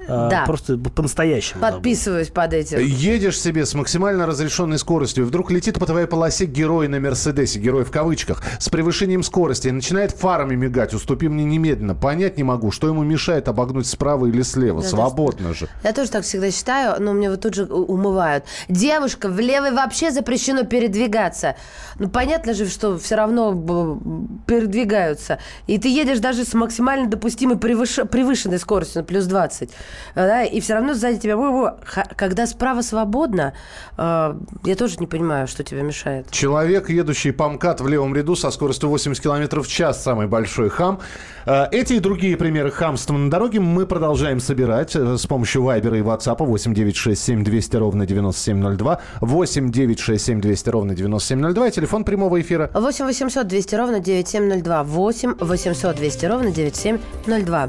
да. 0.08 0.44
Просто 0.46 0.78
по-настоящему. 0.78 1.60
Подписываюсь 1.60 2.28
под 2.28 2.54
этим. 2.54 2.78
Едешь 2.78 3.40
себе 3.40 3.66
с 3.66 3.74
максимально 3.74 4.26
разрешенной 4.26 4.78
скоростью, 4.78 5.26
вдруг 5.26 5.50
летит 5.50 5.78
по 5.78 5.86
твоей 5.86 6.06
полосе 6.06 6.46
герой 6.46 6.88
на 6.88 6.98
Мерседесе, 6.98 7.58
герой 7.58 7.84
в 7.84 7.90
кавычках, 7.90 8.42
с 8.58 8.68
превышением 8.68 9.22
скорости, 9.22 9.68
и 9.68 9.70
начинает 9.70 10.12
фарами 10.12 10.54
мигать, 10.54 10.94
уступи 10.94 11.28
мне 11.28 11.44
немедленно. 11.44 11.94
Понять 11.94 12.36
не 12.36 12.42
могу, 12.42 12.70
что 12.70 12.88
ему 12.88 13.02
мешает 13.02 13.48
обогнуть 13.48 13.86
справа 13.86 14.26
или 14.26 14.42
слева. 14.42 14.82
Да, 14.82 14.88
Свободно 14.88 15.54
же. 15.54 15.68
Я 15.84 15.92
тоже 15.92 16.10
так 16.10 16.24
всегда 16.24 16.50
считаю, 16.50 17.00
но 17.02 17.12
мне 17.12 17.30
вот 17.30 17.42
тут 17.42 17.54
же 17.54 17.64
умывают. 17.64 18.44
Девушка, 18.68 19.28
в 19.28 19.38
левой 19.38 19.72
вообще 19.72 20.10
запрещено 20.10 20.64
передвигаться. 20.64 21.56
Ну, 21.98 22.08
понятно 22.08 22.54
же, 22.54 22.68
что 22.68 22.98
все 22.98 23.16
равно 23.16 23.52
передвигаются. 24.46 25.38
И 25.66 25.78
ты 25.78 25.88
едешь 25.88 26.18
даже 26.20 26.44
с 26.44 26.54
максимально 26.54 27.08
допустимой 27.08 27.58
превыш... 27.58 27.98
превышенной 28.10 28.58
скоростью, 28.58 29.04
плюс 29.04 29.26
20. 29.26 29.70
Да, 30.14 30.44
и 30.44 30.60
все 30.60 30.74
равно 30.74 30.94
сзади 30.94 31.18
тебя... 31.18 31.36
Когда 32.16 32.46
справа 32.46 32.82
свободно, 32.82 33.54
э, 33.96 34.34
я 34.64 34.76
тоже 34.76 34.96
не 34.98 35.06
понимаю, 35.06 35.46
что 35.46 35.62
тебе 35.62 35.82
мешает. 35.82 36.30
Человек, 36.30 36.90
едущий 36.90 37.32
по 37.32 37.48
МКАД 37.48 37.80
в 37.80 37.88
левом 37.88 38.14
ряду 38.14 38.36
со 38.36 38.50
скоростью 38.50 38.88
80 38.88 39.22
км 39.22 39.60
в 39.60 39.68
час, 39.68 40.02
самый 40.02 40.26
большой 40.26 40.68
хам. 40.68 41.00
Э, 41.46 41.66
эти 41.70 41.94
и 41.94 41.98
другие 42.00 42.36
примеры 42.36 42.70
хамства 42.70 43.14
на 43.14 43.30
дороге 43.30 43.60
мы 43.60 43.86
продолжаем 43.86 44.40
собирать 44.40 44.94
э, 44.94 45.16
с 45.16 45.26
помощью 45.26 45.62
Вайбера 45.62 45.96
и 45.98 46.02
WhatsApp 46.02 46.44
8 46.44 46.74
967 46.74 47.44
200 47.44 47.76
ровно 47.76 48.06
9702, 48.06 49.00
8 49.20 49.70
967 49.70 50.40
200 50.40 50.68
ровно 50.70 50.94
9702 50.94 51.68
и 51.68 51.70
телефон 51.70 52.04
прямого 52.04 52.40
эфира 52.40 52.70
8 52.74 53.06
800 53.06 53.46
200 53.46 53.74
ровно 53.74 54.00
9702, 54.00 54.82
8 54.84 55.34
800 55.40 55.96
200 55.96 56.26
ровно 56.26 56.50
9702. 56.50 57.68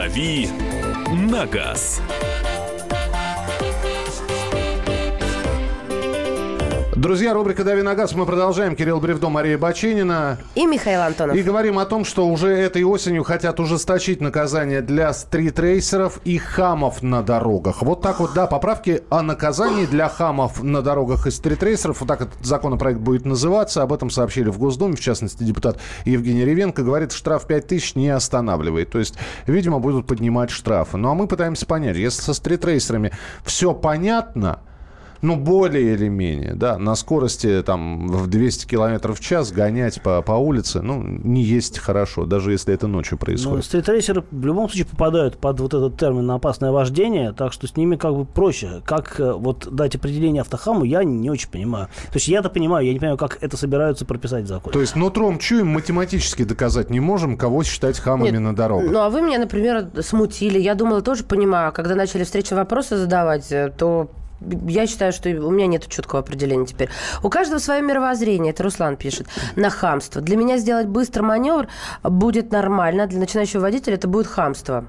«Дави 0.00 0.48
на 1.12 1.44
газ». 1.44 2.00
Друзья, 7.00 7.32
рубрика 7.32 7.64
«Дави 7.64 7.80
на 7.80 7.94
газ». 7.94 8.14
Мы 8.14 8.26
продолжаем. 8.26 8.76
Кирилл 8.76 9.00
Бревдо, 9.00 9.30
Мария 9.30 9.56
Бачинина. 9.56 10.36
И 10.54 10.66
Михаил 10.66 11.00
Антонов. 11.00 11.34
И 11.34 11.42
говорим 11.42 11.78
о 11.78 11.86
том, 11.86 12.04
что 12.04 12.28
уже 12.28 12.48
этой 12.48 12.82
осенью 12.84 13.24
хотят 13.24 13.58
ужесточить 13.58 14.20
наказание 14.20 14.82
для 14.82 15.14
стритрейсеров 15.14 16.20
и 16.26 16.36
хамов 16.36 17.02
на 17.02 17.22
дорогах. 17.22 17.80
Вот 17.80 18.02
так 18.02 18.20
вот, 18.20 18.34
да, 18.34 18.46
поправки 18.46 19.02
о 19.08 19.22
наказании 19.22 19.86
для 19.86 20.10
хамов 20.10 20.62
на 20.62 20.82
дорогах 20.82 21.26
и 21.26 21.30
стритрейсеров. 21.30 22.00
Вот 22.00 22.06
так 22.06 22.20
этот 22.20 22.44
законопроект 22.44 23.00
будет 23.00 23.24
называться. 23.24 23.80
Об 23.80 23.94
этом 23.94 24.10
сообщили 24.10 24.50
в 24.50 24.58
Госдуме. 24.58 24.94
В 24.94 25.00
частности, 25.00 25.42
депутат 25.42 25.78
Евгений 26.04 26.44
Ревенко 26.44 26.82
говорит, 26.82 27.12
штраф 27.12 27.46
5 27.46 27.66
тысяч 27.66 27.94
не 27.94 28.10
останавливает. 28.10 28.90
То 28.90 28.98
есть, 28.98 29.14
видимо, 29.46 29.78
будут 29.78 30.06
поднимать 30.06 30.50
штрафы. 30.50 30.98
Ну, 30.98 31.08
а 31.08 31.14
мы 31.14 31.28
пытаемся 31.28 31.64
понять, 31.64 31.96
если 31.96 32.20
со 32.20 32.34
стритрейсерами 32.34 33.10
все 33.42 33.72
понятно, 33.72 34.60
ну, 35.22 35.36
более 35.36 35.94
или 35.94 36.08
менее, 36.08 36.54
да, 36.54 36.78
на 36.78 36.94
скорости 36.94 37.62
там 37.64 38.06
в 38.08 38.26
200 38.26 38.66
километров 38.66 39.18
в 39.18 39.22
час 39.22 39.52
гонять 39.52 40.02
по, 40.02 40.22
по 40.22 40.32
улице, 40.32 40.80
ну, 40.80 41.02
не 41.02 41.42
есть 41.42 41.78
хорошо, 41.78 42.24
даже 42.24 42.52
если 42.52 42.72
это 42.72 42.86
ночью 42.86 43.18
происходит. 43.18 43.56
Ну, 43.56 43.62
стритрейсеры 43.62 44.24
в 44.30 44.46
любом 44.46 44.68
случае 44.68 44.86
попадают 44.86 45.36
под 45.36 45.60
вот 45.60 45.74
этот 45.74 45.98
термин 45.98 46.30
«опасное 46.30 46.70
вождение», 46.70 47.32
так 47.32 47.52
что 47.52 47.66
с 47.66 47.76
ними 47.76 47.96
как 47.96 48.14
бы 48.14 48.24
проще. 48.24 48.80
Как 48.84 49.20
э, 49.20 49.32
вот 49.32 49.68
дать 49.70 49.94
определение 49.94 50.40
автохаму, 50.40 50.84
я 50.84 51.04
не 51.04 51.30
очень 51.30 51.50
понимаю. 51.50 51.88
То 52.06 52.14
есть 52.14 52.28
я-то 52.28 52.48
понимаю, 52.48 52.86
я 52.86 52.92
не 52.92 52.98
понимаю, 52.98 53.18
как 53.18 53.38
это 53.42 53.56
собираются 53.56 54.04
прописать 54.04 54.44
в 54.44 54.48
законе. 54.48 54.72
То 54.72 54.80
есть 54.80 54.96
нутром 54.96 55.38
чуем, 55.38 55.68
математически 55.68 56.44
доказать 56.44 56.90
не 56.90 57.00
можем, 57.00 57.36
кого 57.36 57.62
считать 57.62 57.98
хамами 57.98 58.30
Нет, 58.30 58.40
на 58.40 58.56
дорогах. 58.56 58.90
Ну, 58.90 59.00
а 59.00 59.10
вы 59.10 59.20
меня, 59.20 59.38
например, 59.38 59.88
смутили. 60.00 60.58
Я 60.58 60.74
думала, 60.74 61.02
тоже 61.02 61.24
понимаю, 61.24 61.72
когда 61.72 61.94
начали 61.94 62.24
встречи 62.24 62.54
вопросы 62.54 62.96
задавать, 62.96 63.52
э, 63.52 63.72
то 63.76 64.10
я 64.66 64.86
считаю, 64.86 65.12
что 65.12 65.28
у 65.30 65.50
меня 65.50 65.66
нет 65.66 65.88
четкого 65.88 66.20
определения 66.20 66.66
теперь. 66.66 66.88
У 67.22 67.28
каждого 67.28 67.58
свое 67.58 67.82
мировоззрение, 67.82 68.52
это 68.52 68.62
Руслан 68.62 68.96
пишет, 68.96 69.26
на 69.56 69.70
хамство. 69.70 70.20
Для 70.20 70.36
меня 70.36 70.58
сделать 70.58 70.86
быстро 70.86 71.22
маневр 71.22 71.68
будет 72.02 72.52
нормально, 72.52 73.06
для 73.06 73.18
начинающего 73.18 73.60
водителя 73.60 73.94
это 73.94 74.08
будет 74.08 74.26
хамство. 74.26 74.86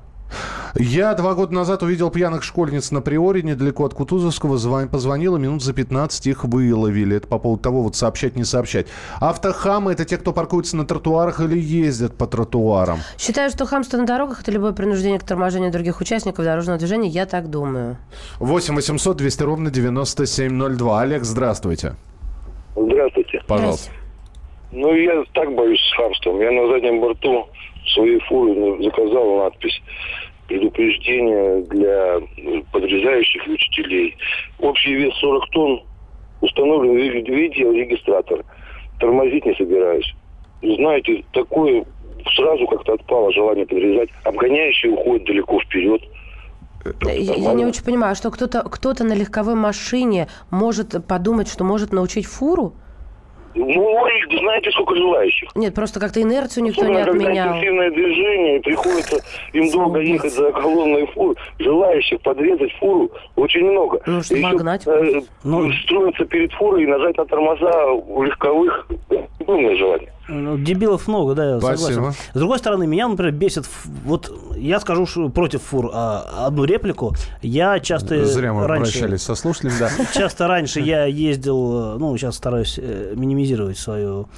Я 0.76 1.14
два 1.14 1.34
года 1.34 1.54
назад 1.54 1.84
увидел 1.84 2.10
пьяных 2.10 2.44
школьниц 2.44 2.92
на 2.92 3.02
Приоре, 3.02 3.42
недалеко 3.42 3.86
от 3.86 3.94
Кутузовского. 3.94 4.58
Звон, 4.58 4.88
позвонила, 4.88 5.38
минут 5.38 5.62
за 5.62 5.74
15 5.74 6.28
их 6.28 6.44
выловили. 6.44 7.18
Это 7.18 7.28
по 7.28 7.40
поводу 7.40 7.62
того, 7.62 7.84
вот 7.84 7.96
сообщать, 7.96 8.36
не 8.36 8.44
сообщать. 8.44 8.88
Автохамы– 9.20 9.92
это 9.94 10.06
те, 10.06 10.18
кто 10.18 10.34
паркуется 10.34 10.78
на 10.78 10.86
тротуарах 10.86 11.40
или 11.42 11.60
ездят 11.60 12.18
по 12.18 12.28
тротуарам. 12.28 13.00
Считаю, 13.18 13.50
что 13.50 13.66
хамство 13.66 13.98
на 13.98 14.06
дорогах– 14.06 14.42
это 14.44 14.52
любое 14.52 14.72
принуждение 14.72 15.20
к 15.20 15.24
торможению 15.24 15.72
других 15.72 16.00
участников 16.02 16.46
дорожного 16.46 16.80
движения. 16.80 17.10
Я 17.10 17.26
так 17.26 17.50
думаю. 17.50 17.98
8 18.40 18.76
800 18.76 19.18
200 19.18 19.44
ровно 19.44 19.70
9702. 19.70 21.02
Олег, 21.02 21.24
здравствуйте. 21.24 21.96
Здравствуйте. 22.76 23.42
Пожалуйста. 23.48 23.92
Ну, 24.72 24.96
я 24.96 25.24
так 25.34 25.54
боюсь 25.54 25.82
с 25.82 25.96
хамством. 25.98 26.40
Я 26.40 26.52
на 26.52 26.68
заднем 26.68 27.02
борту 27.02 27.48
своей 27.94 28.20
фуры 28.20 28.84
заказал 28.84 29.38
надпись 29.38 29.82
предупреждение 30.48 31.62
для 31.64 32.20
подрезающих 32.72 33.48
учителей. 33.48 34.18
Общий 34.60 34.94
вес 34.94 35.14
40 35.16 35.50
тонн 35.52 35.84
установлен 36.42 36.96
видеорегистратор. 36.96 38.44
Тормозить 39.00 39.46
не 39.46 39.56
собираюсь. 39.56 40.14
Знаете, 40.62 41.24
такое 41.32 41.86
сразу 42.36 42.68
как-то 42.68 42.94
отпало 42.94 43.32
желание 43.32 43.66
подрезать. 43.66 44.10
Обгоняющие 44.24 44.92
уходят 44.92 45.26
далеко 45.26 45.60
вперед. 45.62 46.02
Я, 47.04 47.14
я 47.14 47.54
не 47.54 47.66
очень 47.66 47.84
понимаю, 47.84 48.16
что 48.16 48.32
кто-то 48.32 48.64
кто 48.64 48.94
на 49.00 49.14
легковой 49.14 49.56
машине 49.56 50.28
может 50.50 51.06
подумать, 51.06 51.48
что 51.48 51.64
может 51.64 51.94
научить 51.94 52.26
фуру? 52.26 52.74
Ну, 53.56 54.08
их, 54.08 54.40
знаете, 54.40 54.72
сколько 54.72 54.96
желающих. 54.96 55.50
Нет, 55.56 55.74
просто 55.76 56.00
как-то 56.00 56.22
инерцию 56.22 56.64
никто 56.64 56.82
Особенно, 56.82 56.98
не 56.98 57.04
отменял. 57.04 57.48
Когда 57.48 57.58
интенсивное 57.58 57.92
движение, 57.92 58.58
и 58.58 58.62
приходится 58.62 59.18
им 59.54 59.72
долго 59.72 60.00
ехать 60.00 60.34
за 60.34 60.52
колонной 60.52 61.08
фур. 61.08 61.36
Желающих 61.60 62.22
подрезать 62.22 62.72
фуру 62.80 63.12
очень 63.36 63.66
много. 63.66 64.02
Ну, 64.06 64.22
чтобы 64.22 64.42
обогнать. 64.48 64.88
Э, 64.88 65.22
ну, 65.44 65.72
строиться 65.84 66.26
перед 66.26 66.52
фурой 66.54 66.84
и 66.84 66.88
нажать 66.88 67.18
на 67.18 67.26
тормоза 67.26 67.88
у 67.92 68.24
легковых. 68.24 68.88
Умное 69.46 69.76
желание. 69.76 70.12
Ну, 70.32 70.58
дебилов 70.58 71.08
много, 71.08 71.36
да, 71.36 71.56
я 71.56 71.60
Спасибо. 71.60 71.92
согласен. 71.94 72.20
С 72.34 72.38
другой 72.38 72.60
стороны, 72.60 72.88
меня, 72.88 73.08
например, 73.08 73.34
бесит, 73.34 73.66
вот 74.06 74.32
я 74.56 74.80
скажу 74.80 75.30
против 75.30 75.62
фур 75.62 75.90
а, 75.94 76.48
одну 76.48 76.64
реплику. 76.64 77.14
Я 77.42 77.80
часто 77.80 78.26
Зря 78.26 78.54
мы 78.54 78.66
раньше, 78.66 78.98
обращались 78.98 79.24
со 79.24 79.36
слушателем, 79.36 79.74
да. 79.80 79.90
Часто 80.14 80.48
раньше 80.48 80.80
я 80.80 81.06
ездил, 81.06 81.98
ну, 82.00 82.16
сейчас 82.18 82.36
стараюсь 82.36 82.80
э, 82.82 83.14
минимизировать 83.16 83.78
свою 83.78 84.30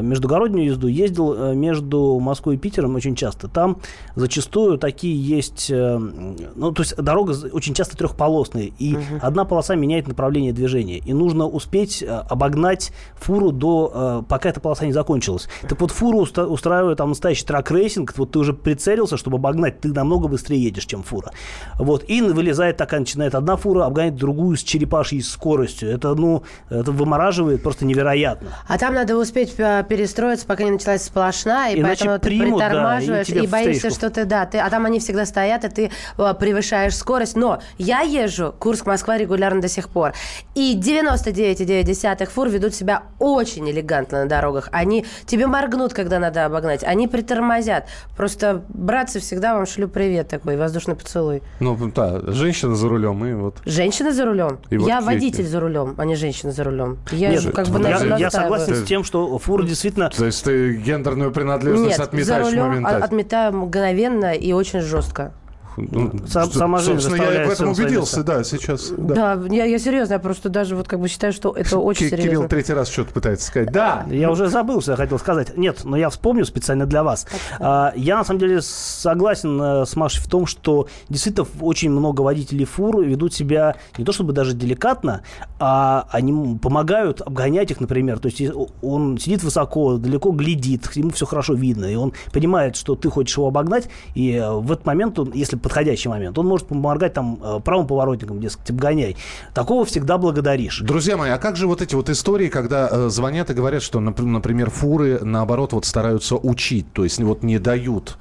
междугороднюю 0.00 0.66
езду, 0.66 0.86
ездил 0.86 1.34
э, 1.34 1.54
между 1.54 2.18
Москвой 2.18 2.54
и 2.54 2.58
Питером 2.58 2.94
очень 2.94 3.14
часто. 3.14 3.48
Там 3.48 3.78
зачастую 4.14 4.78
такие 4.78 5.20
есть, 5.20 5.70
ну, 5.70 6.72
то 6.72 6.82
есть 6.82 6.96
дорога 6.96 7.34
очень 7.52 7.74
часто 7.74 7.96
трехполосная, 7.96 8.70
и 8.78 8.94
угу. 8.94 9.02
одна 9.20 9.44
полоса 9.44 9.74
меняет 9.74 10.08
направление 10.08 10.52
движения, 10.52 10.98
и 10.98 11.12
нужно 11.12 11.46
успеть 11.46 12.02
обогнать 12.02 12.92
фуру 13.16 13.52
до, 13.52 14.24
пока 14.28 14.48
эта 14.48 14.60
полоса 14.60 14.86
не 14.86 14.92
закончилась. 14.92 15.48
Так 15.68 15.80
вот, 15.80 15.90
фуру 15.90 16.22
уста- 16.22 16.46
устраивает 16.46 16.98
там 16.98 17.10
настоящий 17.10 17.44
truck 17.44 17.72
racing, 17.72 18.12
вот 18.16 18.32
ты 18.32 18.38
уже 18.38 18.52
прицелился, 18.52 19.16
чтобы 19.16 19.36
обогнать, 19.36 19.80
ты 19.80 19.92
намного 19.92 20.28
быстрее 20.28 20.62
едешь, 20.62 20.86
чем 20.86 21.02
фура. 21.02 21.30
Вот, 21.78 22.04
и 22.08 22.22
вылезает 22.22 22.76
такая, 22.76 23.00
начинает 23.00 23.34
одна 23.34 23.56
фура 23.56 23.84
обгонять 23.84 24.16
другую 24.16 24.56
с 24.56 24.62
черепашьей 24.62 25.22
скоростью. 25.22 25.90
Это, 25.90 26.14
ну, 26.14 26.42
это 26.70 26.92
вымораживает 26.92 27.62
просто 27.62 27.84
невероятно. 27.84 28.50
А 28.68 28.78
там 28.78 28.94
надо 28.94 29.16
успеть 29.16 29.54
э, 29.58 29.81
перестроиться, 29.82 30.46
пока 30.46 30.64
не 30.64 30.72
началась 30.72 31.02
сплошная, 31.02 31.74
и 31.74 31.80
Иначе 31.80 32.04
поэтому 32.04 32.20
примут, 32.20 32.60
ты 32.60 32.66
притормаживаешь 32.66 33.26
да, 33.28 33.40
и, 33.40 33.44
и 33.44 33.46
боишься, 33.46 33.90
что 33.90 34.10
ты, 34.10 34.24
да, 34.24 34.46
ты, 34.46 34.58
а 34.58 34.70
там 34.70 34.86
они 34.86 35.00
всегда 35.00 35.26
стоят, 35.26 35.64
и 35.64 35.68
ты 35.68 35.90
э, 36.18 36.34
превышаешь 36.38 36.96
скорость. 36.96 37.36
Но 37.36 37.60
я 37.78 38.00
езжу 38.00 38.54
Курск-Москва 38.58 39.18
регулярно 39.18 39.60
до 39.60 39.68
сих 39.68 39.88
пор, 39.88 40.12
и 40.54 40.78
99,9 40.78 42.26
фур 42.26 42.48
ведут 42.48 42.74
себя 42.74 43.04
очень 43.18 43.70
элегантно 43.70 44.22
на 44.22 44.28
дорогах. 44.28 44.68
Они 44.72 45.04
Тебе 45.26 45.46
моргнут, 45.46 45.92
когда 45.92 46.18
надо 46.18 46.44
обогнать. 46.44 46.84
Они 46.84 47.08
притормозят. 47.08 47.86
Просто, 48.16 48.64
братцы, 48.68 49.20
всегда 49.20 49.54
вам 49.54 49.66
шлю 49.66 49.88
привет 49.88 50.28
такой, 50.28 50.56
воздушный 50.56 50.94
поцелуй. 50.94 51.42
Ну, 51.60 51.76
да, 51.94 52.20
женщина 52.32 52.74
за 52.74 52.88
рулем 52.88 53.24
и 53.24 53.32
вот... 53.34 53.56
Женщина 53.64 54.12
за 54.12 54.24
рулем? 54.24 54.58
И 54.70 54.76
я 54.76 55.00
вот 55.00 55.06
водитель 55.06 55.46
за 55.46 55.60
рулем, 55.60 55.94
а 55.98 56.04
не 56.04 56.16
женщина 56.16 56.52
за 56.52 56.64
рулем. 56.64 56.98
Я 57.10 57.30
Нет, 57.30 57.54
как 57.54 57.68
бы 57.68 57.80
я, 57.80 58.16
я 58.18 58.30
согласен 58.30 58.74
с 58.74 58.84
тем, 58.84 59.04
что 59.04 59.38
фура 59.38 59.64
действительно... 59.72 60.10
То 60.10 60.26
есть 60.26 60.44
ты 60.44 60.76
гендерную 60.76 61.32
принадлежность 61.32 61.98
Нет, 61.98 62.00
отметаешь 62.00 62.44
за 62.44 62.50
рулем 62.50 62.68
моментально? 62.68 63.04
отметаю 63.04 63.56
мгновенно 63.56 64.32
и 64.32 64.52
очень 64.52 64.80
жестко. 64.80 65.32
Ну, 65.76 66.12
Сам, 66.28 66.44
что- 66.50 66.58
сама 66.58 66.78
жизнь 66.78 67.00
собственно, 67.00 67.30
я 67.30 67.46
в 67.46 67.50
этом 67.50 67.70
убедился, 67.70 68.22
да, 68.22 68.44
сейчас. 68.44 68.92
Да. 68.96 69.36
Да, 69.36 69.46
я, 69.54 69.64
я 69.64 69.78
серьезно, 69.78 70.14
я 70.14 70.18
просто 70.18 70.48
даже 70.48 70.76
вот 70.76 70.88
как 70.88 71.00
бы 71.00 71.08
считаю, 71.08 71.32
что 71.32 71.52
это 71.52 71.78
очень 71.78 72.06
Ки- 72.06 72.10
серьезно. 72.10 72.30
Кирилл 72.30 72.48
третий 72.48 72.72
раз 72.74 72.88
что-то 72.88 73.12
пытается 73.12 73.46
сказать. 73.46 73.72
Да! 73.72 74.06
Я 74.10 74.30
уже 74.30 74.48
забыл, 74.48 74.80
что 74.82 74.92
я 74.92 74.96
хотел 74.96 75.18
сказать. 75.18 75.56
Нет, 75.56 75.80
но 75.84 75.96
я 75.96 76.10
вспомню 76.10 76.44
специально 76.44 76.86
для 76.86 77.02
вас. 77.02 77.26
А, 77.58 77.92
Я, 77.96 78.16
на 78.18 78.24
самом 78.24 78.40
деле, 78.40 78.60
согласен 78.62 79.60
э, 79.60 79.86
с 79.86 79.96
Машей 79.96 80.22
в 80.22 80.26
том, 80.28 80.46
что 80.46 80.88
действительно 81.08 81.46
очень 81.60 81.90
много 81.90 82.20
водителей 82.22 82.64
фур 82.64 83.00
ведут 83.02 83.32
себя 83.34 83.76
не 83.98 84.04
то 84.04 84.12
чтобы 84.12 84.32
даже 84.32 84.52
деликатно, 84.54 85.22
а 85.58 86.06
они 86.10 86.58
помогают 86.58 87.20
обгонять 87.20 87.70
их, 87.70 87.80
например. 87.80 88.18
То 88.18 88.28
есть 88.28 88.42
он 88.82 89.18
сидит 89.18 89.42
высоко, 89.42 89.96
далеко 89.96 90.30
глядит, 90.32 90.90
ему 90.94 91.10
все 91.10 91.26
хорошо 91.26 91.54
видно, 91.54 91.86
и 91.86 91.94
он 91.94 92.12
понимает, 92.32 92.76
что 92.76 92.94
ты 92.94 93.08
хочешь 93.10 93.36
его 93.36 93.48
обогнать, 93.48 93.88
и 94.14 94.32
э, 94.32 94.50
в 94.52 94.70
этот 94.72 94.84
момент, 94.86 95.18
он, 95.18 95.32
если 95.32 95.56
подходящий 95.62 96.08
момент, 96.08 96.38
он 96.38 96.46
может 96.46 96.66
помогать 96.66 97.14
там 97.14 97.38
э, 97.42 97.60
правым 97.64 97.86
поворотникам, 97.86 98.40
дескать, 98.40 98.70
обгоняй. 98.70 99.16
Такого 99.54 99.84
всегда 99.84 100.18
благодаришь. 100.18 100.80
Друзья 100.80 101.16
мои, 101.16 101.30
а 101.30 101.38
как 101.38 101.56
же 101.56 101.66
вот 101.66 101.80
эти 101.82 101.94
вот 101.94 102.10
истории, 102.10 102.48
когда 102.48 102.88
э, 102.90 103.08
звонят 103.08 103.50
и 103.50 103.54
говорят, 103.54 103.82
что, 103.82 104.00
нап- 104.00 104.22
например, 104.22 104.70
фуры, 104.70 105.20
наоборот, 105.22 105.72
вот 105.72 105.84
стараются 105.84 106.36
учить, 106.36 106.92
то 106.92 107.04
есть 107.04 107.20
вот 107.20 107.42
не 107.42 107.58
дают, 107.58 108.18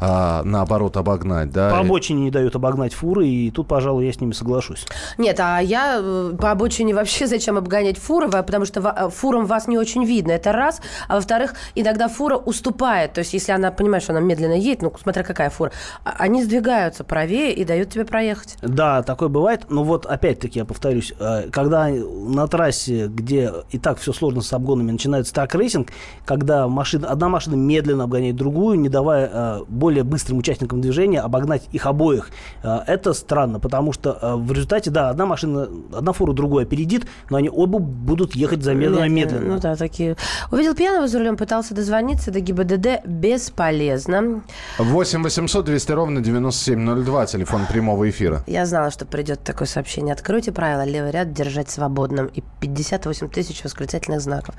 а, 0.00 0.42
наоборот, 0.44 0.96
обогнать, 0.96 1.50
да? 1.50 1.70
По 1.70 1.80
обочине 1.80 2.22
не 2.24 2.30
дают 2.30 2.54
обогнать 2.56 2.94
фуры, 2.94 3.26
и 3.26 3.50
тут, 3.50 3.66
пожалуй, 3.68 4.06
я 4.06 4.12
с 4.12 4.20
ними 4.20 4.32
соглашусь. 4.32 4.86
Нет, 5.16 5.38
а 5.40 5.58
я 5.60 5.96
э, 5.98 6.34
по 6.40 6.50
обочине 6.50 6.94
вообще 6.94 7.26
зачем 7.26 7.56
обгонять 7.58 7.98
фуры, 7.98 8.28
потому 8.28 8.64
что 8.64 8.80
э, 8.80 9.08
фурам 9.10 9.46
вас 9.46 9.66
не 9.66 9.76
очень 9.78 10.04
видно, 10.04 10.32
это 10.32 10.52
раз. 10.52 10.80
А 11.08 11.16
во-вторых, 11.16 11.54
иногда 11.74 12.08
фура 12.08 12.36
уступает, 12.36 13.12
то 13.14 13.20
есть 13.20 13.32
если 13.32 13.52
она 13.52 13.70
понимает, 13.70 14.02
что 14.04 14.12
она 14.12 14.20
медленно 14.20 14.54
едет, 14.54 14.82
ну, 14.82 14.92
смотря 15.02 15.22
какая 15.22 15.50
фура, 15.50 15.72
а- 16.04 16.14
они 16.18 16.44
сдвигаются 16.44 17.04
правее 17.04 17.52
и 17.52 17.64
дают 17.64 17.90
тебе 17.90 18.04
проехать. 18.04 18.56
Да, 18.62 19.02
такое 19.02 19.28
бывает. 19.28 19.66
Но 19.68 19.82
вот 19.82 20.06
опять-таки 20.06 20.60
я 20.60 20.64
повторюсь, 20.64 21.12
э, 21.18 21.48
когда 21.50 21.88
на 21.88 22.46
трассе, 22.46 23.08
где 23.08 23.52
и 23.70 23.78
так 23.78 23.98
все 23.98 24.12
сложно 24.12 24.42
с 24.42 24.52
обгонами, 24.52 24.92
начинается 24.92 25.34
truck 25.34 25.57
racing, 25.57 25.88
когда 26.24 26.68
машина, 26.68 27.08
одна 27.08 27.28
машина 27.28 27.56
медленно 27.56 28.04
обгоняет 28.04 28.36
другую, 28.36 28.78
не 28.78 28.88
давая 28.88 29.30
э, 29.32 29.60
более 29.88 30.04
быстрым 30.04 30.36
участникам 30.36 30.82
движения 30.82 31.18
обогнать 31.18 31.62
их 31.72 31.86
обоих, 31.86 32.28
э, 32.62 32.80
это 32.86 33.14
странно, 33.14 33.58
потому 33.58 33.94
что 33.94 34.18
э, 34.20 34.34
в 34.34 34.52
результате, 34.52 34.90
да, 34.90 35.08
одна 35.08 35.24
машина, 35.24 35.66
одна 35.96 36.12
фура 36.12 36.34
другую 36.34 36.64
опередит, 36.64 37.06
но 37.30 37.38
они 37.38 37.48
оба 37.48 37.78
будут 37.78 38.36
ехать 38.36 38.62
замедленно-медленно. 38.62 39.54
Ну 39.54 39.58
да, 39.58 39.76
такие. 39.76 40.18
Увидел 40.52 40.74
пьяного 40.74 41.08
за 41.08 41.20
рулем, 41.20 41.38
пытался 41.38 41.74
дозвониться 41.74 42.30
до 42.30 42.40
ГИБДД 42.40 43.06
бесполезно. 43.06 44.42
8 44.76 45.22
800 45.22 45.64
200 45.64 45.92
ровно 45.92 46.20
9702, 46.20 47.24
телефон 47.26 47.62
прямого 47.66 48.10
эфира. 48.10 48.44
Я 48.46 48.66
знала, 48.66 48.90
что 48.90 49.06
придет 49.06 49.42
такое 49.42 49.66
сообщение. 49.66 50.12
Откройте 50.12 50.52
правила, 50.52 50.84
левый 50.84 51.12
ряд 51.12 51.32
держать 51.32 51.70
свободным. 51.70 52.26
И 52.26 52.42
58 52.60 53.28
тысяч 53.30 53.64
восклицательных 53.64 54.20
знаков. 54.20 54.54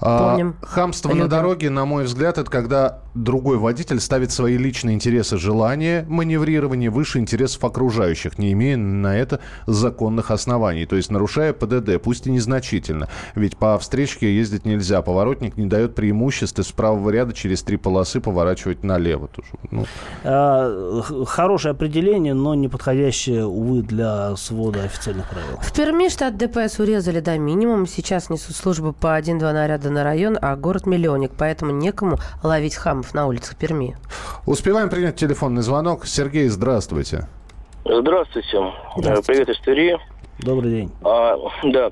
А, 0.00 0.30
Помним. 0.30 0.56
хамство 0.62 1.10
на 1.10 1.14
Любим. 1.14 1.28
дороге, 1.28 1.70
на 1.70 1.84
мой 1.84 2.04
взгляд, 2.04 2.38
это 2.38 2.50
когда 2.50 2.98
другой 3.14 3.58
водитель 3.58 4.00
ставит 4.00 4.32
свои 4.32 4.47
личные 4.56 4.94
интересы, 4.94 5.36
желания, 5.36 6.04
маневрирование 6.08 6.90
выше 6.90 7.18
интересов 7.18 7.64
окружающих, 7.64 8.38
не 8.38 8.52
имея 8.52 8.76
на 8.76 9.16
это 9.16 9.40
законных 9.66 10.30
оснований. 10.30 10.86
То 10.86 10.96
есть 10.96 11.10
нарушая 11.10 11.52
ПДД, 11.52 12.00
пусть 12.02 12.26
и 12.26 12.30
незначительно. 12.30 13.08
Ведь 13.34 13.56
по 13.56 13.78
встречке 13.78 14.34
ездить 14.34 14.64
нельзя. 14.64 15.02
Поворотник 15.02 15.56
не 15.56 15.66
дает 15.66 15.94
преимущества 15.94 16.62
с 16.62 16.72
правого 16.72 17.10
ряда 17.10 17.32
через 17.32 17.62
три 17.62 17.76
полосы 17.76 18.20
поворачивать 18.20 18.84
налево. 18.84 19.28
Тоже, 19.28 19.48
ну, 19.70 19.84
х- 21.02 21.24
Хорошее 21.26 21.72
определение, 21.72 22.34
но 22.34 22.54
не 22.54 22.68
подходящее, 22.68 23.46
увы, 23.46 23.82
для 23.82 24.34
свода 24.36 24.84
официальных 24.84 25.28
правил. 25.28 25.58
В 25.60 25.72
Перми 25.72 26.08
штат 26.08 26.36
ДПС 26.36 26.78
урезали 26.78 27.20
до 27.20 27.38
минимума. 27.38 27.86
Сейчас 27.86 28.30
несут 28.30 28.56
службу 28.56 28.92
по 28.92 29.14
один-два 29.14 29.52
наряда 29.52 29.90
на 29.90 30.04
район, 30.04 30.38
а 30.40 30.56
город 30.56 30.86
миллионник, 30.86 31.32
поэтому 31.36 31.72
некому 31.72 32.18
ловить 32.42 32.74
хамов 32.74 33.14
на 33.14 33.26
улицах 33.26 33.56
Перми. 33.56 33.96
Успеваем 34.46 34.88
принять 34.88 35.16
телефонный 35.16 35.62
звонок. 35.62 36.06
Сергей, 36.06 36.48
здравствуйте. 36.48 37.28
Здравствуйте. 37.84 38.72
Здравствуйте. 38.96 39.22
Привет 39.26 39.48
из 39.48 39.60
Твери. 39.60 39.98
Добрый 40.40 40.70
день. 40.70 40.92
А, 41.04 41.36
да. 41.64 41.90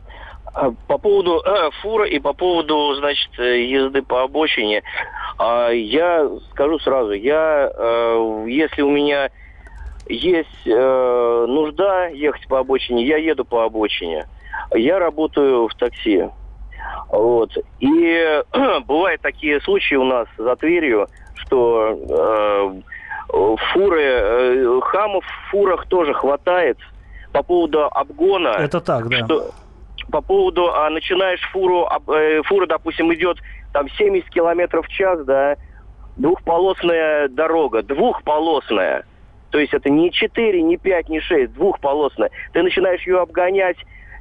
А, 0.55 0.71
По 0.87 0.99
поводу 0.99 1.43
э, 1.45 1.71
фура 1.83 2.07
и 2.07 2.19
по 2.19 2.33
поводу, 2.33 2.95
значит, 2.95 3.31
э, 3.39 3.63
езды 3.67 4.03
по 4.03 4.23
обочине, 4.23 4.83
а, 5.39 5.71
я 5.71 6.29
скажу 6.53 6.79
сразу, 6.79 7.13
я, 7.13 7.71
э, 7.75 8.45
если 8.49 8.83
у 8.83 8.91
меня 8.91 9.31
есть 10.09 10.67
э, 10.67 11.47
нужда 11.49 12.07
ехать 12.09 12.47
по 12.49 12.61
обочине, 12.61 13.07
я 13.07 13.17
еду 13.17 13.45
по 13.45 13.65
обочине. 13.65 14.27
Я 14.75 14.99
работаю 14.99 15.69
в 15.69 15.75
такси. 15.75 16.25
Вот. 17.09 17.51
И 17.81 18.43
бывают 18.87 19.21
такие 19.21 19.61
случаи 19.61 19.97
у 19.97 20.05
нас 20.05 20.29
за 20.39 20.57
Тверью, 20.57 21.09
что 21.37 22.82
э, 23.30 23.57
фуры, 23.72 24.03
э, 24.03 24.80
хамов 24.82 25.24
в 25.24 25.51
фурах 25.51 25.87
тоже 25.87 26.14
хватает. 26.14 26.78
По 27.32 27.43
поводу 27.43 27.84
обгона... 27.84 28.57
Это 28.59 28.80
так, 28.80 29.09
да. 29.09 29.24
Что, 29.24 29.51
по 30.11 30.20
поводу, 30.20 30.72
а, 30.72 30.89
начинаешь 30.91 31.41
фуру, 31.53 31.89
э, 32.09 32.43
фура, 32.45 32.66
допустим, 32.66 33.12
идет 33.12 33.39
там 33.72 33.89
70 33.91 34.30
километров 34.30 34.87
в 34.87 34.89
час, 34.89 35.24
да, 35.24 35.57
двухполосная 36.16 37.28
дорога, 37.28 37.82
двухполосная. 37.82 39.05
То 39.51 39.59
есть 39.59 39.74
это 39.74 39.91
не 39.91 40.11
4, 40.11 40.62
не 40.62 40.76
5, 40.76 41.09
не 41.09 41.20
6, 41.20 41.53
двухполосная. 41.55 42.30
Ты 42.53 42.62
начинаешь 42.62 43.07
ее 43.07 43.20
обгонять, 43.20 43.76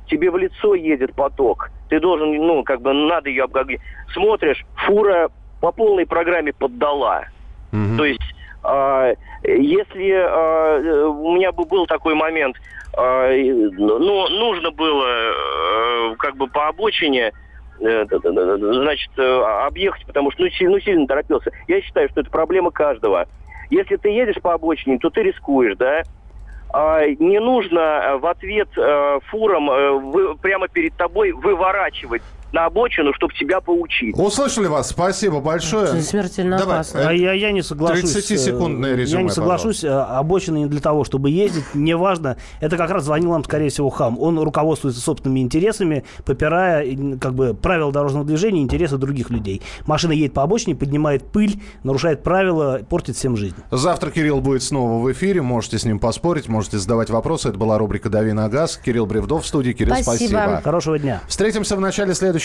тебе 0.08 0.30
в 0.30 0.38
лицо 0.38 0.76
едет 0.76 1.14
поток. 1.16 1.70
Ты 1.90 2.00
должен, 2.00 2.32
ну, 2.34 2.64
как 2.64 2.82
бы 2.82 2.94
надо 2.94 3.30
ее 3.30 3.44
обгонять. 3.44 3.82
Смотришь, 4.14 4.66
фура 4.76 5.30
по 5.66 5.72
полной 5.72 6.06
программе 6.06 6.54
поддала. 6.54 7.24
Мгм. 7.72 7.98
То 7.98 8.06
есть, 8.06 8.22
а, 8.62 9.14
если 9.42 10.12
а, 10.12 11.08
у 11.08 11.34
меня 11.36 11.52
бы 11.52 11.66
был 11.66 11.88
такой 11.88 12.14
момент, 12.14 12.56
а, 12.96 13.32
ну, 13.36 14.30
нужно 14.30 14.70
было 14.70 15.08
э, 15.08 16.16
как 16.20 16.38
бы 16.38 16.46
по 16.46 16.68
обочине 16.68 17.32
э, 17.82 18.06
значит, 18.08 19.10
э, 19.18 19.42
объехать, 19.66 20.06
потому 20.06 20.30
что 20.30 20.44
ну, 20.44 20.50
си- 20.50 20.68
ну, 20.68 20.80
сильно 20.80 21.08
торопился. 21.08 21.50
Я 21.68 21.82
считаю, 21.82 22.10
что 22.10 22.22
это 22.22 22.30
проблема 22.30 22.70
каждого. 22.70 23.26
Если 23.72 23.96
ты 23.96 24.10
едешь 24.10 24.40
по 24.44 24.54
обочине, 24.54 25.00
то 25.00 25.10
ты 25.10 25.24
рискуешь, 25.24 25.76
да? 25.78 26.04
Не 27.20 27.40
нужно 27.40 28.18
в 28.20 28.26
ответ 28.28 28.70
фурам 29.30 30.38
прямо 30.42 30.68
перед 30.68 30.96
тобой 30.96 31.32
выворачивать 31.32 32.22
на 32.56 32.66
обочину, 32.66 33.14
чтобы 33.14 33.34
тебя 33.34 33.60
поучить. 33.62 34.18
Услышали 34.18 34.68
вас. 34.68 34.90
Спасибо 34.90 35.42
большое. 35.42 35.86
Это 35.90 36.02
смертельно 36.02 36.58
Давай, 36.58 36.76
опасно. 36.78 37.00
э, 37.00 37.06
А 37.08 37.14
я, 37.14 37.34
я 37.34 37.52
не 37.52 37.62
соглашусь. 37.62 38.16
30-секундное 38.16 38.94
э, 38.94 38.96
резюме, 38.96 39.22
Я 39.22 39.24
не 39.24 39.30
соглашусь. 39.30 39.84
э, 39.84 39.90
Обочина 39.90 40.58
не 40.58 40.66
для 40.68 40.80
того, 40.80 41.04
чтобы 41.04 41.30
ездить. 41.30 41.66
Неважно. 41.74 42.38
Это 42.62 42.78
как 42.78 42.90
раз 42.92 43.04
звонил 43.04 43.32
вам, 43.32 43.44
скорее 43.44 43.70
всего, 43.70 43.90
хам. 43.90 44.18
Он 44.20 44.40
руководствуется 44.40 45.02
собственными 45.02 45.42
интересами, 45.42 46.06
попирая 46.24 46.86
как 47.20 47.34
бы, 47.36 47.54
правила 47.54 47.92
дорожного 47.92 48.26
движения 48.26 48.62
и 48.62 48.64
интересы 48.64 48.98
других 48.98 49.30
людей. 49.30 49.62
Машина 49.86 50.14
едет 50.14 50.34
по 50.34 50.44
обочине, 50.44 50.76
поднимает 50.76 51.24
пыль, 51.26 51.60
нарушает 51.84 52.24
правила, 52.24 52.80
портит 52.90 53.18
всем 53.18 53.36
жизнь. 53.36 53.56
Завтра 53.70 54.12
Кирилл 54.12 54.40
будет 54.40 54.64
снова 54.64 55.04
в 55.04 55.12
эфире. 55.12 55.42
Можете 55.42 55.78
с 55.78 55.84
ним 55.84 56.00
поспорить, 56.00 56.48
можете 56.48 56.78
задавать 56.78 57.10
вопросы. 57.10 57.50
Это 57.50 57.58
была 57.58 57.78
рубрика 57.78 58.10
«Дави 58.10 58.32
на 58.32 58.48
газ». 58.48 58.78
Кирилл 58.84 59.06
Бревдов 59.06 59.44
в 59.44 59.48
студии. 59.48 59.74
Кирилл, 59.74 59.96
Спасибо. 59.96 60.30
спасибо. 60.30 60.62
Хорошего 60.64 60.98
дня. 60.98 61.22
Встретимся 61.28 61.76
в 61.76 61.82
начале 61.82 62.14
следующего 62.14 62.45